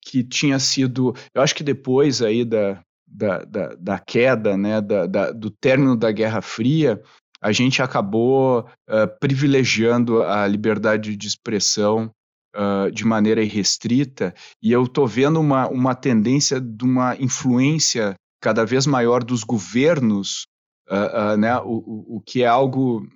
que 0.00 0.22
tinha 0.22 0.58
sido, 0.58 1.14
eu 1.34 1.42
acho 1.42 1.54
que 1.54 1.64
depois 1.64 2.22
aí 2.22 2.44
da, 2.44 2.82
da, 3.14 3.44
da, 3.44 3.74
da 3.78 3.98
queda, 3.98 4.56
né, 4.56 4.80
da, 4.80 5.06
da, 5.06 5.30
do 5.30 5.48
término 5.48 5.96
da 5.96 6.10
Guerra 6.10 6.42
Fria, 6.42 7.00
a 7.40 7.52
gente 7.52 7.80
acabou 7.80 8.60
uh, 8.88 9.20
privilegiando 9.20 10.22
a 10.22 10.46
liberdade 10.46 11.16
de 11.16 11.28
expressão 11.28 12.10
uh, 12.56 12.90
de 12.90 13.04
maneira 13.04 13.42
irrestrita, 13.42 14.34
e 14.60 14.72
eu 14.72 14.84
estou 14.84 15.06
vendo 15.06 15.38
uma, 15.38 15.68
uma 15.68 15.94
tendência 15.94 16.60
de 16.60 16.84
uma 16.84 17.14
influência 17.16 18.14
cada 18.42 18.64
vez 18.64 18.86
maior 18.86 19.22
dos 19.22 19.44
governos, 19.44 20.46
uh, 20.90 21.36
né, 21.36 21.56
o, 21.58 22.16
o, 22.16 22.22
que 22.26 22.42
é 22.42 22.46
algo, 22.46 23.06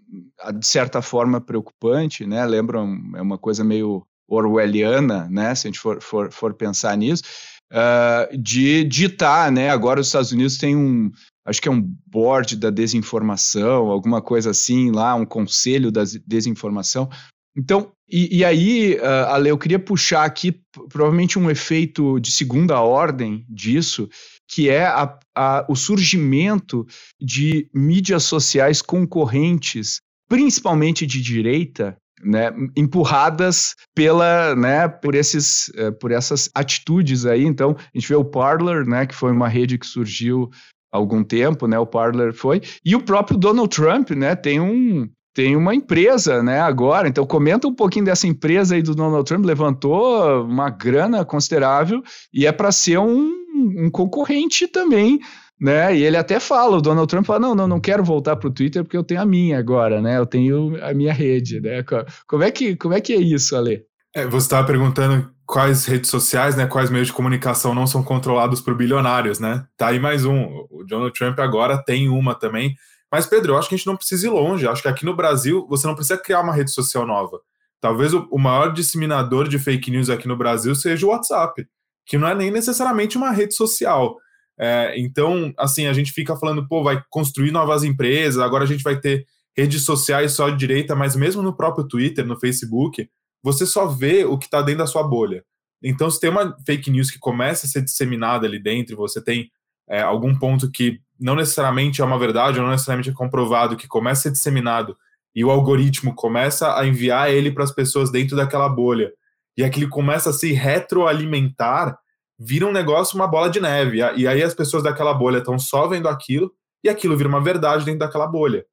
de 0.59 0.67
certa 0.67 1.03
forma, 1.03 1.41
preocupante, 1.41 2.25
né, 2.25 2.45
lembra, 2.47 2.79
é 3.17 3.23
uma 3.23 3.39
coisa 3.39 3.65
meio 3.65 4.07
orwelliana, 4.29 5.27
né, 5.31 5.55
se 5.55 5.67
a 5.67 5.69
gente 5.69 5.81
for, 5.81 6.01
for, 6.03 6.31
for 6.31 6.55
pensar 6.55 6.97
nisso, 6.97 7.23
uh, 7.73 8.37
de 8.37 8.85
ditar, 8.85 9.51
né? 9.51 9.71
Agora 9.71 10.01
os 10.01 10.07
Estados 10.07 10.33
Unidos 10.33 10.57
têm 10.57 10.77
um, 10.77 11.11
acho 11.45 11.61
que 11.61 11.69
é 11.69 11.73
um 11.73 11.81
board 12.07 12.57
da 12.57 12.71
desinformação, 12.71 13.89
alguma 13.89 14.21
coisa 14.21 14.51
assim 14.51 14.91
lá, 14.91 15.15
um 15.15 15.27
conselho 15.27 15.91
da 15.91 16.03
desinformação. 16.27 17.09
Então, 17.57 17.93
e, 18.11 18.39
e 18.39 18.45
aí, 18.45 18.97
uh, 18.97 19.33
Ale, 19.33 19.51
eu 19.51 19.59
queria 19.59 19.79
puxar 19.79 20.25
aqui 20.25 20.61
provavelmente 20.89 21.39
um 21.39 21.51
efeito 21.51 22.19
de 22.21 22.31
segunda 22.31 22.81
ordem 22.81 23.45
disso, 23.49 24.09
que 24.49 24.71
é 24.71 24.87
a, 24.87 25.19
a, 25.35 25.67
o 25.69 25.77
surgimento 25.77 26.87
de 27.21 27.69
mídias 27.75 28.25
sociais 28.25 28.81
concorrentes, 28.81 30.01
principalmente 30.29 31.07
de 31.07 31.21
direita, 31.21 31.97
né, 32.23 32.53
empurradas 32.77 33.75
pela, 33.95 34.55
né, 34.55 34.89
por 34.89 35.15
esses, 35.15 35.69
uh, 35.69 35.93
por 35.99 36.11
essas 36.11 36.51
atitudes 36.55 37.27
aí. 37.27 37.45
Então, 37.45 37.77
a 37.79 37.99
gente 37.99 38.09
vê 38.09 38.15
o 38.15 38.25
Parler, 38.25 38.87
né, 38.87 39.07
que 39.07 39.15
foi 39.15 39.33
uma 39.33 39.49
rede 39.49 39.79
que 39.79 39.87
surgiu 39.87 40.51
há 40.93 40.97
algum 40.97 41.23
tempo, 41.23 41.67
né, 41.67 41.79
o 41.79 41.87
Parler 41.87 42.33
foi, 42.33 42.63
e 42.85 42.97
o 42.97 43.03
próprio 43.03 43.39
Donald 43.39 43.75
Trump, 43.75 44.11
né, 44.11 44.35
tem 44.35 44.61
um 44.61 45.09
tem 45.35 45.55
uma 45.55 45.73
empresa, 45.73 46.43
né, 46.43 46.59
agora. 46.61 47.07
Então 47.07 47.25
comenta 47.25 47.69
um 47.69 47.75
pouquinho 47.75 48.07
dessa 48.07 48.27
empresa 48.27 48.75
aí 48.75 48.83
do 48.83 48.93
Donald 48.93 49.25
Trump, 49.25 49.45
levantou 49.45 50.43
uma 50.43 50.69
grana 50.69 51.25
considerável 51.25 52.03
e 52.35 52.45
é 52.45 52.51
para 52.51 52.73
ser 52.73 52.99
um, 52.99 53.31
um 53.55 53.89
concorrente 53.89 54.67
também 54.67 55.21
né? 55.61 55.97
E 55.97 56.03
ele 56.03 56.17
até 56.17 56.39
fala, 56.39 56.77
o 56.77 56.81
Donald 56.81 57.09
Trump 57.09 57.27
fala, 57.27 57.41
não, 57.41 57.55
não, 57.55 57.67
não 57.67 57.81
quero 57.81 58.05
voltar 58.05 58.37
para 58.37 58.49
o 58.49 58.53
Twitter 58.53 58.85
porque 58.85 58.97
eu 58.97 59.05
tenho 59.05 59.21
a 59.21 59.27
minha 59.27 59.59
agora, 59.59 60.01
né? 60.01 60.17
Eu 60.17 60.27
tenho 60.27 60.83
a 60.85 60.95
minha 60.95 61.13
rede, 61.13 61.61
né? 61.61 61.85
Como 62.27 62.43
é 62.43 62.51
que, 62.51 62.77
como 62.77 62.95
é, 62.95 63.01
que 63.01 63.13
é 63.13 63.17
isso, 63.17 63.57
Ale? 63.57 63.85
É, 64.15 64.27
você 64.27 64.47
estava 64.47 64.67
perguntando 64.67 65.31
quais 65.45 65.85
redes 65.87 66.11
sociais, 66.11 66.55
né, 66.57 66.67
quais 66.67 66.91
meios 66.91 67.09
de 67.09 67.13
comunicação 67.13 67.75
não 67.75 67.87
são 67.87 68.03
controlados 68.03 68.61
por 68.61 68.75
bilionários, 68.75 69.39
né? 69.41 69.65
Tá 69.77 69.89
aí 69.89 69.99
mais 69.99 70.25
um. 70.25 70.67
O 70.71 70.85
Donald 70.85 71.13
Trump 71.13 71.39
agora 71.41 71.83
tem 71.83 72.09
uma 72.09 72.35
também. 72.35 72.77
Mas, 73.11 73.27
Pedro, 73.27 73.53
eu 73.53 73.59
acho 73.59 73.69
que 73.69 73.75
a 73.75 73.79
gente 73.79 73.87
não 73.87 73.97
precisa 73.97 74.27
ir 74.27 74.31
longe. 74.31 74.65
Eu 74.65 74.71
acho 74.71 74.83
que 74.83 74.89
aqui 74.89 75.05
no 75.05 75.17
Brasil 75.17 75.67
você 75.69 75.87
não 75.87 75.95
precisa 75.95 76.19
criar 76.19 76.41
uma 76.41 76.53
rede 76.53 76.71
social 76.71 77.07
nova. 77.07 77.41
Talvez 77.81 78.13
o, 78.13 78.29
o 78.31 78.39
maior 78.39 78.73
disseminador 78.73 79.49
de 79.49 79.59
fake 79.59 79.91
news 79.91 80.11
aqui 80.11 80.29
no 80.29 80.37
Brasil 80.37 80.75
seja 80.75 81.07
o 81.07 81.11
WhatsApp, 81.11 81.67
que 82.05 82.19
não 82.19 82.29
é 82.29 82.35
nem 82.35 82.51
necessariamente 82.51 83.17
uma 83.17 83.31
rede 83.31 83.55
social 83.55 84.17
é, 84.59 84.99
então, 84.99 85.53
assim, 85.57 85.87
a 85.87 85.93
gente 85.93 86.13
fica 86.13 86.37
falando, 86.37 86.67
pô, 86.67 86.83
vai 86.83 87.03
construir 87.09 87.53
novas 87.53 87.85
empresas, 87.85 88.43
agora 88.43 88.65
a 88.65 88.67
gente 88.67 88.83
vai 88.83 88.99
ter 88.99 89.25
redes 89.57 89.83
sociais 89.83 90.33
só 90.33 90.49
de 90.51 90.57
direita, 90.57 90.95
mas 90.95 91.15
mesmo 91.15 91.43
no 91.43 91.57
próprio 91.57 91.87
Twitter, 91.87 92.27
no 92.27 92.39
Facebook, 92.39 93.09
você 93.43 93.65
só 93.65 93.87
vê 93.87 94.25
o 94.25 94.37
que 94.37 94.47
está 94.47 94.61
dentro 94.63 94.81
da 94.81 94.87
sua 94.87 95.03
bolha. 95.03 95.45
Então, 95.83 96.11
se 96.11 96.21
tem 96.21 96.31
uma 96.31 96.57
fake 96.67 96.91
news 96.91 97.11
que 97.11 97.19
começa 97.19 97.67
a 97.67 97.69
ser 97.69 97.83
disseminada 97.83 98.47
ali 98.47 98.59
dentro, 98.59 98.97
você 98.97 99.23
tem 99.23 99.51
é, 99.89 100.01
algum 100.01 100.37
ponto 100.37 100.71
que 100.71 101.01
não 101.19 101.37
necessariamente 101.37 102.01
é 102.01 102.05
uma 102.05 102.19
verdade, 102.19 102.59
ou 102.59 102.65
não 102.65 102.73
necessariamente 102.73 103.11
é 103.11 103.13
comprovado, 103.13 103.77
que 103.77 103.87
começa 103.87 104.21
a 104.21 104.23
ser 104.25 104.33
disseminado, 104.33 104.97
e 105.35 105.45
o 105.45 105.51
algoritmo 105.51 106.15
começa 106.15 106.77
a 106.77 106.87
enviar 106.87 107.31
ele 107.31 107.53
para 107.53 107.65
as 107.65 107.73
pessoas 107.73 108.11
dentro 108.11 108.37
daquela 108.37 108.69
bolha, 108.69 109.13
e 109.57 109.65
aquilo 109.65 109.89
começa 109.89 110.31
a 110.31 110.33
se 110.33 110.53
retroalimentar, 110.53 111.99
vira 112.39 112.67
um 112.67 112.73
negócio, 112.73 113.17
uma 113.17 113.27
bola 113.27 113.51
de 113.51 113.61
neve. 113.61 113.99
E 114.17 114.27
aí 114.27 114.43
as 114.43 114.55
pessoas 114.55 114.83
daquela 114.83 115.13
bolha 115.13 115.39
estão 115.39 115.59
só 115.59 115.89
vendo 115.89 116.09
aquilo 116.09 116.53
e 116.85 116.89
aquilo 116.89 117.17
vira 117.17 117.29
uma 117.29 117.43
verdade 117.43 117.85
dentro 117.85 118.01
daquela 118.01 118.27
bolha. 118.27 118.65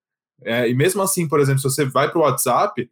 É, 0.43 0.69
e 0.69 0.75
mesmo 0.75 1.01
assim, 1.01 1.27
por 1.27 1.39
exemplo, 1.39 1.59
se 1.59 1.69
você 1.69 1.85
vai 1.85 2.09
para 2.09 2.19
o 2.19 2.21
WhatsApp, 2.21 2.89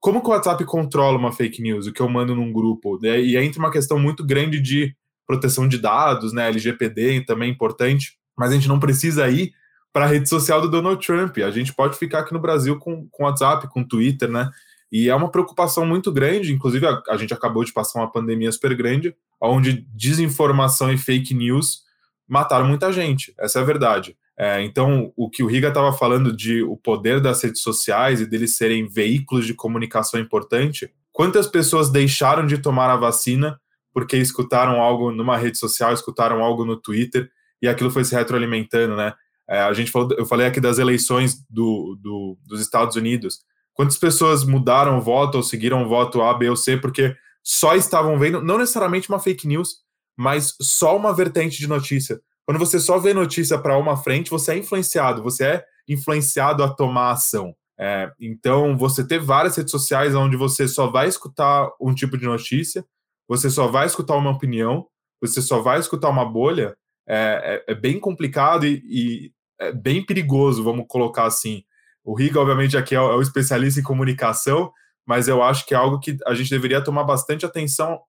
como 0.00 0.20
que 0.20 0.28
o 0.28 0.30
WhatsApp 0.30 0.64
controla 0.64 1.18
uma 1.18 1.32
fake 1.32 1.62
news, 1.62 1.86
o 1.86 1.92
que 1.92 2.00
eu 2.00 2.08
mando 2.08 2.34
num 2.34 2.52
grupo? 2.52 2.98
Né? 3.00 3.20
E 3.20 3.36
entra 3.36 3.58
uma 3.60 3.70
questão 3.70 3.98
muito 3.98 4.24
grande 4.24 4.60
de 4.60 4.94
proteção 5.26 5.68
de 5.68 5.78
dados, 5.78 6.32
né? 6.32 6.48
LGPD 6.48 7.24
também 7.24 7.48
é 7.48 7.52
importante, 7.52 8.16
mas 8.36 8.50
a 8.50 8.54
gente 8.54 8.68
não 8.68 8.78
precisa 8.78 9.28
ir 9.28 9.52
para 9.92 10.04
a 10.04 10.08
rede 10.08 10.28
social 10.28 10.60
do 10.60 10.70
Donald 10.70 11.04
Trump. 11.04 11.38
A 11.38 11.50
gente 11.50 11.74
pode 11.74 11.98
ficar 11.98 12.20
aqui 12.20 12.32
no 12.32 12.38
Brasil 12.38 12.78
com, 12.78 13.08
com 13.10 13.24
WhatsApp, 13.24 13.68
com 13.68 13.82
Twitter, 13.82 14.30
né? 14.30 14.48
E 14.92 15.08
é 15.08 15.14
uma 15.14 15.30
preocupação 15.30 15.84
muito 15.84 16.12
grande, 16.12 16.52
inclusive 16.52 16.86
a, 16.86 17.02
a 17.08 17.16
gente 17.16 17.34
acabou 17.34 17.64
de 17.64 17.72
passar 17.72 17.98
uma 17.98 18.10
pandemia 18.10 18.52
super 18.52 18.74
grande, 18.76 19.16
onde 19.40 19.86
desinformação 19.94 20.92
e 20.92 20.98
fake 20.98 21.34
news 21.34 21.82
mataram 22.28 22.66
muita 22.66 22.92
gente, 22.92 23.34
essa 23.38 23.58
é 23.58 23.62
a 23.62 23.64
verdade. 23.64 24.16
É, 24.38 24.62
então, 24.62 25.12
o 25.16 25.30
que 25.30 25.42
o 25.42 25.46
Riga 25.46 25.68
estava 25.68 25.92
falando 25.92 26.34
de 26.34 26.62
o 26.62 26.76
poder 26.76 27.20
das 27.20 27.42
redes 27.42 27.62
sociais 27.62 28.20
e 28.20 28.26
deles 28.26 28.54
serem 28.54 28.86
veículos 28.86 29.46
de 29.46 29.54
comunicação 29.54 30.20
importante, 30.20 30.90
quantas 31.10 31.46
pessoas 31.46 31.90
deixaram 31.90 32.46
de 32.46 32.58
tomar 32.58 32.90
a 32.90 32.96
vacina 32.96 33.58
porque 33.94 34.18
escutaram 34.18 34.78
algo 34.78 35.10
numa 35.10 35.38
rede 35.38 35.56
social, 35.56 35.94
escutaram 35.94 36.42
algo 36.42 36.66
no 36.66 36.76
Twitter 36.76 37.30
e 37.62 37.66
aquilo 37.66 37.90
foi 37.90 38.04
se 38.04 38.14
retroalimentando, 38.14 38.94
né? 38.94 39.14
É, 39.48 39.60
a 39.60 39.72
gente 39.72 39.90
falou, 39.90 40.10
eu 40.18 40.26
falei 40.26 40.46
aqui 40.46 40.60
das 40.60 40.78
eleições 40.78 41.42
do, 41.48 41.96
do, 42.02 42.36
dos 42.46 42.60
Estados 42.60 42.96
Unidos. 42.96 43.38
Quantas 43.72 43.96
pessoas 43.96 44.44
mudaram 44.44 44.98
o 44.98 45.00
voto 45.00 45.36
ou 45.36 45.42
seguiram 45.42 45.82
o 45.82 45.88
voto 45.88 46.20
A, 46.20 46.34
B 46.34 46.50
ou 46.50 46.56
C 46.56 46.76
porque 46.76 47.16
só 47.46 47.76
estavam 47.76 48.18
vendo, 48.18 48.42
não 48.42 48.58
necessariamente 48.58 49.08
uma 49.08 49.20
fake 49.20 49.46
news, 49.46 49.76
mas 50.18 50.56
só 50.60 50.96
uma 50.96 51.14
vertente 51.14 51.58
de 51.58 51.68
notícia. 51.68 52.20
Quando 52.44 52.58
você 52.58 52.80
só 52.80 52.98
vê 52.98 53.14
notícia 53.14 53.56
para 53.56 53.78
uma 53.78 53.96
frente, 53.96 54.30
você 54.30 54.54
é 54.54 54.58
influenciado, 54.58 55.22
você 55.22 55.44
é 55.44 55.64
influenciado 55.88 56.64
a 56.64 56.68
tomar 56.68 57.12
ação. 57.12 57.54
É, 57.78 58.10
então, 58.20 58.76
você 58.76 59.06
ter 59.06 59.20
várias 59.20 59.54
redes 59.56 59.70
sociais 59.70 60.12
onde 60.16 60.36
você 60.36 60.66
só 60.66 60.88
vai 60.88 61.06
escutar 61.06 61.70
um 61.80 61.94
tipo 61.94 62.18
de 62.18 62.24
notícia, 62.24 62.84
você 63.28 63.48
só 63.48 63.68
vai 63.68 63.86
escutar 63.86 64.16
uma 64.16 64.30
opinião, 64.30 64.88
você 65.20 65.40
só 65.40 65.60
vai 65.60 65.78
escutar 65.78 66.08
uma 66.08 66.24
bolha, 66.24 66.76
é, 67.08 67.62
é, 67.68 67.72
é 67.72 67.74
bem 67.76 68.00
complicado 68.00 68.66
e, 68.66 68.82
e, 68.84 69.32
é 69.60 69.70
bem 69.70 70.04
perigoso, 70.04 70.64
vamos 70.64 70.86
colocar 70.88 71.26
assim. 71.26 71.62
O 72.02 72.12
Riga, 72.12 72.40
obviamente, 72.40 72.76
aqui 72.76 72.96
é 72.96 73.00
o, 73.00 73.12
é 73.12 73.14
o 73.14 73.22
especialista 73.22 73.78
em 73.78 73.84
comunicação, 73.84 74.72
mas 75.06 75.28
eu 75.28 75.42
acho 75.42 75.64
que 75.64 75.74
é 75.74 75.76
algo 75.76 76.00
que 76.00 76.18
a 76.26 76.34
gente 76.34 76.50
deveria 76.50 76.82
tomar 76.82 77.04
bastante 77.04 77.46
atenção, 77.46 78.00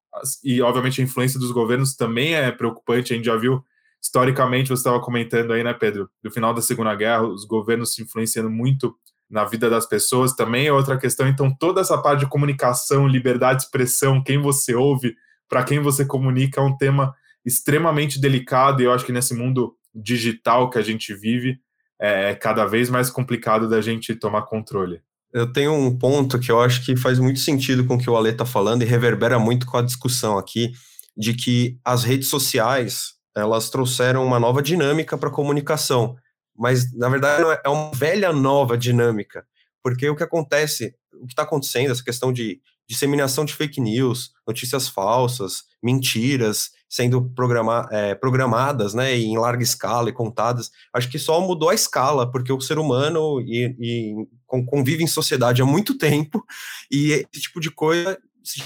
e 0.43 0.61
obviamente 0.61 0.99
a 0.99 1.03
influência 1.03 1.39
dos 1.39 1.51
governos 1.51 1.95
também 1.95 2.33
é 2.33 2.51
preocupante, 2.51 3.13
a 3.13 3.15
gente 3.15 3.25
já 3.25 3.35
viu 3.35 3.63
historicamente, 4.01 4.69
você 4.69 4.81
estava 4.81 4.99
comentando 4.99 5.53
aí, 5.53 5.63
né, 5.63 5.73
Pedro, 5.73 6.09
do 6.23 6.31
final 6.31 6.53
da 6.53 6.61
Segunda 6.61 6.93
Guerra, 6.95 7.23
os 7.23 7.45
governos 7.45 7.93
se 7.93 8.01
influenciando 8.01 8.49
muito 8.49 8.95
na 9.29 9.43
vida 9.43 9.69
das 9.69 9.85
pessoas, 9.85 10.33
também 10.33 10.67
é 10.67 10.73
outra 10.73 10.97
questão. 10.97 11.27
Então, 11.27 11.53
toda 11.53 11.81
essa 11.81 11.97
parte 12.01 12.21
de 12.21 12.27
comunicação, 12.27 13.07
liberdade 13.07 13.59
de 13.59 13.65
expressão, 13.65 14.23
quem 14.23 14.37
você 14.39 14.73
ouve, 14.73 15.15
para 15.49 15.63
quem 15.63 15.79
você 15.79 16.05
comunica, 16.05 16.61
é 16.61 16.63
um 16.63 16.77
tema 16.77 17.13
extremamente 17.45 18.19
delicado, 18.19 18.81
e 18.81 18.85
eu 18.85 18.93
acho 18.93 19.05
que 19.05 19.11
nesse 19.11 19.33
mundo 19.33 19.75
digital 19.93 20.69
que 20.69 20.77
a 20.77 20.81
gente 20.81 21.13
vive, 21.13 21.59
é 21.99 22.35
cada 22.35 22.65
vez 22.65 22.89
mais 22.89 23.09
complicado 23.09 23.67
da 23.67 23.81
gente 23.81 24.15
tomar 24.15 24.43
controle. 24.43 25.01
Eu 25.33 25.51
tenho 25.51 25.73
um 25.73 25.97
ponto 25.97 26.39
que 26.39 26.51
eu 26.51 26.61
acho 26.61 26.83
que 26.85 26.95
faz 26.95 27.19
muito 27.19 27.39
sentido 27.39 27.85
com 27.85 27.95
o 27.95 27.97
que 27.97 28.09
o 28.09 28.15
Ale 28.15 28.29
está 28.29 28.45
falando 28.45 28.81
e 28.81 28.85
reverbera 28.85 29.37
muito 29.37 29.65
com 29.65 29.77
a 29.77 29.81
discussão 29.81 30.37
aqui, 30.37 30.71
de 31.15 31.33
que 31.33 31.79
as 31.83 32.03
redes 32.03 32.27
sociais 32.27 33.15
elas 33.35 33.69
trouxeram 33.69 34.25
uma 34.25 34.39
nova 34.39 34.61
dinâmica 34.61 35.17
para 35.17 35.29
a 35.29 35.31
comunicação, 35.31 36.15
mas 36.55 36.91
na 36.95 37.07
verdade 37.07 37.43
é, 37.43 37.61
é 37.65 37.69
uma 37.69 37.91
velha 37.93 38.33
nova 38.33 38.77
dinâmica, 38.77 39.45
porque 39.83 40.09
o 40.09 40.15
que 40.15 40.23
acontece, 40.23 40.95
o 41.13 41.25
que 41.25 41.33
está 41.33 41.43
acontecendo, 41.43 41.91
essa 41.91 42.03
questão 42.03 42.33
de 42.33 42.59
disseminação 42.89 43.45
de 43.45 43.53
fake 43.53 43.81
news, 43.81 44.31
notícias 44.47 44.87
falsas, 44.87 45.63
mentiras 45.83 46.71
sendo 46.89 47.29
programa, 47.31 47.87
é, 47.91 48.15
programadas 48.15 48.93
né, 48.93 49.15
em 49.15 49.37
larga 49.37 49.61
escala 49.61 50.09
e 50.09 50.13
contadas, 50.13 50.71
acho 50.93 51.09
que 51.09 51.19
só 51.19 51.41
mudou 51.41 51.69
a 51.69 51.75
escala, 51.75 52.31
porque 52.31 52.51
o 52.51 52.61
ser 52.61 52.79
humano 52.79 53.41
e, 53.41 53.75
e 53.77 54.15
convive 54.47 55.03
em 55.03 55.07
sociedade 55.07 55.61
há 55.61 55.65
muito 55.65 55.97
tempo 55.97 56.43
e 56.91 57.11
esse 57.11 57.43
tipo 57.43 57.59
de 57.59 57.69
coisa 57.69 58.17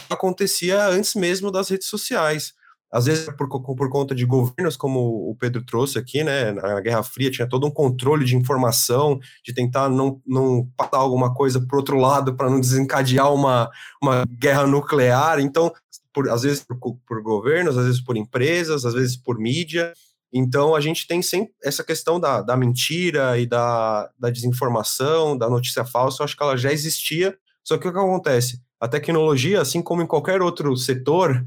acontecia 0.09 0.87
antes 0.87 1.15
mesmo 1.15 1.51
das 1.51 1.69
redes 1.69 1.87
sociais. 1.87 2.53
Às 2.91 3.05
vezes 3.05 3.29
por, 3.37 3.47
por 3.47 3.89
conta 3.89 4.13
de 4.13 4.25
governos, 4.25 4.75
como 4.75 5.29
o 5.29 5.35
Pedro 5.39 5.65
trouxe 5.65 5.97
aqui, 5.97 6.25
né, 6.25 6.51
na 6.51 6.81
Guerra 6.81 7.01
Fria 7.01 7.31
tinha 7.31 7.47
todo 7.47 7.65
um 7.65 7.71
controle 7.71 8.25
de 8.25 8.35
informação, 8.35 9.17
de 9.45 9.53
tentar 9.53 9.87
não, 9.87 10.21
não 10.27 10.69
passar 10.75 10.97
alguma 10.97 11.33
coisa 11.33 11.65
para 11.65 11.77
outro 11.77 11.97
lado 11.97 12.35
para 12.35 12.49
não 12.49 12.59
desencadear 12.59 13.33
uma, 13.33 13.69
uma 14.03 14.25
guerra 14.29 14.67
nuclear, 14.67 15.39
então, 15.39 15.71
por, 16.13 16.29
às 16.29 16.41
vezes 16.41 16.65
por, 16.65 16.77
por 17.07 17.21
governos, 17.23 17.77
às 17.77 17.85
vezes 17.85 18.01
por 18.01 18.17
empresas, 18.17 18.85
às 18.85 18.93
vezes 18.93 19.15
por 19.15 19.39
mídia, 19.39 19.93
então 20.33 20.75
a 20.75 20.79
gente 20.79 21.07
tem 21.07 21.21
sempre 21.21 21.53
essa 21.63 21.83
questão 21.83 22.19
da, 22.19 22.41
da 22.41 22.55
mentira 22.55 23.37
e 23.37 23.45
da, 23.45 24.09
da 24.17 24.29
desinformação, 24.29 25.37
da 25.37 25.49
notícia 25.49 25.83
falsa, 25.83 26.21
eu 26.21 26.25
acho 26.25 26.37
que 26.37 26.43
ela 26.43 26.57
já 26.57 26.71
existia, 26.71 27.37
só 27.63 27.77
que 27.77 27.87
o 27.87 27.91
que 27.91 27.97
acontece? 27.97 28.61
A 28.79 28.87
tecnologia, 28.87 29.61
assim 29.61 29.81
como 29.81 30.01
em 30.01 30.07
qualquer 30.07 30.41
outro 30.41 30.75
setor, 30.77 31.43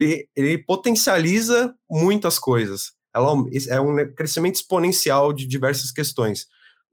ele, 0.00 0.28
ele 0.36 0.58
potencializa 0.58 1.74
muitas 1.90 2.38
coisas. 2.38 2.92
Ela 3.14 3.32
é 3.68 3.80
um 3.80 4.14
crescimento 4.14 4.56
exponencial 4.56 5.32
de 5.32 5.46
diversas 5.46 5.90
questões. 5.90 6.46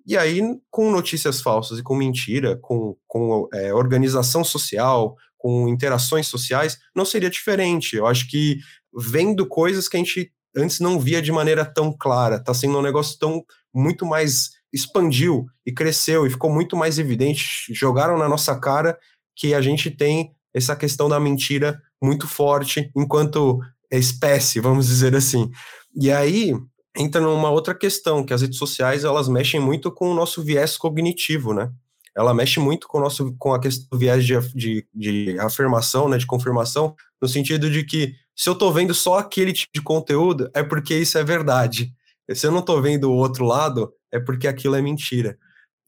E 0.05 0.17
aí, 0.17 0.41
com 0.69 0.91
notícias 0.91 1.41
falsas 1.41 1.79
e 1.79 1.83
com 1.83 1.95
mentira, 1.95 2.57
com, 2.61 2.95
com 3.07 3.47
é, 3.53 3.73
organização 3.73 4.43
social, 4.43 5.15
com 5.37 5.67
interações 5.67 6.27
sociais, 6.27 6.77
não 6.95 7.05
seria 7.05 7.29
diferente. 7.29 7.95
Eu 7.95 8.05
acho 8.05 8.27
que 8.29 8.59
vendo 8.93 9.47
coisas 9.47 9.87
que 9.87 9.97
a 9.97 9.99
gente 9.99 10.31
antes 10.55 10.79
não 10.79 10.99
via 10.99 11.21
de 11.21 11.31
maneira 11.31 11.65
tão 11.65 11.91
clara, 11.91 12.37
está 12.37 12.53
sendo 12.53 12.77
um 12.77 12.81
negócio 12.81 13.17
tão 13.19 13.43
muito 13.73 14.05
mais 14.05 14.51
expandiu 14.71 15.45
e 15.65 15.71
cresceu 15.71 16.25
e 16.25 16.29
ficou 16.29 16.51
muito 16.51 16.75
mais 16.75 16.99
evidente, 16.99 17.73
jogaram 17.73 18.17
na 18.17 18.27
nossa 18.27 18.59
cara 18.59 18.97
que 19.35 19.53
a 19.53 19.61
gente 19.61 19.89
tem 19.89 20.31
essa 20.53 20.75
questão 20.75 21.07
da 21.07 21.19
mentira 21.19 21.81
muito 22.01 22.27
forte 22.27 22.91
enquanto 22.95 23.59
espécie, 23.91 24.59
vamos 24.59 24.87
dizer 24.87 25.15
assim. 25.15 25.49
E 25.95 26.11
aí 26.11 26.53
entra 26.95 27.21
numa 27.21 27.49
outra 27.49 27.75
questão, 27.75 28.23
que 28.23 28.33
as 28.33 28.41
redes 28.41 28.57
sociais 28.57 29.03
elas 29.03 29.27
mexem 29.27 29.59
muito 29.59 29.91
com 29.91 30.09
o 30.09 30.13
nosso 30.13 30.43
viés 30.43 30.77
cognitivo, 30.77 31.53
né? 31.53 31.69
Ela 32.15 32.33
mexe 32.33 32.59
muito 32.59 32.87
com, 32.87 32.97
o 32.97 33.01
nosso, 33.01 33.35
com 33.37 33.53
a 33.53 33.59
questão 33.59 33.87
do 33.91 33.97
viés 33.97 34.25
de, 34.25 34.39
de, 34.53 34.87
de 34.93 35.37
afirmação, 35.39 36.07
né, 36.07 36.17
de 36.17 36.25
confirmação, 36.25 36.95
no 37.21 37.27
sentido 37.27 37.69
de 37.69 37.83
que 37.83 38.13
se 38.35 38.49
eu 38.49 38.53
estou 38.53 38.71
vendo 38.73 38.93
só 38.93 39.19
aquele 39.19 39.53
tipo 39.53 39.71
de 39.73 39.81
conteúdo, 39.81 40.49
é 40.53 40.61
porque 40.61 40.95
isso 40.97 41.17
é 41.17 41.23
verdade. 41.23 41.93
Se 42.33 42.45
eu 42.45 42.51
não 42.51 42.59
estou 42.59 42.81
vendo 42.81 43.09
o 43.11 43.15
outro 43.15 43.45
lado, 43.45 43.93
é 44.11 44.19
porque 44.19 44.47
aquilo 44.47 44.75
é 44.75 44.81
mentira. 44.81 45.37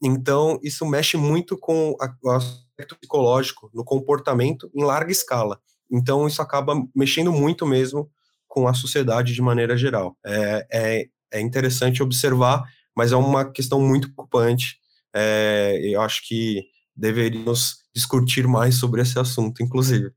Então, 0.02 0.58
isso 0.62 0.86
mexe 0.86 1.16
muito 1.16 1.58
com 1.58 1.94
o 2.22 2.30
aspecto 2.30 2.96
psicológico, 2.98 3.70
no 3.74 3.84
comportamento 3.84 4.70
em 4.74 4.84
larga 4.84 5.10
escala. 5.10 5.60
Então, 5.90 6.26
isso 6.26 6.40
acaba 6.40 6.74
mexendo 6.94 7.32
muito 7.32 7.66
mesmo 7.66 8.10
com 8.46 8.68
a 8.68 8.74
sociedade 8.74 9.34
de 9.34 9.42
maneira 9.42 9.76
geral. 9.76 10.16
É, 10.24 10.66
é, 10.72 11.06
é 11.32 11.40
interessante 11.40 12.02
observar, 12.02 12.64
mas 12.96 13.12
é 13.12 13.16
uma 13.16 13.50
questão 13.50 13.80
muito 13.80 14.12
preocupante. 14.12 14.78
É, 15.14 15.80
eu 15.82 16.00
acho 16.00 16.26
que 16.26 16.64
deveríamos 16.94 17.78
discutir 17.94 18.46
mais 18.46 18.76
sobre 18.76 19.02
esse 19.02 19.18
assunto, 19.18 19.62
inclusive. 19.62 20.12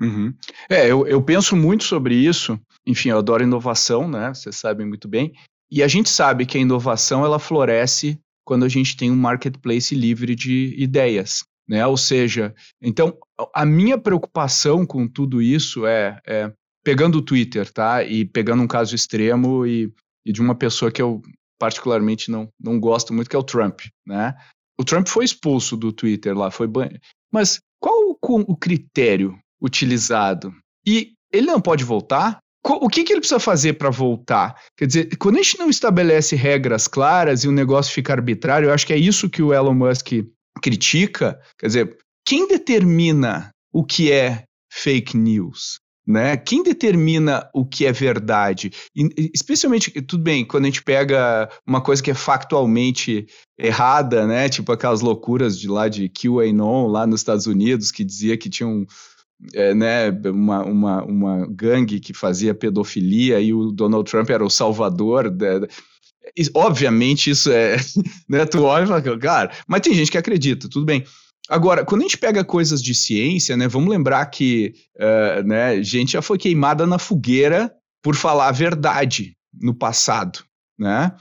Uhum. 0.00 0.34
É, 0.68 0.90
eu, 0.90 1.06
eu 1.06 1.22
penso 1.22 1.56
muito 1.56 1.84
sobre 1.84 2.14
isso. 2.14 2.58
Enfim, 2.86 3.10
eu 3.10 3.18
adoro 3.18 3.42
inovação, 3.42 4.08
né? 4.08 4.32
Vocês 4.32 4.56
sabem 4.56 4.86
muito 4.86 5.08
bem. 5.08 5.32
E 5.70 5.82
a 5.82 5.88
gente 5.88 6.08
sabe 6.08 6.46
que 6.46 6.56
a 6.58 6.60
inovação 6.60 7.24
ela 7.24 7.38
floresce 7.38 8.18
quando 8.44 8.64
a 8.64 8.68
gente 8.68 8.96
tem 8.96 9.10
um 9.10 9.16
marketplace 9.16 9.94
livre 9.94 10.34
de 10.34 10.74
ideias. 10.78 11.44
Né? 11.68 11.84
Ou 11.84 11.96
seja, 11.96 12.54
então 12.80 13.18
a 13.52 13.66
minha 13.66 13.98
preocupação 13.98 14.86
com 14.86 15.08
tudo 15.08 15.42
isso 15.42 15.84
é, 15.84 16.20
é 16.24 16.52
pegando 16.84 17.18
o 17.18 17.22
Twitter, 17.22 17.70
tá? 17.72 18.04
E 18.04 18.24
pegando 18.24 18.62
um 18.62 18.68
caso 18.68 18.94
extremo 18.94 19.66
e, 19.66 19.92
e, 20.24 20.32
de 20.32 20.40
uma 20.40 20.54
pessoa 20.54 20.92
que 20.92 21.02
eu 21.02 21.20
particularmente 21.58 22.30
não, 22.30 22.48
não 22.60 22.78
gosto 22.78 23.12
muito, 23.12 23.28
que 23.28 23.34
é 23.34 23.38
o 23.38 23.42
Trump, 23.42 23.80
né? 24.06 24.36
O 24.78 24.84
Trump 24.84 25.08
foi 25.08 25.24
expulso 25.24 25.76
do 25.76 25.90
Twitter 25.92 26.36
lá, 26.36 26.50
foi 26.50 26.68
mas 27.32 27.58
qual 27.80 28.10
o, 28.10 28.16
o 28.22 28.56
critério 28.56 29.36
utilizado? 29.60 30.54
E 30.86 31.12
ele 31.32 31.46
não 31.46 31.60
pode 31.60 31.84
voltar? 31.84 32.38
O 32.64 32.88
que, 32.88 33.04
que 33.04 33.12
ele 33.12 33.20
precisa 33.20 33.38
fazer 33.38 33.74
para 33.74 33.90
voltar? 33.90 34.60
Quer 34.76 34.86
dizer, 34.86 35.16
quando 35.18 35.36
a 35.38 35.42
gente 35.42 35.58
não 35.58 35.70
estabelece 35.70 36.34
regras 36.34 36.88
claras 36.88 37.44
e 37.44 37.48
o 37.48 37.52
negócio 37.52 37.92
fica 37.92 38.12
arbitrário, 38.12 38.68
eu 38.68 38.74
acho 38.74 38.86
que 38.86 38.92
é 38.92 38.98
isso 38.98 39.30
que 39.30 39.42
o 39.42 39.54
Elon 39.54 39.74
Musk 39.74 40.08
critica, 40.60 41.38
quer 41.58 41.66
dizer, 41.68 41.96
quem 42.26 42.48
determina 42.48 43.50
o 43.72 43.84
que 43.84 44.10
é 44.10 44.42
fake 44.72 45.16
news? 45.16 45.78
Né? 46.04 46.36
Quem 46.36 46.62
determina 46.62 47.48
o 47.52 47.64
que 47.64 47.84
é 47.84 47.92
verdade? 47.92 48.72
E, 48.94 49.30
especialmente, 49.34 49.90
tudo 50.02 50.22
bem, 50.22 50.44
quando 50.44 50.64
a 50.64 50.66
gente 50.68 50.82
pega 50.82 51.48
uma 51.66 51.80
coisa 51.80 52.02
que 52.02 52.10
é 52.10 52.14
factualmente 52.14 53.26
errada, 53.58 54.24
né? 54.24 54.48
Tipo 54.48 54.70
aquelas 54.70 55.00
loucuras 55.00 55.58
de 55.58 55.66
lá 55.66 55.88
de 55.88 56.08
QAnon, 56.08 56.86
lá 56.86 57.08
nos 57.08 57.20
Estados 57.20 57.46
Unidos, 57.46 57.90
que 57.90 58.04
dizia 58.04 58.36
que 58.36 58.48
tinha 58.48 58.68
um, 58.68 58.86
é, 59.54 59.74
né, 59.74 60.10
uma, 60.26 60.64
uma, 60.64 61.04
uma 61.04 61.46
gangue 61.50 62.00
que 62.00 62.12
fazia 62.12 62.54
pedofilia 62.54 63.40
e 63.40 63.52
o 63.52 63.70
Donald 63.70 64.10
Trump 64.10 64.30
era 64.30 64.44
o 64.44 64.50
salvador. 64.50 65.30
Da, 65.30 65.66
obviamente 66.54 67.30
isso 67.30 67.50
é, 67.50 67.76
né, 68.28 68.44
tu 68.46 68.62
olha 68.62 68.84
e 68.84 68.86
fala, 68.86 69.18
cara, 69.18 69.52
mas 69.66 69.80
tem 69.80 69.94
gente 69.94 70.10
que 70.10 70.18
acredita, 70.18 70.68
tudo 70.68 70.84
bem. 70.84 71.04
Agora, 71.48 71.84
quando 71.84 72.00
a 72.00 72.04
gente 72.04 72.18
pega 72.18 72.44
coisas 72.44 72.82
de 72.82 72.94
ciência, 72.94 73.56
né, 73.56 73.68
vamos 73.68 73.88
lembrar 73.88 74.26
que 74.26 74.74
uh, 74.96 75.46
né, 75.46 75.80
gente 75.82 76.12
já 76.12 76.22
foi 76.22 76.38
queimada 76.38 76.86
na 76.86 76.98
fogueira 76.98 77.72
por 78.02 78.16
falar 78.16 78.48
a 78.48 78.52
verdade 78.52 79.36
no 79.54 79.74
passado, 79.74 80.40
né? 80.78 81.12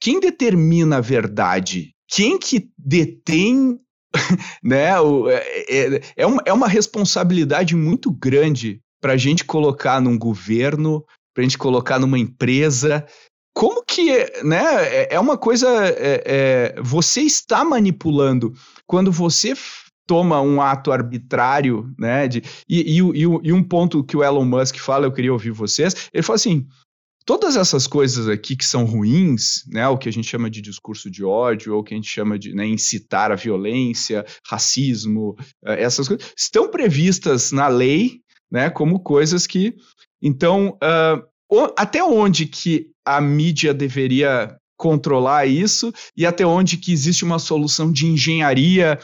Quem 0.00 0.20
determina 0.20 0.98
a 0.98 1.00
verdade? 1.00 1.94
Quem 2.08 2.38
que 2.38 2.70
detém, 2.76 3.78
né? 4.62 4.90
É, 5.30 5.96
é, 5.96 6.00
é, 6.16 6.26
uma, 6.26 6.42
é 6.46 6.52
uma 6.52 6.68
responsabilidade 6.68 7.76
muito 7.76 8.10
grande 8.10 8.80
para 9.00 9.12
a 9.12 9.16
gente 9.16 9.44
colocar 9.44 10.00
num 10.00 10.18
governo, 10.18 11.04
para 11.34 11.42
a 11.42 11.44
gente 11.44 11.58
colocar 11.58 11.98
numa 11.98 12.18
empresa, 12.18 13.06
como 13.58 13.82
que 13.84 14.06
né? 14.44 14.64
É, 14.84 15.14
é 15.14 15.20
uma 15.20 15.36
coisa. 15.36 15.68
É, 15.88 16.22
é, 16.76 16.80
você 16.80 17.22
está 17.22 17.64
manipulando. 17.64 18.52
Quando 18.86 19.10
você 19.10 19.52
toma 20.06 20.40
um 20.40 20.62
ato 20.62 20.92
arbitrário, 20.92 21.92
né? 21.98 22.28
De, 22.28 22.42
e, 22.68 22.98
e, 22.98 23.00
e, 23.00 23.22
e 23.22 23.52
um 23.52 23.62
ponto 23.62 24.04
que 24.04 24.16
o 24.16 24.22
Elon 24.22 24.44
Musk 24.44 24.76
fala, 24.78 25.06
eu 25.06 25.12
queria 25.12 25.32
ouvir 25.32 25.50
vocês, 25.50 26.08
ele 26.14 26.22
fala 26.22 26.36
assim: 26.36 26.68
todas 27.28 27.56
essas 27.56 27.86
coisas 27.86 28.26
aqui 28.26 28.56
que 28.56 28.64
são 28.64 28.86
ruins, 28.86 29.62
né, 29.66 29.86
o 29.86 29.98
que 29.98 30.08
a 30.08 30.12
gente 30.12 30.26
chama 30.26 30.48
de 30.48 30.62
discurso 30.62 31.10
de 31.10 31.22
ódio, 31.22 31.74
ou 31.74 31.80
o 31.80 31.84
que 31.84 31.92
a 31.92 31.96
gente 31.98 32.08
chama 32.08 32.38
de 32.38 32.54
né, 32.54 32.66
incitar 32.66 33.30
a 33.30 33.34
violência, 33.34 34.24
racismo, 34.46 35.36
eh, 35.62 35.82
essas 35.82 36.08
coisas, 36.08 36.32
estão 36.34 36.70
previstas 36.70 37.52
na 37.52 37.68
lei, 37.68 38.22
né, 38.50 38.70
como 38.70 39.00
coisas 39.00 39.46
que, 39.46 39.74
então, 40.22 40.78
uh, 40.82 41.72
até 41.76 42.02
onde 42.02 42.46
que 42.46 42.86
a 43.04 43.20
mídia 43.20 43.74
deveria 43.74 44.56
controlar 44.74 45.44
isso 45.44 45.92
e 46.16 46.24
até 46.24 46.46
onde 46.46 46.78
que 46.78 46.94
existe 46.94 47.26
uma 47.26 47.38
solução 47.38 47.92
de 47.92 48.06
engenharia 48.06 48.98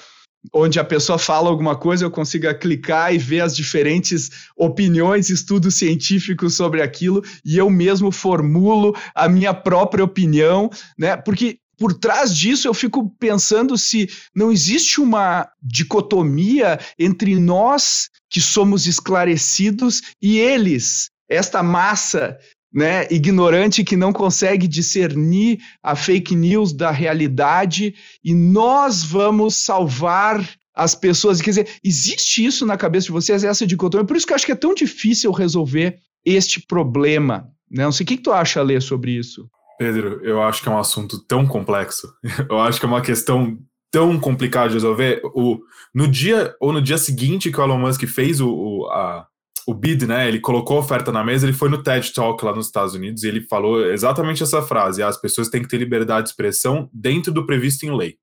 onde 0.53 0.79
a 0.79 0.85
pessoa 0.85 1.19
fala 1.19 1.49
alguma 1.49 1.77
coisa, 1.77 2.05
eu 2.05 2.11
consiga 2.11 2.55
clicar 2.55 3.15
e 3.15 3.19
ver 3.19 3.41
as 3.41 3.57
diferentes 3.57 4.31
opiniões, 4.57 5.31
estudos 5.31 5.77
científicos 5.77 6.55
sobre 6.55 6.83
aquilo, 6.83 7.23
e 7.45 7.57
eu 7.57 7.71
mesmo 7.71 8.11
formulo 8.11 8.95
a 9.15 9.29
minha 9.29 9.55
própria 9.55 10.05
opinião, 10.05 10.71
né? 10.99 11.17
Porque 11.17 11.59
por 11.77 11.93
trás 11.95 12.37
disso 12.37 12.69
eu 12.69 12.75
fico 12.75 13.11
pensando 13.19 13.77
se 13.77 14.09
não 14.35 14.53
existe 14.53 15.01
uma 15.01 15.49
dicotomia 15.63 16.79
entre 16.99 17.39
nós 17.39 18.11
que 18.31 18.41
somos 18.41 18.87
esclarecidos 18.87 20.03
e 20.23 20.39
eles, 20.39 21.11
esta 21.29 21.63
massa 21.63 22.39
né, 22.75 23.07
ignorante 23.09 23.85
que 23.85 23.97
não 23.97 24.13
consegue 24.13 24.67
discernir 24.67 25.61
a 25.81 25.95
fake 25.95 26.35
news 26.35 26.73
da 26.73 26.91
realidade 26.91 27.95
e 28.25 28.35
nós 28.35 29.05
vamos 29.05 29.55
salvar 29.55 30.45
as 30.75 30.97
pessoas. 30.97 31.41
Quer 31.41 31.51
dizer, 31.51 31.69
existe 31.85 32.45
isso 32.45 32.67
na 32.67 32.77
cabeça 32.77 33.07
de 33.07 33.13
vocês, 33.13 33.45
essa 33.45 33.65
dicotomia? 33.65 34.05
Por 34.05 34.17
isso 34.17 34.27
que 34.27 34.33
eu 34.33 34.35
acho 34.35 34.47
que 34.47 34.53
é 34.53 34.57
tão 34.57 34.75
difícil 34.75 35.31
resolver 35.31 35.99
este 36.25 36.61
problema. 36.67 37.49
Né? 37.71 37.85
Não 37.85 37.93
sei 37.93 38.03
o 38.03 38.07
que, 38.09 38.17
que 38.17 38.25
tu 38.25 38.33
acha, 38.33 38.61
Lê, 38.61 38.81
sobre 38.81 39.13
isso. 39.13 39.49
Pedro, 39.79 40.21
eu 40.25 40.43
acho 40.43 40.61
que 40.61 40.69
é 40.69 40.73
um 40.73 40.79
assunto 40.79 41.19
tão 41.27 41.47
complexo. 41.47 42.13
Eu 42.49 42.61
acho 42.61 42.79
que 42.79 42.87
é 42.87 42.89
uma 42.89 43.03
questão 43.03 43.59
tão 43.91 44.19
complicada 44.21 44.69
de 44.69 44.75
resolver. 44.75 45.21
O, 45.35 45.59
no 45.93 46.07
dia 46.07 46.55
ou 46.61 46.73
no 46.73 46.81
dia 46.81 46.97
seguinte 46.97 47.51
que 47.51 47.61
o 47.61 47.63
Elon 47.63 47.79
Musk 47.79 48.05
fez 48.07 48.41
o, 48.41 48.49
o 48.49 48.87
a, 48.91 49.27
o 49.67 49.75
bid, 49.75 50.07
né? 50.07 50.29
Ele 50.29 50.41
colocou 50.41 50.77
a 50.77 50.81
oferta 50.81 51.11
na 51.11 51.25
mesa, 51.25 51.47
ele 51.47 51.53
foi 51.53 51.69
no 51.69 51.83
TED 51.83 52.13
Talk 52.13 52.45
lá 52.45 52.55
nos 52.55 52.67
Estados 52.67 52.95
Unidos 52.95 53.23
e 53.23 53.29
ele 53.29 53.41
falou 53.43 53.85
exatamente 53.87 54.43
essa 54.43 54.63
frase: 54.63 55.03
as 55.03 55.17
pessoas 55.17 55.49
têm 55.49 55.63
que 55.63 55.69
ter 55.69 55.79
liberdade 55.79 56.25
de 56.25 56.31
expressão 56.31 56.89
dentro 56.93 57.33
do 57.33 57.47
previsto 57.47 57.85
em 57.85 57.97
lei. 57.97 58.17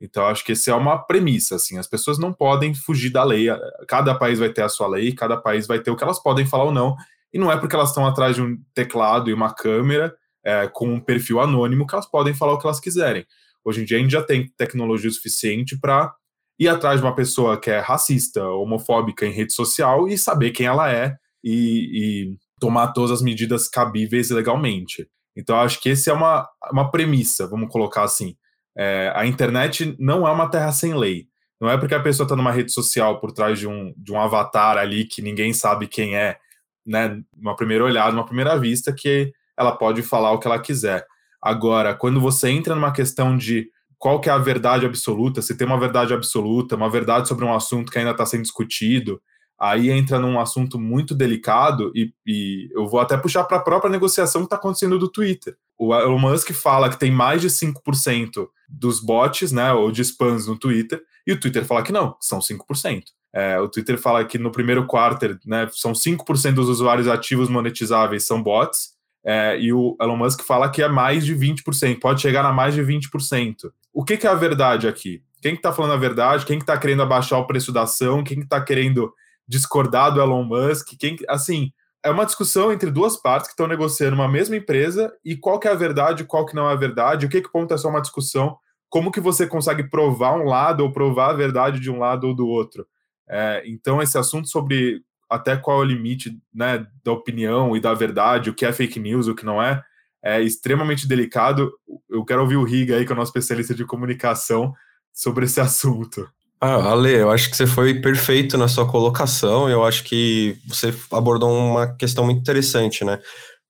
Então, 0.00 0.26
acho 0.26 0.44
que 0.44 0.52
essa 0.52 0.70
é 0.70 0.74
uma 0.74 0.96
premissa, 0.96 1.56
assim, 1.56 1.76
as 1.76 1.88
pessoas 1.88 2.18
não 2.18 2.32
podem 2.32 2.72
fugir 2.72 3.10
da 3.10 3.24
lei, 3.24 3.46
cada 3.88 4.14
país 4.14 4.38
vai 4.38 4.48
ter 4.48 4.62
a 4.62 4.68
sua 4.68 4.86
lei, 4.86 5.12
cada 5.12 5.36
país 5.36 5.66
vai 5.66 5.80
ter 5.80 5.90
o 5.90 5.96
que 5.96 6.04
elas 6.04 6.22
podem 6.22 6.46
falar 6.46 6.64
ou 6.64 6.72
não, 6.72 6.94
e 7.32 7.38
não 7.38 7.50
é 7.50 7.56
porque 7.56 7.74
elas 7.74 7.88
estão 7.88 8.06
atrás 8.06 8.36
de 8.36 8.42
um 8.42 8.56
teclado 8.72 9.28
e 9.28 9.32
uma 9.32 9.52
câmera 9.52 10.14
é, 10.44 10.68
com 10.68 10.88
um 10.88 11.00
perfil 11.00 11.40
anônimo 11.40 11.84
que 11.84 11.94
elas 11.94 12.08
podem 12.08 12.32
falar 12.32 12.52
o 12.52 12.58
que 12.58 12.66
elas 12.66 12.78
quiserem. 12.78 13.26
Hoje 13.64 13.82
em 13.82 13.84
dia 13.84 13.98
a 13.98 14.00
gente 14.00 14.12
já 14.12 14.22
tem 14.22 14.48
tecnologia 14.56 15.10
suficiente 15.10 15.76
para 15.78 16.14
ir 16.58 16.68
atrás 16.68 17.00
de 17.00 17.06
uma 17.06 17.14
pessoa 17.14 17.58
que 17.60 17.70
é 17.70 17.78
racista, 17.78 18.46
homofóbica 18.48 19.24
em 19.24 19.32
rede 19.32 19.52
social 19.52 20.08
e 20.08 20.18
saber 20.18 20.50
quem 20.50 20.66
ela 20.66 20.90
é 20.90 21.16
e, 21.42 22.30
e 22.32 22.36
tomar 22.60 22.88
todas 22.88 23.10
as 23.10 23.22
medidas 23.22 23.68
cabíveis 23.68 24.30
legalmente. 24.30 25.08
Então, 25.36 25.56
acho 25.60 25.80
que 25.80 25.90
esse 25.90 26.10
é 26.10 26.12
uma, 26.12 26.48
uma 26.72 26.90
premissa, 26.90 27.46
vamos 27.46 27.70
colocar 27.70 28.02
assim. 28.02 28.36
É, 28.76 29.12
a 29.14 29.24
internet 29.24 29.94
não 29.98 30.26
é 30.26 30.30
uma 30.32 30.50
terra 30.50 30.72
sem 30.72 30.94
lei. 30.94 31.28
Não 31.60 31.68
é 31.68 31.76
porque 31.76 31.94
a 31.94 32.02
pessoa 32.02 32.24
está 32.24 32.36
numa 32.36 32.52
rede 32.52 32.72
social 32.72 33.20
por 33.20 33.32
trás 33.32 33.58
de 33.58 33.66
um, 33.66 33.92
de 33.96 34.12
um 34.12 34.20
avatar 34.20 34.76
ali 34.76 35.04
que 35.04 35.22
ninguém 35.22 35.52
sabe 35.52 35.86
quem 35.86 36.16
é, 36.16 36.38
né? 36.86 37.20
Uma 37.36 37.56
primeira 37.56 37.84
olhada, 37.84 38.16
uma 38.16 38.26
primeira 38.26 38.56
vista, 38.58 38.92
que 38.92 39.32
ela 39.56 39.72
pode 39.72 40.02
falar 40.02 40.32
o 40.32 40.38
que 40.38 40.46
ela 40.46 40.60
quiser. 40.60 41.04
Agora, 41.42 41.94
quando 41.94 42.20
você 42.20 42.48
entra 42.48 42.74
numa 42.74 42.92
questão 42.92 43.36
de 43.36 43.68
qual 43.98 44.20
que 44.20 44.28
é 44.28 44.32
a 44.32 44.38
verdade 44.38 44.86
absoluta, 44.86 45.42
se 45.42 45.56
tem 45.56 45.66
uma 45.66 45.78
verdade 45.78 46.14
absoluta, 46.14 46.76
uma 46.76 46.88
verdade 46.88 47.26
sobre 47.26 47.44
um 47.44 47.52
assunto 47.52 47.90
que 47.90 47.98
ainda 47.98 48.12
está 48.12 48.24
sendo 48.24 48.42
discutido, 48.42 49.20
aí 49.58 49.90
entra 49.90 50.20
num 50.20 50.38
assunto 50.38 50.78
muito 50.78 51.14
delicado 51.14 51.90
e, 51.94 52.12
e 52.24 52.68
eu 52.72 52.86
vou 52.86 53.00
até 53.00 53.16
puxar 53.16 53.42
para 53.44 53.56
a 53.56 53.62
própria 53.62 53.90
negociação 53.90 54.42
que 54.42 54.46
está 54.46 54.56
acontecendo 54.56 54.98
do 54.98 55.10
Twitter. 55.10 55.56
O 55.76 55.92
Elon 55.92 56.18
Musk 56.18 56.52
fala 56.52 56.88
que 56.88 56.98
tem 56.98 57.10
mais 57.10 57.40
de 57.40 57.48
5% 57.48 58.46
dos 58.68 59.00
bots, 59.00 59.50
né, 59.50 59.72
ou 59.72 59.90
de 59.90 60.02
spams 60.02 60.46
no 60.46 60.56
Twitter, 60.56 61.02
e 61.26 61.32
o 61.32 61.40
Twitter 61.40 61.64
fala 61.64 61.82
que 61.82 61.92
não, 61.92 62.16
são 62.20 62.38
5%. 62.38 63.02
É, 63.32 63.58
o 63.60 63.68
Twitter 63.68 63.98
fala 63.98 64.24
que 64.24 64.38
no 64.38 64.50
primeiro 64.50 64.86
quarto, 64.86 65.38
né, 65.44 65.68
são 65.72 65.92
5% 65.92 66.54
dos 66.54 66.68
usuários 66.68 67.08
ativos 67.08 67.48
monetizáveis 67.48 68.24
são 68.24 68.42
bots, 68.42 68.96
é, 69.24 69.58
e 69.58 69.72
o 69.72 69.96
Elon 70.00 70.16
Musk 70.16 70.42
fala 70.42 70.70
que 70.70 70.82
é 70.82 70.88
mais 70.88 71.26
de 71.26 71.34
20%, 71.34 71.98
pode 71.98 72.20
chegar 72.20 72.44
a 72.44 72.52
mais 72.52 72.74
de 72.74 72.82
20% 72.82 73.70
o 73.98 74.04
que, 74.04 74.16
que 74.16 74.28
é 74.28 74.30
a 74.30 74.34
verdade 74.36 74.86
aqui? 74.86 75.24
Quem 75.42 75.54
está 75.54 75.56
que 75.56 75.62
tá 75.62 75.72
falando 75.72 75.94
a 75.94 75.96
verdade? 75.96 76.46
Quem 76.46 76.58
está 76.58 76.74
que 76.74 76.76
tá 76.76 76.80
querendo 76.80 77.02
abaixar 77.02 77.40
o 77.40 77.48
preço 77.48 77.72
da 77.72 77.82
ação? 77.82 78.22
Quem 78.22 78.38
está 78.38 78.60
que 78.60 78.60
tá 78.60 78.64
querendo 78.64 79.12
discordar 79.48 80.14
do 80.14 80.20
Elon 80.20 80.44
Musk? 80.44 80.90
Quem, 80.96 81.16
assim, 81.28 81.72
é 82.04 82.08
uma 82.08 82.24
discussão 82.24 82.72
entre 82.72 82.92
duas 82.92 83.16
partes 83.16 83.48
que 83.48 83.54
estão 83.54 83.66
negociando 83.66 84.14
uma 84.14 84.28
mesma 84.28 84.54
empresa 84.54 85.12
e 85.24 85.36
qual 85.36 85.58
que 85.58 85.66
é 85.66 85.72
a 85.72 85.74
verdade, 85.74 86.22
qual 86.22 86.46
que 86.46 86.54
não 86.54 86.70
é 86.70 86.72
a 86.74 86.76
verdade, 86.76 87.26
o 87.26 87.28
que 87.28 87.42
que 87.42 87.50
ponto 87.50 87.74
é 87.74 87.76
só 87.76 87.88
uma 87.88 88.00
discussão, 88.00 88.56
como 88.88 89.10
que 89.10 89.20
você 89.20 89.48
consegue 89.48 89.82
provar 89.90 90.36
um 90.36 90.44
lado 90.44 90.84
ou 90.84 90.92
provar 90.92 91.30
a 91.30 91.36
verdade 91.36 91.80
de 91.80 91.90
um 91.90 91.98
lado 91.98 92.28
ou 92.28 92.36
do 92.36 92.46
outro. 92.46 92.86
É, 93.28 93.64
então, 93.66 94.00
esse 94.00 94.16
assunto 94.16 94.48
sobre 94.48 95.02
até 95.28 95.56
qual 95.56 95.78
é 95.78 95.80
o 95.80 95.84
limite 95.84 96.38
né, 96.54 96.86
da 97.02 97.10
opinião 97.10 97.76
e 97.76 97.80
da 97.80 97.94
verdade, 97.94 98.48
o 98.48 98.54
que 98.54 98.64
é 98.64 98.72
fake 98.72 99.00
news, 99.00 99.26
o 99.26 99.34
que 99.34 99.44
não 99.44 99.60
é, 99.60 99.82
é 100.22 100.40
extremamente 100.40 101.08
delicado. 101.08 101.72
Eu 102.08 102.24
quero 102.24 102.42
ouvir 102.42 102.56
o 102.56 102.64
Riga 102.64 102.96
aí, 102.96 103.04
que 103.04 103.12
é 103.12 103.14
o 103.14 103.18
nosso 103.18 103.30
especialista 103.30 103.74
de 103.74 103.84
comunicação, 103.84 104.72
sobre 105.12 105.44
esse 105.44 105.60
assunto. 105.60 106.28
Ah, 106.60 106.90
Ale, 106.90 107.12
eu 107.12 107.30
acho 107.30 107.50
que 107.50 107.56
você 107.56 107.66
foi 107.66 108.00
perfeito 108.00 108.58
na 108.58 108.66
sua 108.66 108.88
colocação. 108.88 109.68
Eu 109.68 109.84
acho 109.84 110.02
que 110.04 110.56
você 110.66 110.92
abordou 111.12 111.50
uma 111.50 111.94
questão 111.94 112.24
muito 112.24 112.40
interessante, 112.40 113.04
né? 113.04 113.20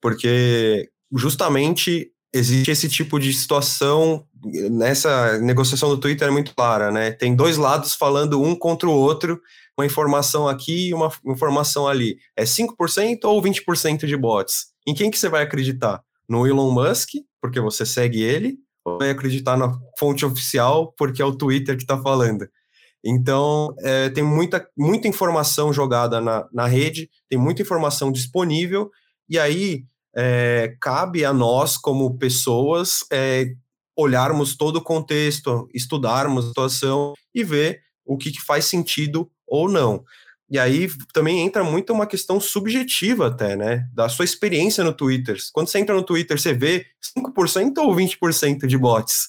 Porque 0.01 0.89
justamente 1.14 2.11
existe 2.32 2.70
esse 2.70 2.89
tipo 2.89 3.18
de 3.18 3.32
situação 3.32 4.24
nessa 4.70 5.39
negociação 5.39 5.89
do 5.89 5.99
Twitter 5.99 6.28
é 6.28 6.30
muito 6.30 6.55
clara, 6.55 6.91
né? 6.91 7.11
Tem 7.11 7.34
dois 7.34 7.59
lados 7.59 7.95
falando 7.95 8.41
um 8.41 8.55
contra 8.55 8.89
o 8.89 8.93
outro, 8.93 9.41
uma 9.76 9.84
informação 9.84 10.49
aqui 10.49 10.89
e 10.89 10.95
uma 10.95 11.11
informação 11.26 11.86
ali. 11.86 12.16
É 12.36 12.45
5% 12.45 13.24
ou 13.24 13.43
20% 13.43 14.07
de 14.07 14.16
bots? 14.16 14.68
Em 14.86 14.95
quem 14.95 15.11
que 15.11 15.18
você 15.18 15.28
vai 15.28 15.43
acreditar? 15.43 16.03
no 16.28 16.47
Elon 16.47 16.70
Musk, 16.70 17.14
porque 17.41 17.61
você 17.61 17.84
segue 17.84 18.22
ele, 18.22 18.59
ou 18.84 18.99
vai 18.99 19.11
acreditar 19.11 19.57
na 19.57 19.78
fonte 19.99 20.24
oficial, 20.24 20.93
porque 20.97 21.22
é 21.22 21.24
o 21.24 21.36
Twitter 21.36 21.76
que 21.76 21.82
está 21.82 22.01
falando. 22.01 22.49
Então, 23.05 23.74
é, 23.80 24.09
tem 24.11 24.24
muita, 24.24 24.66
muita 24.76 25.09
informação 25.09 25.72
jogada 25.72 26.20
na, 26.20 26.47
na 26.53 26.66
rede, 26.66 27.09
tem 27.28 27.39
muita 27.39 27.62
informação 27.62 28.11
disponível, 28.11 28.91
e 29.28 29.39
aí 29.39 29.84
é, 30.16 30.74
cabe 30.80 31.24
a 31.24 31.32
nós, 31.32 31.76
como 31.76 32.18
pessoas, 32.18 33.05
é, 33.12 33.53
olharmos 33.97 34.57
todo 34.57 34.76
o 34.76 34.82
contexto, 34.82 35.68
estudarmos 35.74 36.45
a 36.45 36.49
situação 36.49 37.14
e 37.34 37.45
ver 37.45 37.80
o 38.05 38.16
que, 38.16 38.30
que 38.32 38.41
faz 38.41 38.64
sentido 38.64 39.30
ou 39.47 39.68
não. 39.68 40.05
E 40.51 40.59
aí 40.59 40.89
também 41.13 41.41
entra 41.41 41.63
muito 41.63 41.93
uma 41.93 42.07
questão 42.07 42.41
subjetiva 42.41 43.27
até, 43.27 43.55
né? 43.55 43.87
Da 43.93 44.09
sua 44.09 44.25
experiência 44.25 44.83
no 44.83 44.95
Twitter. 44.95 45.37
Quando 45.53 45.69
você 45.69 45.79
entra 45.79 45.95
no 45.95 46.03
Twitter, 46.03 46.41
você 46.41 46.55
vê 46.55 46.87
5% 47.17 47.79
ou 47.79 47.95
20% 47.95 48.67
de 48.67 48.79
bots. 48.79 49.29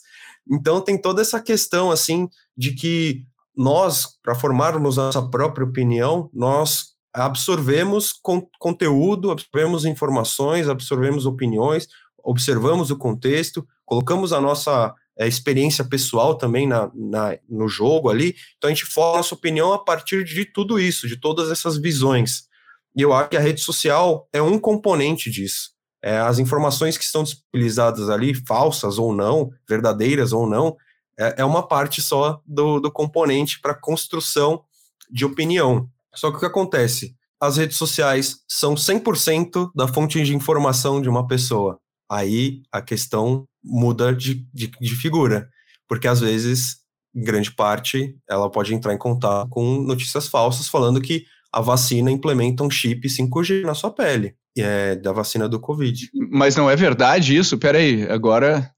Então 0.49 0.81
tem 0.81 0.99
toda 0.99 1.21
essa 1.21 1.41
questão 1.41 1.91
assim 1.91 2.29
de 2.57 2.73
que 2.73 3.25
nós, 3.55 4.17
para 4.23 4.33
formarmos 4.33 4.95
nossa 4.95 5.21
própria 5.21 5.65
opinião, 5.65 6.29
nós 6.33 6.93
absorvemos 7.13 8.13
con 8.13 8.47
conteúdo, 8.57 9.31
absorvemos 9.31 9.83
informações, 9.83 10.69
absorvemos 10.69 11.25
opiniões, 11.25 11.87
observamos 12.23 12.91
o 12.91 12.97
contexto, 12.97 13.67
colocamos 13.85 14.31
a 14.31 14.39
nossa 14.39 14.93
é, 15.19 15.27
experiência 15.27 15.83
pessoal 15.83 16.35
também 16.35 16.65
na, 16.65 16.89
na, 16.95 17.37
no 17.49 17.67
jogo 17.67 18.09
ali. 18.09 18.35
Então 18.57 18.69
a 18.69 18.73
gente 18.73 18.85
forma 18.85 19.15
a 19.15 19.17
nossa 19.17 19.35
opinião 19.35 19.73
a 19.73 19.77
partir 19.77 20.23
de 20.23 20.45
tudo 20.45 20.79
isso, 20.79 21.09
de 21.09 21.17
todas 21.17 21.51
essas 21.51 21.77
visões. 21.77 22.47
E 22.95 23.01
eu 23.01 23.11
acho 23.13 23.29
que 23.29 23.37
a 23.37 23.41
rede 23.41 23.59
social 23.59 24.29
é 24.31 24.41
um 24.41 24.57
componente 24.57 25.29
disso. 25.29 25.71
É, 26.01 26.17
as 26.19 26.39
informações 26.39 26.97
que 26.97 27.03
estão 27.03 27.23
disponibilizadas 27.23 28.09
ali, 28.09 28.33
falsas 28.33 28.97
ou 28.97 29.13
não, 29.13 29.51
verdadeiras 29.67 30.31
ou 30.31 30.47
não, 30.47 30.77
é, 31.19 31.35
é 31.39 31.45
uma 31.45 31.67
parte 31.67 32.01
só 32.01 32.41
do, 32.45 32.79
do 32.79 32.89
componente 32.89 33.59
para 33.59 33.73
construção 33.73 34.63
de 35.11 35.25
opinião. 35.25 35.89
Só 36.15 36.31
que 36.31 36.37
o 36.37 36.39
que 36.39 36.45
acontece? 36.45 37.13
As 37.41 37.57
redes 37.57 37.77
sociais 37.77 38.37
são 38.47 38.75
100% 38.75 39.71
da 39.75 39.87
fonte 39.87 40.23
de 40.23 40.33
informação 40.33 41.01
de 41.01 41.09
uma 41.09 41.27
pessoa. 41.27 41.79
Aí 42.09 42.61
a 42.71 42.81
questão 42.81 43.45
muda 43.63 44.13
de, 44.13 44.45
de, 44.53 44.67
de 44.67 44.95
figura, 44.95 45.49
porque 45.87 46.07
às 46.07 46.19
vezes 46.19 46.79
grande 47.13 47.51
parte, 47.51 48.15
ela 48.29 48.49
pode 48.49 48.73
entrar 48.73 48.93
em 48.93 48.97
contato 48.97 49.49
com 49.49 49.81
notícias 49.81 50.27
falsas 50.27 50.67
falando 50.67 51.01
que 51.01 51.25
a 51.51 51.61
vacina 51.61 52.11
implementa 52.11 52.63
um 52.63 52.69
chip 52.69 53.07
5G 53.07 53.63
na 53.63 53.73
sua 53.73 53.91
pele, 53.91 54.35
é 54.57 54.95
da 54.95 55.11
vacina 55.11 55.49
do 55.49 55.59
Covid. 55.59 56.09
Mas 56.31 56.55
não 56.55 56.69
é 56.69 56.75
verdade 56.75 57.35
isso? 57.35 57.57
Peraí, 57.57 58.03
agora 58.03 58.71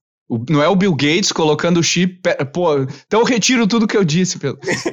não 0.49 0.63
é 0.63 0.69
o 0.69 0.75
Bill 0.75 0.95
Gates 0.95 1.31
colocando 1.31 1.79
o 1.79 1.83
chip. 1.83 2.21
Pô, 2.53 2.81
então 2.83 3.19
eu 3.19 3.25
retiro 3.25 3.67
tudo 3.67 3.87
que 3.87 3.97
eu 3.97 4.03
disse. 4.03 4.39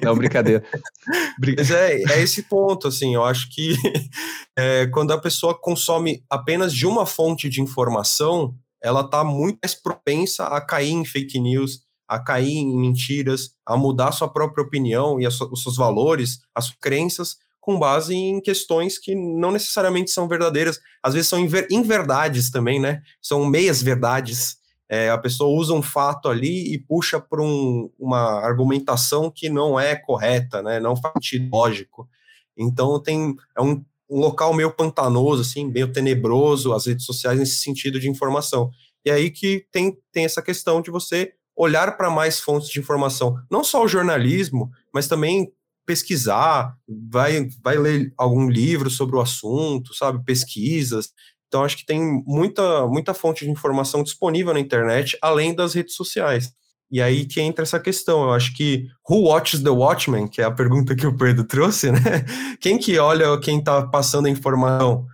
Não, 0.02 0.16
brincadeira. 0.16 0.64
Mas 1.56 1.70
é, 1.70 2.02
é 2.02 2.22
esse 2.22 2.42
ponto, 2.42 2.88
assim, 2.88 3.14
eu 3.14 3.24
acho 3.24 3.48
que 3.50 3.74
é, 4.58 4.86
quando 4.88 5.12
a 5.12 5.18
pessoa 5.18 5.58
consome 5.58 6.22
apenas 6.28 6.74
de 6.74 6.86
uma 6.86 7.06
fonte 7.06 7.48
de 7.48 7.62
informação, 7.62 8.54
ela 8.82 9.02
está 9.02 9.22
muito 9.22 9.58
mais 9.62 9.74
propensa 9.74 10.44
a 10.44 10.60
cair 10.60 10.90
em 10.90 11.04
fake 11.04 11.38
news, 11.38 11.80
a 12.08 12.18
cair 12.18 12.56
em 12.56 12.76
mentiras, 12.76 13.50
a 13.66 13.76
mudar 13.76 14.12
sua 14.12 14.28
própria 14.28 14.64
opinião 14.64 15.20
e 15.20 15.26
os 15.26 15.62
seus 15.62 15.76
valores, 15.76 16.40
as 16.54 16.70
crenças, 16.80 17.36
com 17.60 17.78
base 17.78 18.14
em 18.14 18.40
questões 18.40 18.98
que 18.98 19.14
não 19.14 19.52
necessariamente 19.52 20.10
são 20.10 20.26
verdadeiras, 20.26 20.80
às 21.02 21.12
vezes 21.12 21.28
são 21.28 21.38
inverdades 21.70 22.50
também, 22.50 22.80
né? 22.80 23.02
São 23.20 23.44
meias 23.44 23.82
verdades. 23.82 24.56
É, 24.88 25.10
a 25.10 25.18
pessoa 25.18 25.50
usa 25.50 25.74
um 25.74 25.82
fato 25.82 26.28
ali 26.28 26.72
e 26.72 26.78
puxa 26.78 27.20
para 27.20 27.42
um, 27.42 27.90
uma 27.98 28.40
argumentação 28.40 29.30
que 29.30 29.50
não 29.50 29.78
é 29.78 29.94
correta, 29.94 30.62
né? 30.62 30.80
Não 30.80 30.96
faz 30.96 31.12
sentido 31.14 31.50
lógico. 31.52 32.08
Então 32.56 33.00
tem 33.00 33.36
é 33.56 33.60
um, 33.60 33.84
um 34.08 34.20
local 34.20 34.54
meio 34.54 34.72
pantanoso, 34.72 35.42
assim, 35.42 35.66
meio 35.66 35.92
tenebroso, 35.92 36.72
as 36.72 36.86
redes 36.86 37.04
sociais 37.04 37.38
nesse 37.38 37.56
sentido 37.58 38.00
de 38.00 38.08
informação. 38.08 38.70
E 39.04 39.10
é 39.10 39.14
aí 39.14 39.30
que 39.30 39.66
tem, 39.70 39.96
tem 40.12 40.24
essa 40.24 40.42
questão 40.42 40.80
de 40.80 40.90
você 40.90 41.32
olhar 41.56 41.96
para 41.96 42.08
mais 42.08 42.40
fontes 42.40 42.68
de 42.68 42.78
informação, 42.78 43.36
não 43.50 43.64
só 43.64 43.82
o 43.82 43.88
jornalismo, 43.88 44.70
mas 44.94 45.08
também 45.08 45.52
pesquisar, 45.84 46.76
vai, 46.86 47.48
vai 47.62 47.78
ler 47.78 48.12
algum 48.16 48.48
livro 48.48 48.90
sobre 48.90 49.16
o 49.16 49.20
assunto, 49.20 49.94
sabe, 49.94 50.22
pesquisas. 50.22 51.12
Então 51.48 51.64
acho 51.64 51.78
que 51.78 51.86
tem 51.86 52.22
muita 52.26 52.86
muita 52.86 53.14
fonte 53.14 53.44
de 53.44 53.50
informação 53.50 54.02
disponível 54.02 54.52
na 54.52 54.60
internet, 54.60 55.16
além 55.20 55.54
das 55.54 55.74
redes 55.74 55.94
sociais. 55.94 56.52
E 56.90 57.02
aí 57.02 57.26
que 57.26 57.40
entra 57.40 57.62
essa 57.62 57.80
questão. 57.80 58.22
Eu 58.22 58.32
acho 58.32 58.54
que 58.54 58.86
who 59.08 59.28
watches 59.28 59.62
the 59.62 59.70
Watchmen, 59.70 60.28
que 60.28 60.40
é 60.40 60.44
a 60.44 60.50
pergunta 60.50 60.94
que 60.94 61.06
o 61.06 61.16
Pedro 61.16 61.44
trouxe, 61.44 61.90
né? 61.90 62.00
Quem 62.60 62.78
que 62.78 62.98
olha 62.98 63.38
quem 63.40 63.58
está 63.58 63.86
passando 63.86 64.26
a 64.26 64.30
informação? 64.30 65.06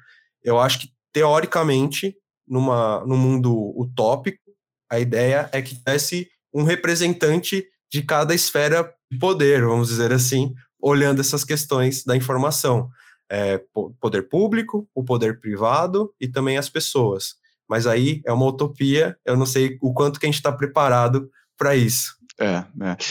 Eu 0.43 0.59
acho 0.61 0.81
que 0.81 0.89
teoricamente, 1.13 2.15
numa 2.47 3.05
no 3.07 3.17
mundo 3.17 3.73
utópico, 3.77 4.39
a 4.91 5.01
ideia 5.01 5.49
é 5.53 5.63
que 5.63 5.77
tivesse 5.77 6.29
um 6.53 6.63
representante 6.63 7.65
de 7.93 8.03
cada 8.03 8.35
esfera 8.35 8.93
de 9.11 9.19
poder, 9.19 9.65
vamos 9.65 9.89
dizer 9.89 10.13
assim, 10.13 10.55
olhando 10.81 11.21
essas 11.21 11.45
questões 11.45 12.05
da 12.05 12.17
informação. 12.17 12.89
É, 13.31 13.61
poder 14.01 14.29
público, 14.29 14.89
o 14.95 15.03
poder 15.03 15.41
privado 15.41 16.13
e 16.21 16.29
também 16.29 16.59
as 16.59 16.69
pessoas. 16.69 17.37
Mas 17.69 17.87
aí 17.87 18.21
é 18.27 18.33
uma 18.33 18.47
utopia, 18.47 19.17
eu 19.25 19.37
não 19.37 19.47
sei 19.47 19.79
o 19.81 19.93
quanto 19.93 20.21
que 20.21 20.27
a 20.27 20.29
gente 20.29 20.37
está 20.37 20.53
preparado 20.53 21.31
para 21.57 21.75
isso. 21.75 22.15
É, 22.39 22.65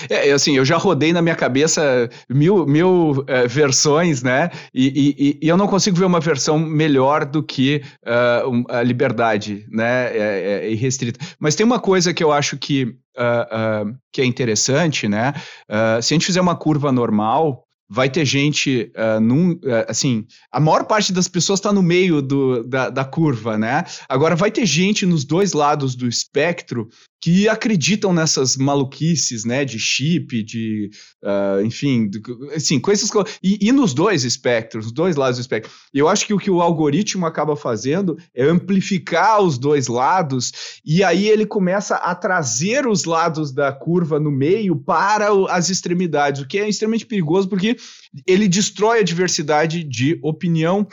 é. 0.09 0.29
é, 0.29 0.31
assim, 0.33 0.57
eu 0.57 0.65
já 0.65 0.75
rodei 0.75 1.13
na 1.13 1.21
minha 1.21 1.35
cabeça 1.35 2.09
mil, 2.29 2.65
mil 2.65 3.23
é, 3.27 3.47
versões, 3.47 4.21
né? 4.21 4.49
E, 4.73 5.15
e, 5.17 5.39
e, 5.41 5.47
eu 5.47 5.55
não 5.55 5.65
consigo 5.65 5.95
ver 5.95 6.03
uma 6.03 6.19
versão 6.19 6.59
melhor 6.59 7.23
do 7.23 7.41
que 7.41 7.81
uh, 8.05 8.65
a 8.69 8.83
liberdade, 8.83 9.65
né? 9.71 10.07
É, 10.17 10.65
é, 10.65 10.71
irrestrita. 10.71 11.25
Mas 11.39 11.55
tem 11.55 11.65
uma 11.65 11.79
coisa 11.79 12.13
que 12.13 12.21
eu 12.23 12.33
acho 12.33 12.57
que, 12.57 12.83
uh, 13.17 13.87
uh, 13.87 13.95
que 14.11 14.21
é 14.21 14.25
interessante, 14.25 15.07
né? 15.07 15.33
se 16.01 16.13
a 16.13 16.15
gente 16.15 16.25
fizer 16.25 16.41
uma 16.41 16.55
curva 16.55 16.91
normal, 16.91 17.63
vai 17.93 18.09
ter 18.09 18.25
gente 18.25 18.91
uh, 18.95 19.19
num, 19.19 19.51
uh, 19.51 19.85
assim, 19.87 20.25
a 20.51 20.59
maior 20.59 20.83
parte 20.85 21.13
das 21.13 21.27
pessoas 21.27 21.59
está 21.59 21.71
no 21.71 21.83
meio 21.83 22.23
do, 22.23 22.63
da, 22.63 22.89
da, 22.89 23.05
curva, 23.05 23.55
né? 23.55 23.83
Agora 24.09 24.35
vai 24.35 24.49
ter 24.49 24.65
gente 24.65 25.05
nos 25.05 25.23
dois 25.23 25.53
lados 25.53 25.93
do 25.93 26.07
espectro 26.07 26.89
que 27.23 27.47
acreditam 27.47 28.11
nessas 28.11 28.57
maluquices, 28.57 29.45
né, 29.45 29.63
de 29.63 29.79
chip, 29.79 30.43
de, 30.43 30.89
uh, 31.23 31.65
enfim, 31.65 32.11
assim, 32.53 32.77
coisas 32.77 33.09
e, 33.41 33.57
e 33.61 33.71
nos 33.71 33.93
dois 33.93 34.25
espectros, 34.25 34.87
os 34.87 34.91
dois 34.91 35.15
lados 35.15 35.37
do 35.37 35.41
espectro. 35.41 35.71
Eu 35.93 36.09
acho 36.09 36.27
que 36.27 36.33
o 36.33 36.37
que 36.37 36.51
o 36.51 36.61
algoritmo 36.61 37.25
acaba 37.25 37.55
fazendo 37.55 38.17
é 38.35 38.43
amplificar 38.43 39.41
os 39.41 39.57
dois 39.57 39.87
lados 39.87 40.51
e 40.85 41.01
aí 41.01 41.29
ele 41.29 41.45
começa 41.45 41.95
a 41.95 42.13
trazer 42.13 42.85
os 42.85 43.05
lados 43.05 43.53
da 43.53 43.71
curva 43.71 44.19
no 44.19 44.29
meio 44.29 44.75
para 44.75 45.29
as 45.49 45.69
extremidades, 45.69 46.41
o 46.41 46.45
que 46.45 46.59
é 46.59 46.67
extremamente 46.67 47.05
perigoso 47.05 47.47
porque 47.47 47.77
ele 48.27 48.49
destrói 48.49 48.99
a 48.99 49.03
diversidade 49.03 49.81
de 49.81 50.19
opinião. 50.21 50.85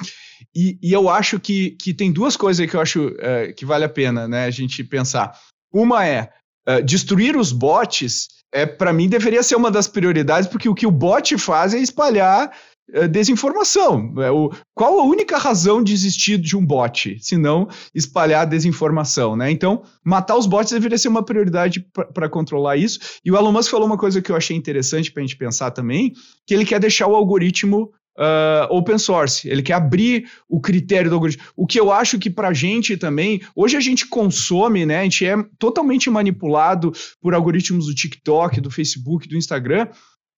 E, 0.54 0.78
e 0.82 0.92
eu 0.92 1.08
acho 1.08 1.38
que, 1.38 1.72
que 1.72 1.94
tem 1.94 2.10
duas 2.10 2.36
coisas 2.36 2.68
que 2.68 2.74
eu 2.74 2.80
acho 2.80 3.08
uh, 3.08 3.54
que 3.56 3.64
vale 3.64 3.84
a 3.84 3.88
pena 3.88 4.26
né, 4.26 4.46
a 4.46 4.50
gente 4.50 4.82
pensar. 4.82 5.32
Uma 5.72 6.06
é 6.06 6.30
uh, 6.68 6.82
destruir 6.82 7.36
os 7.36 7.52
bots. 7.52 8.28
É 8.52 8.66
para 8.66 8.92
mim 8.92 9.08
deveria 9.08 9.42
ser 9.42 9.54
uma 9.54 9.70
das 9.70 9.86
prioridades, 9.86 10.48
porque 10.48 10.68
o 10.68 10.74
que 10.74 10.86
o 10.86 10.90
bot 10.90 11.38
faz 11.38 11.72
é 11.72 11.78
espalhar 11.78 12.50
uh, 12.94 13.08
desinformação. 13.08 14.12
É 14.18 14.30
o, 14.30 14.52
qual 14.74 14.98
a 14.98 15.04
única 15.04 15.38
razão 15.38 15.82
de 15.82 15.92
existir 15.92 16.36
de 16.38 16.56
um 16.56 16.64
bot, 16.64 17.16
se 17.20 17.36
não 17.36 17.68
espalhar 17.94 18.46
desinformação, 18.46 19.36
né? 19.36 19.50
Então, 19.50 19.82
matar 20.04 20.36
os 20.36 20.46
bots 20.46 20.72
deveria 20.72 20.98
ser 20.98 21.08
uma 21.08 21.24
prioridade 21.24 21.86
para 22.12 22.28
controlar 22.28 22.76
isso. 22.76 22.98
E 23.24 23.30
o 23.30 23.36
Elon 23.36 23.52
Musk 23.52 23.70
falou 23.70 23.86
uma 23.86 23.98
coisa 23.98 24.20
que 24.20 24.32
eu 24.32 24.36
achei 24.36 24.56
interessante 24.56 25.12
para 25.12 25.22
a 25.22 25.26
gente 25.26 25.36
pensar 25.36 25.70
também, 25.70 26.12
que 26.46 26.54
ele 26.54 26.64
quer 26.64 26.80
deixar 26.80 27.06
o 27.06 27.14
algoritmo 27.14 27.92
uh, 28.18 28.66
open 28.70 28.98
source, 28.98 29.48
ele 29.48 29.62
quer 29.62 29.74
abrir 29.74 30.28
o 30.48 30.60
critério 30.60 31.10
do 31.10 31.14
algoritmo. 31.14 31.44
O 31.56 31.66
que 31.66 31.78
eu 31.78 31.90
acho 31.92 32.18
que 32.18 32.30
para 32.30 32.48
a 32.48 32.52
gente 32.52 32.96
também, 32.96 33.40
hoje 33.54 33.76
a 33.76 33.80
gente 33.80 34.06
consome, 34.06 34.84
né? 34.84 35.00
A 35.00 35.02
gente 35.04 35.24
é 35.24 35.36
totalmente 35.58 36.10
manipulado 36.10 36.92
por 37.20 37.34
algoritmos 37.34 37.86
do 37.86 37.94
TikTok, 37.94 38.60
do 38.60 38.70
Facebook, 38.70 39.28
do 39.28 39.36
Instagram, 39.36 39.88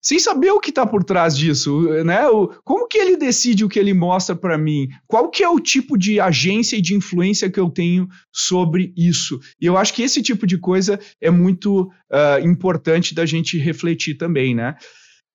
sem 0.01 0.19
saber 0.19 0.51
o 0.51 0.59
que 0.59 0.69
está 0.69 0.85
por 0.85 1.01
trás 1.01 1.37
disso, 1.37 1.81
né? 2.03 2.27
O, 2.27 2.49
como 2.65 2.87
que 2.87 2.97
ele 2.97 3.15
decide 3.15 3.63
o 3.63 3.69
que 3.69 3.79
ele 3.79 3.93
mostra 3.93 4.35
para 4.35 4.57
mim? 4.57 4.89
Qual 5.07 5.29
que 5.29 5.41
é 5.41 5.49
o 5.49 5.61
tipo 5.61 5.97
de 5.97 6.19
agência 6.19 6.75
e 6.75 6.81
de 6.81 6.93
influência 6.93 7.49
que 7.49 7.59
eu 7.59 7.69
tenho 7.69 8.07
sobre 8.31 8.93
isso? 8.97 9.39
E 9.61 9.65
eu 9.65 9.77
acho 9.77 9.93
que 9.93 10.03
esse 10.03 10.21
tipo 10.21 10.45
de 10.45 10.57
coisa 10.57 10.99
é 11.21 11.31
muito 11.31 11.83
uh, 11.83 12.45
importante 12.45 13.15
da 13.15 13.25
gente 13.25 13.57
refletir 13.57 14.15
também, 14.15 14.53
né? 14.53 14.75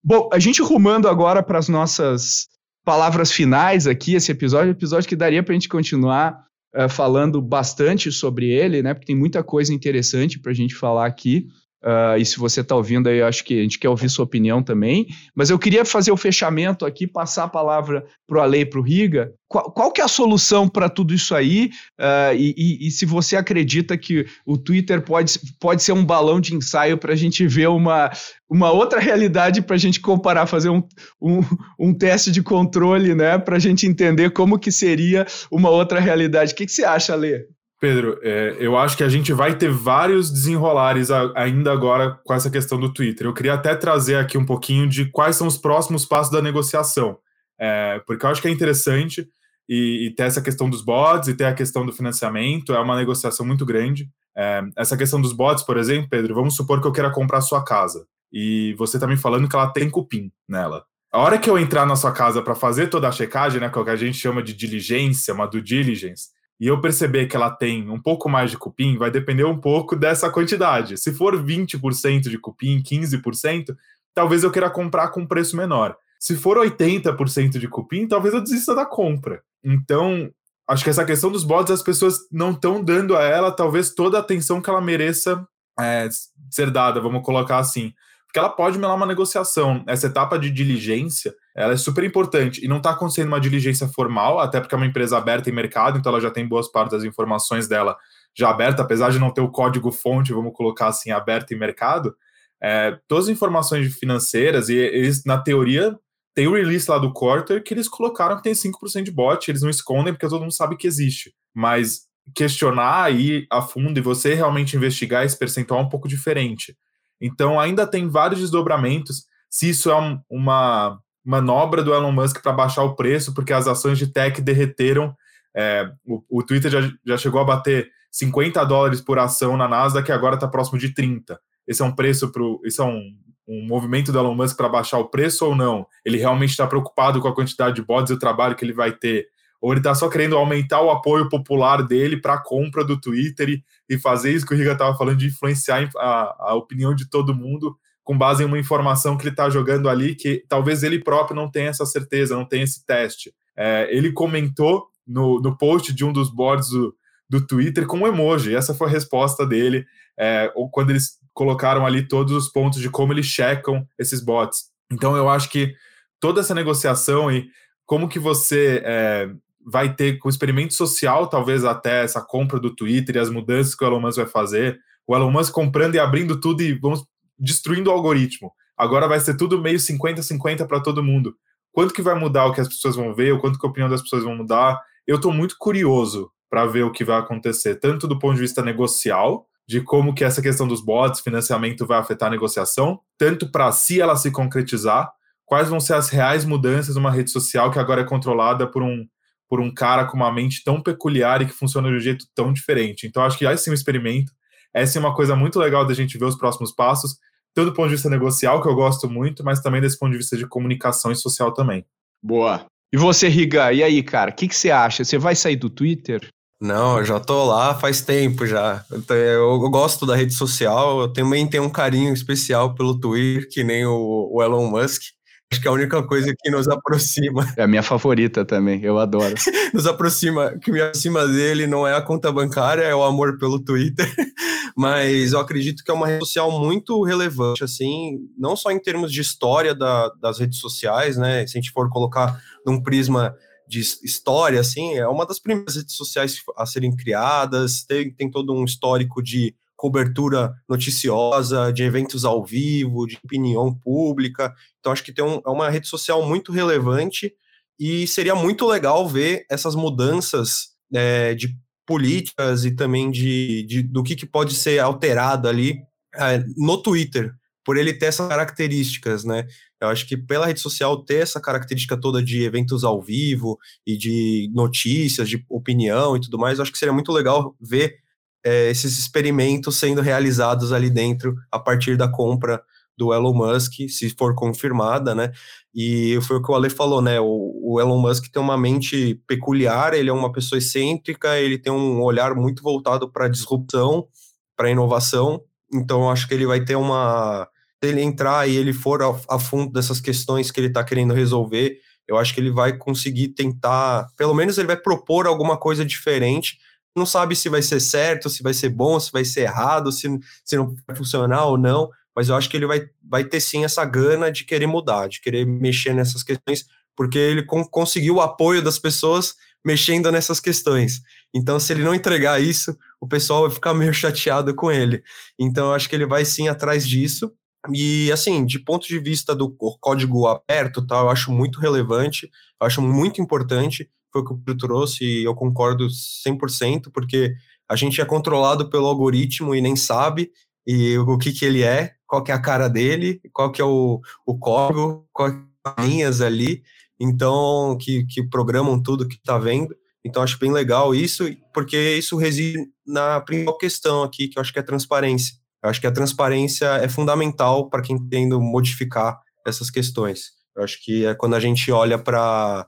Bom, 0.03 0.29
a 0.33 0.39
gente 0.39 0.63
rumando 0.63 1.09
agora 1.09 1.43
para 1.43 1.59
as 1.59 1.69
nossas 1.69 2.49
palavras 2.85 3.31
finais 3.31 3.87
aqui, 3.87 4.15
esse 4.15 4.33
episódio, 4.33 4.71
episódio 4.71 5.09
que 5.09 5.17
daria 5.17 5.43
para 5.43 5.53
a 5.53 5.55
gente 5.55 5.69
continuar 5.69 6.45
uh, 6.75 6.89
falando 6.89 7.43
bastante 7.43 8.11
sobre 8.11 8.49
ele, 8.51 8.83
né? 8.83 8.95
Porque 8.95 9.07
tem 9.07 9.17
muita 9.17 9.43
coisa 9.43 9.75
interessante 9.75 10.39
para 10.39 10.53
a 10.53 10.55
gente 10.55 10.75
falar 10.75 11.07
aqui. 11.07 11.47
Uh, 11.83 12.19
e 12.19 12.25
se 12.25 12.39
você 12.39 12.61
está 12.61 12.75
ouvindo 12.75 13.09
aí, 13.09 13.23
acho 13.23 13.45
que 13.45 13.61
a 13.61 13.63
gente 13.63 13.79
quer 13.79 13.89
ouvir 13.89 14.09
sua 14.09 14.25
opinião 14.25 14.63
também. 14.63 15.07
Mas 15.35 15.49
eu 15.49 15.59
queria 15.59 15.85
fazer 15.85 16.11
o 16.11 16.17
fechamento 16.17 16.85
aqui, 16.85 17.07
passar 17.07 17.45
a 17.45 17.49
palavra 17.49 18.05
para 18.27 18.39
o 18.39 18.41
Ale 18.41 18.61
e 18.61 18.67
para 18.67 18.81
o 18.81 18.83
Riga. 18.83 19.33
Qual, 19.47 19.71
qual, 19.71 19.93
que 19.93 20.01
é 20.01 20.05
a 20.05 20.09
solução 20.09 20.69
para 20.69 20.89
tudo 20.89 21.15
isso 21.15 21.35
aí? 21.35 21.71
Uh, 21.99 22.35
e, 22.37 22.55
e, 22.57 22.89
e, 22.89 22.91
se 22.91 23.07
você 23.07 23.37
acredita 23.37 23.97
que 23.97 24.27
o 24.45 24.59
Twitter 24.59 25.01
pode, 25.03 25.39
pode 25.61 25.83
ser 25.83 25.93
um 25.93 26.05
balão 26.05 26.41
de 26.41 26.55
ensaio 26.55 26.99
para 26.99 27.13
a 27.13 27.17
gente 27.17 27.47
ver 27.47 27.69
uma, 27.69 28.11
uma 28.51 28.71
outra 28.71 28.99
realidade 28.99 29.63
para 29.63 29.77
a 29.77 29.79
gente 29.79 30.01
comparar, 30.01 30.47
fazer 30.47 30.69
um, 30.69 30.83
um, 31.23 31.41
um, 31.79 31.95
teste 31.95 32.31
de 32.31 32.43
controle, 32.43 33.15
né? 33.15 33.39
Para 33.39 33.57
a 33.57 33.61
gente 33.61 33.87
entender 33.87 34.31
como 34.31 34.59
que 34.59 34.73
seria 34.73 35.27
uma 35.51 35.71
outra 35.71 36.01
realidade. 36.01 36.53
O 36.53 36.57
que, 36.57 36.67
que 36.67 36.73
você 36.73 36.85
acha, 36.85 37.15
Ale? 37.15 37.47
Pedro, 37.81 38.19
é, 38.23 38.57
eu 38.59 38.77
acho 38.77 38.97
que 38.97 39.05
a 39.05 39.09
gente 39.09 39.33
vai 39.33 39.57
ter 39.57 39.71
vários 39.71 40.31
desenrolares 40.31 41.11
a, 41.11 41.33
ainda 41.37 41.73
agora 41.73 42.19
com 42.25 42.35
essa 42.35 42.51
questão 42.51 42.79
do 42.79 42.93
Twitter. 42.93 43.27
Eu 43.27 43.35
queria 43.35 43.55
até 43.55 43.75
trazer 43.75 44.17
aqui 44.17 44.37
um 44.37 44.45
pouquinho 44.45 44.89
de 44.89 45.05
quais 45.07 45.37
são 45.37 45.47
os 45.47 45.57
próximos 45.57 46.05
passos 46.05 46.33
da 46.33 46.43
negociação, 46.43 47.19
é, 47.59 48.01
porque 48.07 48.27
eu 48.27 48.31
acho 48.31 48.43
que 48.43 48.49
é 48.49 48.51
interessante 48.51 49.29
e, 49.69 50.07
e, 50.07 50.15
ter 50.15 50.25
essa 50.25 50.43
questão 50.43 50.69
dos 50.69 50.83
bots 50.83 51.29
e 51.29 51.35
ter 51.35 51.45
a 51.45 51.55
questão 51.55 51.87
do 51.87 51.93
financiamento 51.93 52.73
é 52.73 52.81
uma 52.81 52.97
negociação 52.97 53.47
muito 53.47 53.65
grande. 53.65 54.09
É, 54.37 54.63
essa 54.77 54.97
questão 54.97 55.21
dos 55.21 55.33
bots, 55.33 55.63
por 55.63 55.77
exemplo, 55.77 56.09
Pedro, 56.11 56.35
vamos 56.35 56.57
supor 56.57 56.81
que 56.81 56.87
eu 56.87 56.93
queira 56.93 57.11
comprar 57.11 57.41
sua 57.43 57.65
casa 57.65 58.07
e 58.33 58.75
você 58.77 58.97
está 58.97 59.07
me 59.07 59.17
falando 59.17 59.49
que 59.49 59.55
ela 59.55 59.73
tem 59.73 59.89
cupim 59.89 60.33
nela. 60.49 60.85
A 61.13 61.21
hora 61.21 61.39
que 61.39 61.49
eu 61.49 61.59
entrar 61.59 61.87
na 61.87 61.97
sua 61.97 62.13
casa 62.13 62.43
para 62.43 62.55
fazer 62.55 62.89
toda 62.89 63.09
a 63.09 63.13
checagem, 63.13 63.61
né, 63.61 63.71
que, 63.71 63.79
é 63.79 63.81
o 63.81 63.85
que 63.85 63.91
a 63.91 63.97
gente 63.97 64.19
chama 64.19 64.43
de 64.43 64.53
diligência, 64.53 65.33
uma 65.33 65.47
due 65.47 65.63
diligence, 65.63 66.29
e 66.61 66.67
eu 66.67 66.81
perceber 66.81 67.27
que 67.27 67.37
ela 67.37 67.51
tem 67.51 67.89
um 67.89 68.01
pouco 68.01 68.29
mais 68.29 68.51
de 68.51 68.59
cupim, 68.59 68.97
vai 68.97 69.11
depender 69.11 69.45
um 69.45 69.59
pouco 69.59 69.95
dessa 69.95 70.29
quantidade. 70.31 70.97
Se 70.97 71.13
for 71.13 71.37
20% 71.37 72.23
de 72.23 72.39
cupim, 72.39 72.83
15%, 72.83 73.77
talvez 74.13 74.43
eu 74.43 74.51
queira 74.51 74.69
comprar 74.69 75.09
com 75.09 75.27
preço 75.27 75.57
menor. 75.57 75.97
Se 76.19 76.37
for 76.37 76.57
80% 76.57 77.59
de 77.59 77.69
cupim, 77.69 78.09
talvez 78.09 78.35
eu 78.35 78.41
desista 78.41 78.75
da 78.75 78.85
compra. 78.85 79.41
Então, 79.63 80.31
acho 80.67 80.83
que 80.83 80.91
essa 80.91 81.05
questão 81.05 81.31
dos 81.31 81.45
bots, 81.45 81.71
as 81.71 81.83
pessoas 81.83 82.19
não 82.33 82.51
estão 82.51 82.83
dando 82.83 83.17
a 83.17 83.23
ela 83.23 83.53
talvez 83.53 83.95
toda 83.95 84.17
a 84.19 84.21
atenção 84.21 84.61
que 84.61 84.69
ela 84.69 84.81
mereça 84.81 85.47
é, 85.79 86.09
ser 86.51 86.73
dada, 86.73 87.01
vamos 87.01 87.23
colocar 87.23 87.59
assim. 87.59 87.93
Ela 88.39 88.49
pode 88.49 88.79
melar 88.79 88.97
uma 88.97 89.07
negociação. 89.07 89.85
Essa 89.87 90.07
etapa 90.07 90.39
de 90.39 90.51
diligência, 90.51 91.35
ela 91.57 91.73
é 91.73 91.77
super 91.77 92.05
importante 92.05 92.65
e 92.65 92.69
não 92.69 92.79
está 92.79 92.91
acontecendo 92.91 93.29
uma 93.29 93.41
diligência 93.41 93.89
formal, 93.89 94.39
até 94.39 94.61
porque 94.61 94.75
é 94.75 94.79
uma 94.79 94.87
empresa 94.87 95.19
aberta 95.19 95.51
em 95.51 95.53
mercado, 95.53 95.99
então 95.99 96.11
ela 96.11 96.21
já 96.21 96.31
tem 96.31 96.47
boas 96.47 96.71
partes 96.71 96.93
das 96.93 97.05
informações 97.05 97.67
dela 97.67 97.97
já 98.37 98.51
aberta, 98.51 98.83
apesar 98.83 99.11
de 99.11 99.19
não 99.19 99.33
ter 99.33 99.41
o 99.41 99.51
código 99.51 99.91
fonte, 99.91 100.33
vamos 100.33 100.53
colocar 100.55 100.89
assim, 100.89 101.11
aberto 101.11 101.53
em 101.53 101.59
mercado. 101.59 102.15
É, 102.63 102.97
todas 103.09 103.25
as 103.25 103.31
informações 103.31 103.93
financeiras, 103.95 104.69
e 104.69 104.77
eles, 104.77 105.25
na 105.25 105.39
teoria, 105.39 105.99
tem 106.35 106.47
o 106.47 106.55
release 106.55 106.89
lá 106.89 106.99
do 106.99 107.13
quarter 107.13 107.63
que 107.63 107.75
eles 107.75 107.89
colocaram 107.89 108.37
que 108.37 108.43
tem 108.45 108.53
5% 108.53 109.03
de 109.03 109.11
bot, 109.11 109.51
eles 109.51 109.63
não 109.63 109.71
escondem 109.71 110.13
porque 110.13 110.29
todo 110.29 110.43
mundo 110.43 110.53
sabe 110.53 110.77
que 110.77 110.87
existe. 110.87 111.35
Mas 111.53 112.07
questionar 112.35 113.03
aí 113.03 113.47
a 113.51 113.61
fundo 113.61 113.99
e 113.99 114.03
você 114.03 114.35
realmente 114.35 114.77
investigar 114.77 115.25
esse 115.25 115.37
percentual 115.37 115.81
é 115.81 115.83
um 115.83 115.89
pouco 115.89 116.07
diferente. 116.07 116.77
Então 117.21 117.59
ainda 117.59 117.87
tem 117.87 118.09
vários 118.09 118.41
desdobramentos. 118.41 119.27
Se 119.51 119.71
isso 119.71 119.91
é 119.91 120.01
um, 120.01 120.21
uma 120.29 120.99
manobra 121.25 121.83
do 121.83 121.93
Elon 121.93 122.13
Musk 122.13 122.43
para 122.43 122.53
baixar 122.53 122.83
o 122.85 122.95
preço, 122.95 123.35
porque 123.35 123.53
as 123.53 123.67
ações 123.67 123.99
de 123.99 124.07
tech 124.07 124.41
derreteram. 124.41 125.15
É, 125.55 125.91
o, 126.07 126.23
o, 126.31 126.43
Twitter 126.43 126.71
já, 126.71 126.81
já 127.05 127.17
chegou 127.17 127.41
a 127.41 127.45
bater 127.45 127.91
50 128.11 128.65
dólares 128.65 129.01
por 129.01 129.19
ação 129.19 129.57
na 129.57 129.69
Nasdaq, 129.69 130.07
que 130.07 130.13
agora 130.13 130.37
está 130.37 130.49
próximo 130.49 130.79
de 130.79 130.95
30. 130.95 131.39
Esse 131.67 131.83
é 131.83 131.85
um 131.85 131.95
preço 131.95 132.33
para 132.33 132.43
Isso 132.65 132.81
é 132.81 132.85
um, 132.85 133.15
um 133.47 133.67
movimento 133.67 134.11
do 134.13 134.19
Elon 134.19 134.35
Musk 134.35 134.57
para 134.57 134.69
baixar 134.69 134.99
o 134.99 135.09
preço 135.09 135.45
ou 135.45 135.55
não? 135.55 135.87
Ele 136.05 136.17
realmente 136.17 136.51
está 136.51 136.67
preocupado 136.67 137.21
com 137.21 137.29
a 137.29 137.35
quantidade 137.35 137.77
de 137.77 137.83
bots 137.83 138.11
e 138.11 138.15
o 138.15 138.19
trabalho 138.19 138.55
que 138.55 138.65
ele 138.65 138.73
vai 138.73 138.93
ter? 138.93 139.27
Ou 139.61 139.73
ele 139.73 139.81
está 139.81 139.95
só 139.95 140.09
querendo 140.09 140.37
aumentar 140.37 140.81
o 140.81 140.91
apoio 140.91 141.29
popular 141.29 141.83
dele 141.83 142.21
para 142.21 142.35
a 142.35 142.43
compra 142.43 142.85
do 142.85 143.01
Twitter 143.01 143.49
e, 143.49 143.65
e, 143.89 143.99
fazer 143.99 144.33
isso 144.33 144.47
que 144.47 144.55
o 144.55 144.57
Riga 144.57 144.73
estava 144.73 144.97
falando, 144.97 145.19
de 145.19 145.27
influenciar 145.27 145.89
a, 145.97 146.51
a 146.51 146.55
opinião 146.55 146.95
de 146.95 147.09
todo 147.09 147.35
mundo 147.35 147.77
com 148.05 148.17
base 148.17 148.43
em 148.43 148.47
uma 148.47 148.59
informação 148.59 149.19
que 149.19 149.25
ele 149.25 149.33
está 149.33 149.51
jogando 149.51 149.89
ali, 149.89 150.15
que 150.15 150.43
talvez 150.49 150.83
ele 150.83 150.99
próprio 150.99 151.37
não 151.37 151.51
tenha 151.51 151.69
essa 151.69 151.85
certeza, 151.85 152.35
não 152.35 152.45
tenha 152.45 152.65
esse 152.65 152.85
teste. 152.87 153.35
É, 153.55 153.87
ele 153.95 154.13
comentou 154.13 154.87
no, 155.07 155.41
no 155.41 155.59
post 155.59 155.93
de 155.93 156.05
um 156.05 156.13
dos 156.13 156.31
boards 156.31 156.71
do, 156.71 156.95
do 157.29 157.47
Twitter 157.47 157.87
com 157.87 157.99
um 157.99 158.07
emoji. 158.07 158.55
Essa 158.55 158.73
foi 158.73 158.87
a 158.89 158.91
resposta 158.91 159.45
dele, 159.45 159.85
é, 160.19 160.51
quando 160.71 160.91
eles 160.91 161.19
colocaram 161.35 161.85
ali 161.85 162.07
todos 162.09 162.33
os 162.33 162.49
pontos 162.49 162.81
de 162.81 162.89
como 162.89 163.13
eles 163.13 163.27
checam 163.27 163.87
esses 163.99 164.25
bots. 164.25 164.71
Então 164.91 165.17
eu 165.17 165.29
acho 165.29 165.51
que 165.51 165.75
toda 166.19 166.41
essa 166.41 166.55
negociação 166.55 167.31
e 167.31 167.49
como 167.85 168.09
que 168.09 168.19
você 168.19 168.83
é, 168.85 169.31
vai 169.71 169.95
ter 169.95 170.19
com 170.19 170.29
o 170.29 170.31
experimento 170.31 170.75
social, 170.75 171.27
talvez 171.27 171.65
até 171.65 172.03
essa 172.03 172.21
compra 172.23 172.59
do 172.59 172.75
Twitter 172.75 173.17
e 173.17 173.19
as 173.19 173.31
mudanças 173.31 173.75
que 173.75 173.85
o 173.85 173.87
Elon 173.87 174.01
Musk 174.01 174.17
vai 174.17 174.27
fazer, 174.27 174.79
o 175.07 175.15
Elon 175.15 175.31
Musk 175.31 175.53
comprando 175.53 175.95
e 175.95 175.99
abrindo 175.99 176.41
tudo 176.41 176.63
e 176.63 176.73
vamos 176.73 177.05
destruindo 177.39 177.91
o 177.91 177.93
algoritmo. 177.93 178.53
Agora 178.77 179.07
vai 179.07 179.21
ser 179.21 179.37
tudo 179.37 179.61
meio 179.61 179.79
50-50 179.79 180.67
para 180.67 180.81
todo 180.81 181.03
mundo. 181.03 181.35
Quanto 181.73 181.93
que 181.93 182.03
vai 182.03 182.19
mudar 182.19 182.47
o 182.47 182.53
que 182.53 182.61
as 182.61 182.69
pessoas 182.69 182.97
vão 182.97 183.15
ver, 183.15 183.33
o 183.33 183.39
quanto 183.39 183.59
que 183.59 183.67
a 183.67 183.71
opinião 183.71 183.91
das 183.91 184.03
pessoas 184.03 184.25
vão 184.25 184.37
mudar? 184.37 184.81
Eu 185.07 185.17
estou 185.17 185.33
muito 185.33 185.57
curioso 185.59 186.31
para 186.49 186.67
ver 186.67 186.85
o 186.85 186.91
que 186.91 187.05
vai 187.05 187.19
acontecer, 187.19 187.77
tanto 187.77 188.09
do 188.09 188.19
ponto 188.19 188.35
de 188.35 188.41
vista 188.41 188.63
negocial, 188.63 189.47
de 189.69 189.83
como 189.83 190.15
que 190.15 190.25
essa 190.25 190.41
questão 190.41 190.67
dos 190.67 190.83
bots, 190.83 191.21
financiamento 191.21 191.87
vai 191.87 191.99
afetar 191.99 192.29
a 192.29 192.31
negociação, 192.31 193.01
tanto 193.19 193.51
para 193.51 193.71
se 193.71 194.01
ela 194.01 194.17
se 194.17 194.31
concretizar, 194.31 195.13
quais 195.45 195.69
vão 195.69 195.79
ser 195.79 195.95
as 195.95 196.09
reais 196.09 196.45
mudanças 196.45 196.95
numa 196.95 197.11
rede 197.11 197.31
social 197.31 197.71
que 197.71 197.79
agora 197.79 198.01
é 198.01 198.05
controlada 198.05 198.67
por 198.67 198.83
um 198.83 199.07
por 199.49 199.61
um 199.61 199.73
cara 199.73 200.05
com 200.05 200.17
uma 200.17 200.33
mente 200.33 200.63
tão 200.63 200.81
peculiar 200.81 201.41
e 201.41 201.47
que 201.47 201.53
funciona 201.53 201.89
de 201.89 201.97
um 201.97 202.01
jeito 202.01 202.27
tão 202.35 202.53
diferente. 202.53 203.07
Então, 203.07 203.23
acho 203.23 203.39
que 203.39 203.47
esse 203.47 203.69
é 203.69 203.73
um 203.73 203.75
experimento, 203.75 204.33
essa 204.75 204.99
é 204.99 205.01
uma 205.01 205.15
coisa 205.15 205.35
muito 205.35 205.59
legal 205.59 205.87
da 205.87 205.95
gente 205.95 206.19
ver 206.19 206.27
os 206.27 206.37
próximos 206.37 206.73
passos, 206.73 207.17
tanto 207.55 207.71
do 207.71 207.75
ponto 207.75 207.89
de 207.89 207.95
vista 207.95 208.11
negocial, 208.11 208.63
que 208.63 208.69
eu 208.69 208.75
gosto 208.75 209.09
muito, 209.09 209.43
mas 209.43 209.61
também 209.61 209.81
desse 209.81 209.99
ponto 209.99 210.13
de 210.13 210.19
vista 210.19 210.37
de 210.37 210.47
comunicação 210.47 211.11
e 211.11 211.17
social 211.17 211.53
também. 211.53 211.85
Boa. 212.23 212.67
E 212.93 212.97
você, 212.97 213.29
Riga, 213.29 213.73
e 213.73 213.83
aí, 213.83 214.03
cara, 214.03 214.31
o 214.31 214.35
que, 214.35 214.49
que 214.49 214.57
você 214.57 214.71
acha? 214.71 215.05
Você 215.05 215.19
vai 215.19 215.35
sair 215.35 215.57
do 215.57 215.69
Twitter? 215.69 216.29
Não, 216.61 216.99
eu 216.99 217.05
já 217.05 217.21
tô 217.21 217.45
lá 217.45 217.75
faz 217.75 218.01
tempo 218.01 218.47
já. 218.47 218.85
Eu, 219.09 219.63
eu, 219.63 219.71
gosto 219.71 220.05
da 220.05 220.17
rede 220.17 220.35
social, 220.35 221.01
eu 221.01 221.13
também 221.13 221.47
tenho 221.49 221.63
um 221.63 221.71
carinho 221.71 222.13
especial 222.13 222.75
pelo 222.75 222.99
Twitter, 222.99 223.49
que 223.49 223.63
nem 223.63 223.87
o, 223.87 224.29
o 224.33 224.43
Elon 224.43 224.69
Musk. 224.69 225.03
Acho 225.51 225.63
que 225.63 225.67
é 225.67 225.71
a 225.71 225.75
única 225.75 226.03
coisa 226.03 226.35
que 226.39 226.51
nos 226.51 226.69
aproxima. 226.69 227.55
É 227.57 227.63
a 227.63 227.67
minha 227.67 227.83
favorita 227.83 228.45
também, 228.45 228.83
eu 228.83 228.99
adoro. 228.99 229.35
nos 229.73 229.87
aproxima, 229.87 230.59
que 230.59 230.71
me 230.71 230.81
aproxima 230.81 231.27
dele 231.27 231.67
não 231.67 231.87
é 231.87 231.95
a 231.95 232.03
conta 232.03 232.31
bancária, 232.31 232.83
é 232.83 232.95
o 232.95 233.03
amor 233.03 233.39
pelo 233.39 233.59
Twitter. 233.59 234.07
Mas 234.77 235.33
eu 235.33 235.41
acredito 235.41 235.83
que 235.83 235.91
é 235.91 235.95
uma 235.95 236.07
rede 236.07 236.21
social 236.21 236.51
muito 236.51 237.03
relevante, 237.03 237.65
assim, 237.65 238.19
não 238.39 238.55
só 238.55 238.71
em 238.71 238.79
termos 238.79 239.11
de 239.11 239.21
história 239.23 239.75
da, 239.75 240.09
das 240.21 240.39
redes 240.39 240.59
sociais, 240.59 241.17
né? 241.17 241.47
Se 241.47 241.57
a 241.57 241.61
gente 241.61 241.73
for 241.73 241.89
colocar 241.89 242.41
num 242.65 242.81
prisma 242.81 243.35
de 243.67 243.81
história, 243.81 244.61
assim, 244.61 244.95
é 244.97 245.09
uma 245.09 245.27
das 245.27 245.39
primeiras 245.39 245.77
redes 245.77 245.95
sociais 245.95 246.41
a 246.57 246.65
serem 246.65 246.95
criadas, 246.95 247.85
tem, 247.85 248.13
tem 248.13 248.31
todo 248.31 248.53
um 248.53 248.65
histórico 248.65 249.23
de 249.23 249.55
cobertura 249.79 250.53
noticiosa, 250.69 251.73
de 251.73 251.85
eventos 251.85 252.25
ao 252.25 252.45
vivo, 252.45 253.07
de 253.07 253.17
opinião 253.25 253.73
pública. 253.73 254.53
Então, 254.81 254.91
acho 254.91 255.05
que 255.05 255.13
tem 255.13 255.25
um, 255.25 255.41
é 255.47 255.49
uma 255.49 255.71
rede 255.71 255.87
social 255.87 256.27
muito 256.27 256.51
relevante 256.51 257.33
e 257.79 258.05
seria 258.09 258.35
muito 258.35 258.67
legal 258.67 259.09
ver 259.09 259.47
essas 259.49 259.77
mudanças 259.77 260.71
é, 260.93 261.33
de 261.33 261.57
políticas 261.87 262.65
e 262.65 262.73
também 262.73 263.09
de, 263.09 263.63
de 263.69 263.83
do 263.83 264.03
que, 264.03 264.17
que 264.17 264.27
pode 264.27 264.53
ser 264.57 264.81
alterado 264.81 265.47
ali 265.47 265.79
é, 266.17 266.43
no 266.57 266.83
Twitter, 266.83 267.33
por 267.65 267.77
ele 267.77 267.93
ter 267.93 268.07
essas 268.07 268.29
características, 268.29 269.23
né? 269.23 269.47
Eu 269.81 269.89
acho 269.89 270.09
que 270.09 270.17
pela 270.17 270.47
rede 270.47 270.59
social 270.59 271.05
ter 271.05 271.23
essa 271.23 271.41
característica 271.41 271.97
toda 271.97 272.21
de 272.21 272.43
eventos 272.43 272.83
ao 272.83 273.01
vivo 273.01 273.57
e 273.87 273.97
de 273.97 274.51
notícias, 274.53 275.29
de 275.29 275.45
opinião 275.49 276.17
e 276.17 276.21
tudo 276.21 276.37
mais, 276.37 276.59
eu 276.59 276.63
acho 276.63 276.73
que 276.73 276.79
seria 276.79 276.93
muito 276.93 277.13
legal 277.13 277.55
ver 277.61 278.01
é, 278.45 278.71
esses 278.71 278.99
experimentos 278.99 279.77
sendo 279.77 280.01
realizados 280.01 280.73
ali 280.73 280.91
dentro 280.91 281.35
a 281.51 281.59
partir 281.59 281.97
da 281.97 282.09
compra 282.09 282.63
do 282.99 283.15
Elon 283.15 283.33
Musk, 283.33 283.75
se 283.89 284.11
for 284.11 284.35
confirmada, 284.35 285.15
né? 285.15 285.31
E 285.73 286.19
foi 286.23 286.39
o 286.39 286.43
que 286.43 286.51
o 286.51 286.55
Ale 286.57 286.69
falou, 286.69 287.01
né? 287.01 287.21
O, 287.21 287.53
o, 287.63 287.81
Elon 287.81 288.01
Musk 288.01 288.27
tem 288.27 288.43
uma 288.43 288.59
mente 288.59 289.15
peculiar, 289.27 289.95
ele 289.95 290.11
é 290.11 290.13
uma 290.13 290.33
pessoa 290.33 290.59
excêntrica, 290.59 291.39
ele 291.39 291.59
tem 291.59 291.73
um 291.73 292.03
olhar 292.03 292.35
muito 292.35 292.61
voltado 292.61 293.11
para 293.11 293.29
disrupção, 293.29 294.09
para 294.57 294.71
inovação. 294.71 295.41
Então, 295.73 296.11
acho 296.11 296.27
que 296.27 296.35
ele 296.35 296.47
vai 296.47 296.65
ter 296.65 296.75
uma. 296.75 297.49
Se 297.83 297.89
ele 297.89 298.03
entrar 298.03 298.49
e 298.49 298.57
ele 298.57 298.73
for 298.73 299.01
a, 299.01 299.17
a 299.31 299.39
fundo 299.39 299.73
dessas 299.73 300.01
questões 300.01 300.51
que 300.51 300.59
ele 300.59 300.67
está 300.67 300.83
querendo 300.83 301.15
resolver, 301.15 301.79
eu 302.09 302.17
acho 302.17 302.35
que 302.35 302.41
ele 302.41 302.51
vai 302.51 302.77
conseguir 302.77 303.29
tentar, 303.29 304.09
pelo 304.17 304.35
menos 304.35 304.59
ele 304.59 304.67
vai 304.67 304.77
propor 304.77 305.29
alguma 305.29 305.57
coisa 305.57 305.85
diferente 305.85 306.59
não 306.97 307.07
sabe 307.07 307.37
se 307.37 307.49
vai 307.49 307.63
ser 307.63 307.81
certo, 307.81 308.29
se 308.29 308.43
vai 308.43 308.55
ser 308.55 308.71
bom, 308.71 308.99
se 308.99 309.13
vai 309.13 309.25
ser 309.25 309.43
errado, 309.43 309.93
se, 309.93 310.09
se 310.45 310.57
não 310.57 310.75
vai 310.87 310.97
funcionar 310.97 311.47
ou 311.47 311.57
não, 311.57 311.91
mas 312.15 312.29
eu 312.29 312.35
acho 312.35 312.51
que 312.51 312.57
ele 312.57 312.67
vai, 312.67 312.89
vai 313.03 313.25
ter 313.25 313.41
sim 313.41 313.65
essa 313.65 313.85
gana 313.85 314.31
de 314.31 314.45
querer 314.45 314.67
mudar, 314.67 315.09
de 315.09 315.21
querer 315.21 315.47
mexer 315.47 315.95
nessas 315.95 316.23
questões, 316.23 316.67
porque 316.97 317.19
ele 317.19 317.45
conseguiu 317.45 318.17
o 318.17 318.21
apoio 318.21 318.61
das 318.61 318.79
pessoas 318.79 319.35
mexendo 319.65 320.11
nessas 320.11 320.41
questões. 320.41 321.01
Então, 321.35 321.61
se 321.61 321.73
ele 321.73 321.85
não 321.85 321.95
entregar 321.95 322.41
isso, 322.41 322.77
o 323.01 323.07
pessoal 323.07 323.43
vai 323.43 323.51
ficar 323.51 323.73
meio 323.75 323.93
chateado 323.93 324.55
com 324.55 324.71
ele. 324.71 325.03
Então, 325.39 325.69
eu 325.69 325.75
acho 325.75 325.89
que 325.89 325.95
ele 325.95 326.07
vai 326.07 326.25
sim 326.25 326.49
atrás 326.49 326.89
disso. 326.89 327.33
E, 327.73 328.11
assim, 328.11 328.47
de 328.47 328.59
ponto 328.59 328.87
de 328.87 328.99
vista 328.99 329.35
do 329.35 329.51
código 329.81 330.27
aberto, 330.27 330.87
tá, 330.87 330.97
eu 331.01 331.11
acho 331.11 331.31
muito 331.31 331.61
relevante, 331.61 332.31
eu 332.61 332.67
acho 332.67 332.81
muito 332.81 333.21
importante 333.21 333.89
foi 334.13 334.23
o 334.23 334.25
que 334.25 334.33
o 334.33 334.39
Pedro 334.39 334.69
trouxe 334.69 335.05
e 335.05 335.25
eu 335.25 335.35
concordo 335.35 335.87
100%, 335.87 336.91
porque 336.93 337.35
a 337.69 337.77
gente 337.77 338.01
é 338.01 338.05
controlado 338.05 338.71
pelo 338.71 338.87
algoritmo 338.87 339.55
e 339.55 339.61
nem 339.61 339.77
sabe 339.77 340.31
e 340.67 340.99
o 340.99 341.17
que, 341.17 341.33
que 341.33 341.45
ele 341.45 341.63
é, 341.63 341.95
qual 342.07 342.23
que 342.23 342.31
é 342.31 342.35
a 342.35 342.41
cara 342.41 342.69
dele, 342.69 343.21
qual 343.33 343.51
que 343.51 343.61
é 343.61 343.65
o, 343.65 344.01
o 344.27 344.39
código, 344.39 345.07
quais 345.13 345.35
as 345.65 345.87
linhas 345.87 346.21
ali, 346.21 346.63
então, 347.01 347.77
que, 347.81 348.05
que 348.07 348.23
programam 348.23 348.83
tudo 348.83 349.07
que 349.07 349.17
está 349.17 349.39
vendo. 349.39 349.75
Então, 350.05 350.23
acho 350.23 350.39
bem 350.39 350.53
legal 350.53 350.95
isso, 350.95 351.25
porque 351.55 351.97
isso 351.97 352.17
reside 352.17 352.67
na 352.87 353.21
principal 353.21 353.57
questão 353.59 354.03
aqui, 354.03 354.29
que 354.29 354.39
eu 354.39 354.41
acho 354.41 354.53
que 354.53 354.59
é 354.59 354.63
a 354.63 354.67
transparência. 354.67 355.35
Eu 355.63 355.71
acho 355.71 355.81
que 355.81 355.87
a 355.87 355.93
transparência 355.93 356.67
é 356.67 356.89
fundamental 356.89 357.69
para 357.69 357.83
quem 357.83 357.99
tendo 358.09 358.41
modificar 358.41 359.19
essas 359.47 359.71
questões. 359.71 360.33
Eu 360.57 360.65
acho 360.65 360.83
que 360.83 361.05
é 361.05 361.15
quando 361.15 361.35
a 361.35 361.41
gente 361.41 361.71
olha 361.71 361.99
para 361.99 362.67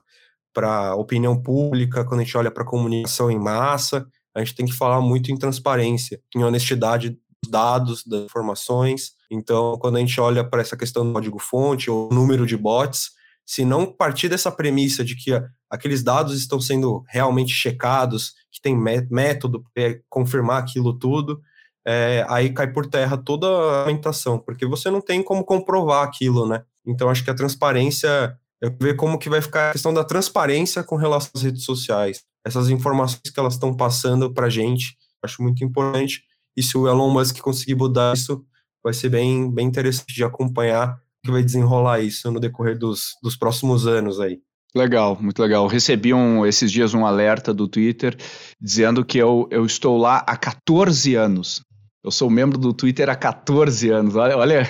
para 0.53 0.95
opinião 0.95 1.41
pública, 1.41 2.03
quando 2.05 2.21
a 2.21 2.23
gente 2.23 2.37
olha 2.37 2.51
para 2.51 2.63
a 2.63 2.67
comunicação 2.67 3.31
em 3.31 3.39
massa, 3.39 4.05
a 4.35 4.39
gente 4.39 4.55
tem 4.55 4.65
que 4.65 4.73
falar 4.73 5.01
muito 5.01 5.31
em 5.31 5.37
transparência, 5.37 6.21
em 6.35 6.43
honestidade 6.43 7.09
dos 7.09 7.51
dados, 7.51 8.05
das 8.05 8.23
informações. 8.23 9.13
Então, 9.29 9.77
quando 9.79 9.97
a 9.97 9.99
gente 9.99 10.19
olha 10.19 10.43
para 10.43 10.61
essa 10.61 10.77
questão 10.77 11.05
do 11.05 11.13
código-fonte 11.13 11.89
ou 11.89 12.09
número 12.11 12.45
de 12.45 12.55
bots, 12.55 13.11
se 13.45 13.65
não 13.65 13.85
partir 13.85 14.29
dessa 14.29 14.51
premissa 14.51 15.03
de 15.03 15.15
que 15.15 15.31
aqueles 15.69 16.03
dados 16.03 16.37
estão 16.37 16.59
sendo 16.59 17.03
realmente 17.07 17.51
checados, 17.53 18.33
que 18.51 18.61
tem 18.61 18.77
método 18.77 19.63
para 19.73 19.99
confirmar 20.09 20.61
aquilo 20.61 20.97
tudo, 20.97 21.41
é, 21.85 22.25
aí 22.29 22.53
cai 22.53 22.71
por 22.71 22.85
terra 22.87 23.17
toda 23.17 23.47
a 23.47 23.79
argumentação, 23.79 24.37
porque 24.37 24.65
você 24.65 24.89
não 24.89 25.01
tem 25.01 25.23
como 25.23 25.43
comprovar 25.43 26.03
aquilo, 26.03 26.47
né? 26.47 26.63
Então 26.85 27.09
acho 27.09 27.23
que 27.23 27.29
a 27.29 27.35
transparência, 27.35 28.37
eu 28.61 28.75
ver 28.79 28.95
como 28.95 29.17
que 29.17 29.29
vai 29.29 29.41
ficar 29.41 29.69
a 29.69 29.71
questão 29.71 29.93
da 29.93 30.03
transparência 30.03 30.83
com 30.83 30.95
relação 30.95 31.31
às 31.35 31.41
redes 31.41 31.63
sociais. 31.63 32.23
Essas 32.45 32.69
informações 32.69 33.21
que 33.33 33.39
elas 33.39 33.53
estão 33.53 33.75
passando 33.75 34.31
para 34.31 34.49
gente, 34.49 34.95
acho 35.23 35.41
muito 35.41 35.63
importante. 35.63 36.23
E 36.55 36.61
se 36.61 36.77
o 36.77 36.87
Elon 36.87 37.11
Musk 37.11 37.39
conseguir 37.39 37.75
mudar 37.75 38.15
isso, 38.15 38.45
vai 38.83 38.93
ser 38.93 39.09
bem, 39.09 39.49
bem 39.49 39.67
interessante 39.67 40.13
de 40.13 40.23
acompanhar 40.23 40.99
que 41.23 41.31
vai 41.31 41.43
desenrolar 41.43 41.99
isso 41.99 42.31
no 42.31 42.39
decorrer 42.39 42.77
dos, 42.77 43.15
dos 43.21 43.35
próximos 43.35 43.85
anos 43.87 44.19
aí. 44.19 44.39
Legal, 44.73 45.17
muito 45.19 45.41
legal. 45.41 45.67
Recebi 45.67 46.13
um, 46.13 46.45
esses 46.45 46.71
dias 46.71 46.93
um 46.93 47.05
alerta 47.05 47.53
do 47.53 47.67
Twitter 47.67 48.15
dizendo 48.59 49.03
que 49.03 49.17
eu, 49.17 49.47
eu 49.51 49.65
estou 49.65 49.97
lá 49.97 50.23
há 50.25 50.37
14 50.37 51.15
anos. 51.15 51.61
Eu 52.03 52.09
sou 52.09 52.29
membro 52.29 52.57
do 52.57 52.73
Twitter 52.73 53.09
há 53.09 53.15
14 53.15 53.89
anos. 53.89 54.15
Olha, 54.15 54.37
olha, 54.37 54.69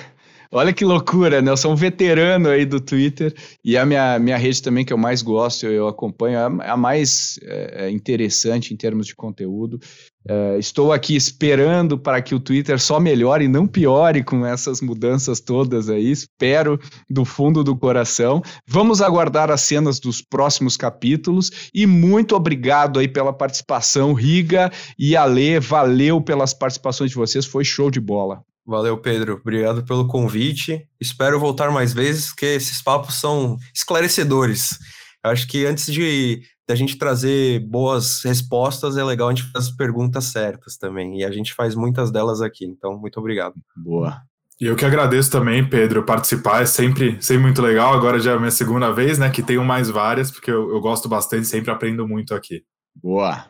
olha 0.52 0.72
que 0.72 0.84
loucura, 0.84 1.40
né? 1.40 1.50
Eu 1.50 1.56
sou 1.56 1.72
um 1.72 1.76
veterano 1.76 2.48
aí 2.48 2.66
do 2.66 2.80
Twitter 2.80 3.34
e 3.64 3.76
a 3.76 3.86
minha, 3.86 4.18
minha 4.18 4.36
rede 4.36 4.62
também 4.62 4.84
que 4.84 4.92
eu 4.92 4.98
mais 4.98 5.22
gosto, 5.22 5.66
eu 5.66 5.88
acompanho, 5.88 6.38
é 6.62 6.68
a 6.70 6.76
mais 6.76 7.38
é, 7.42 7.90
interessante 7.90 8.72
em 8.72 8.76
termos 8.76 9.06
de 9.06 9.16
conteúdo. 9.16 9.80
Uh, 10.24 10.56
estou 10.56 10.92
aqui 10.92 11.16
esperando 11.16 11.98
para 11.98 12.22
que 12.22 12.32
o 12.32 12.38
Twitter 12.38 12.78
só 12.78 13.00
melhore 13.00 13.46
e 13.46 13.48
não 13.48 13.66
piore 13.66 14.22
com 14.22 14.46
essas 14.46 14.80
mudanças 14.80 15.40
todas 15.40 15.88
aí. 15.88 16.12
Espero 16.12 16.78
do 17.10 17.24
fundo 17.24 17.64
do 17.64 17.76
coração. 17.76 18.40
Vamos 18.64 19.02
aguardar 19.02 19.50
as 19.50 19.62
cenas 19.62 19.98
dos 19.98 20.22
próximos 20.22 20.76
capítulos 20.76 21.50
e 21.74 21.86
muito 21.86 22.36
obrigado 22.36 23.00
aí 23.00 23.08
pela 23.08 23.32
participação, 23.32 24.12
Riga 24.12 24.70
e 24.96 25.16
Ale. 25.16 25.58
Valeu 25.58 26.20
pelas 26.20 26.54
participações 26.54 27.10
de 27.10 27.16
vocês, 27.16 27.44
foi 27.44 27.64
show 27.64 27.90
de 27.90 28.00
bola. 28.00 28.44
Valeu, 28.66 28.96
Pedro. 28.98 29.34
Obrigado 29.40 29.84
pelo 29.84 30.06
convite. 30.06 30.86
Espero 31.00 31.40
voltar 31.40 31.70
mais 31.70 31.92
vezes, 31.92 32.28
porque 32.28 32.46
esses 32.46 32.80
papos 32.80 33.16
são 33.16 33.56
esclarecedores. 33.74 34.78
Acho 35.22 35.46
que 35.48 35.66
antes 35.66 35.92
de 35.92 36.42
da 36.66 36.76
gente 36.76 36.96
trazer 36.96 37.60
boas 37.60 38.22
respostas, 38.22 38.96
é 38.96 39.04
legal 39.04 39.28
a 39.28 39.34
gente 39.34 39.50
fazer 39.50 39.68
as 39.68 39.76
perguntas 39.76 40.24
certas 40.26 40.76
também. 40.76 41.18
E 41.18 41.24
a 41.24 41.30
gente 41.30 41.52
faz 41.52 41.74
muitas 41.74 42.10
delas 42.10 42.40
aqui. 42.40 42.64
Então, 42.64 42.98
muito 42.98 43.18
obrigado. 43.18 43.54
Boa. 43.76 44.22
E 44.60 44.66
eu 44.66 44.76
que 44.76 44.84
agradeço 44.84 45.30
também, 45.30 45.68
Pedro, 45.68 46.04
participar. 46.04 46.62
É 46.62 46.66
sempre, 46.66 47.20
sempre 47.20 47.42
muito 47.42 47.60
legal. 47.60 47.92
Agora 47.92 48.20
já 48.20 48.32
é 48.32 48.34
a 48.36 48.38
minha 48.38 48.50
segunda 48.50 48.92
vez, 48.92 49.18
né? 49.18 49.28
Que 49.28 49.42
tenho 49.42 49.64
mais 49.64 49.90
várias, 49.90 50.30
porque 50.30 50.50
eu, 50.50 50.70
eu 50.70 50.80
gosto 50.80 51.08
bastante, 51.08 51.46
sempre 51.46 51.70
aprendo 51.70 52.06
muito 52.06 52.32
aqui. 52.34 52.62
Boa. 52.94 53.46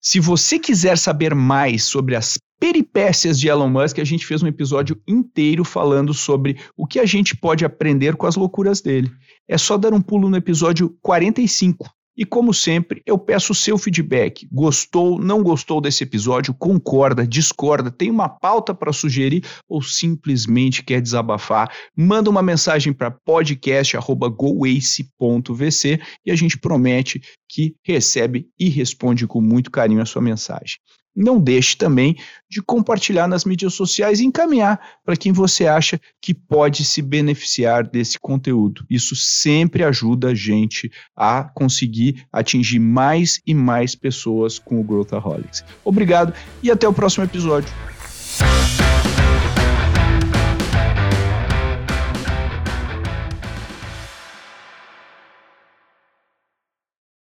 Se 0.00 0.20
você 0.20 0.58
quiser 0.58 0.98
saber 0.98 1.34
mais 1.34 1.84
sobre 1.84 2.14
as 2.14 2.38
peripécias 2.58 3.38
de 3.38 3.48
Elon 3.48 3.68
Musk, 3.68 3.98
a 3.98 4.04
gente 4.04 4.26
fez 4.26 4.42
um 4.42 4.46
episódio 4.46 5.00
inteiro 5.06 5.64
falando 5.64 6.12
sobre 6.12 6.58
o 6.76 6.86
que 6.86 6.98
a 6.98 7.06
gente 7.06 7.36
pode 7.36 7.64
aprender 7.64 8.16
com 8.16 8.26
as 8.26 8.36
loucuras 8.36 8.80
dele. 8.80 9.10
É 9.46 9.56
só 9.56 9.76
dar 9.76 9.92
um 9.92 10.00
pulo 10.00 10.28
no 10.28 10.36
episódio 10.36 10.96
45. 11.00 11.88
E 12.18 12.24
como 12.24 12.52
sempre, 12.52 13.00
eu 13.06 13.16
peço 13.16 13.52
o 13.52 13.54
seu 13.54 13.78
feedback. 13.78 14.48
Gostou, 14.50 15.20
não 15.20 15.40
gostou 15.40 15.80
desse 15.80 16.02
episódio? 16.02 16.52
Concorda, 16.52 17.24
discorda, 17.24 17.92
tem 17.92 18.10
uma 18.10 18.28
pauta 18.28 18.74
para 18.74 18.92
sugerir 18.92 19.44
ou 19.68 19.80
simplesmente 19.80 20.82
quer 20.82 21.00
desabafar? 21.00 21.72
Manda 21.96 22.28
uma 22.28 22.42
mensagem 22.42 22.92
para 22.92 23.12
podcast@goace.vc 23.12 26.00
e 26.26 26.32
a 26.32 26.34
gente 26.34 26.58
promete 26.58 27.20
que 27.48 27.76
recebe 27.84 28.48
e 28.58 28.68
responde 28.68 29.24
com 29.24 29.40
muito 29.40 29.70
carinho 29.70 30.02
a 30.02 30.04
sua 30.04 30.20
mensagem. 30.20 30.78
Não 31.14 31.40
deixe 31.40 31.76
também 31.76 32.16
de 32.48 32.62
compartilhar 32.62 33.26
nas 33.26 33.44
mídias 33.44 33.74
sociais 33.74 34.20
e 34.20 34.24
encaminhar 34.24 34.80
para 35.04 35.16
quem 35.16 35.32
você 35.32 35.66
acha 35.66 36.00
que 36.20 36.32
pode 36.32 36.84
se 36.84 37.02
beneficiar 37.02 37.86
desse 37.86 38.18
conteúdo. 38.18 38.84
Isso 38.88 39.16
sempre 39.16 39.82
ajuda 39.82 40.28
a 40.28 40.34
gente 40.34 40.90
a 41.16 41.44
conseguir 41.44 42.24
atingir 42.32 42.78
mais 42.78 43.40
e 43.46 43.52
mais 43.52 43.94
pessoas 43.94 44.58
com 44.58 44.80
o 44.80 44.84
Growthaholics. 44.84 45.64
Obrigado 45.84 46.32
e 46.62 46.70
até 46.70 46.86
o 46.86 46.92
próximo 46.92 47.24
episódio. 47.24 47.72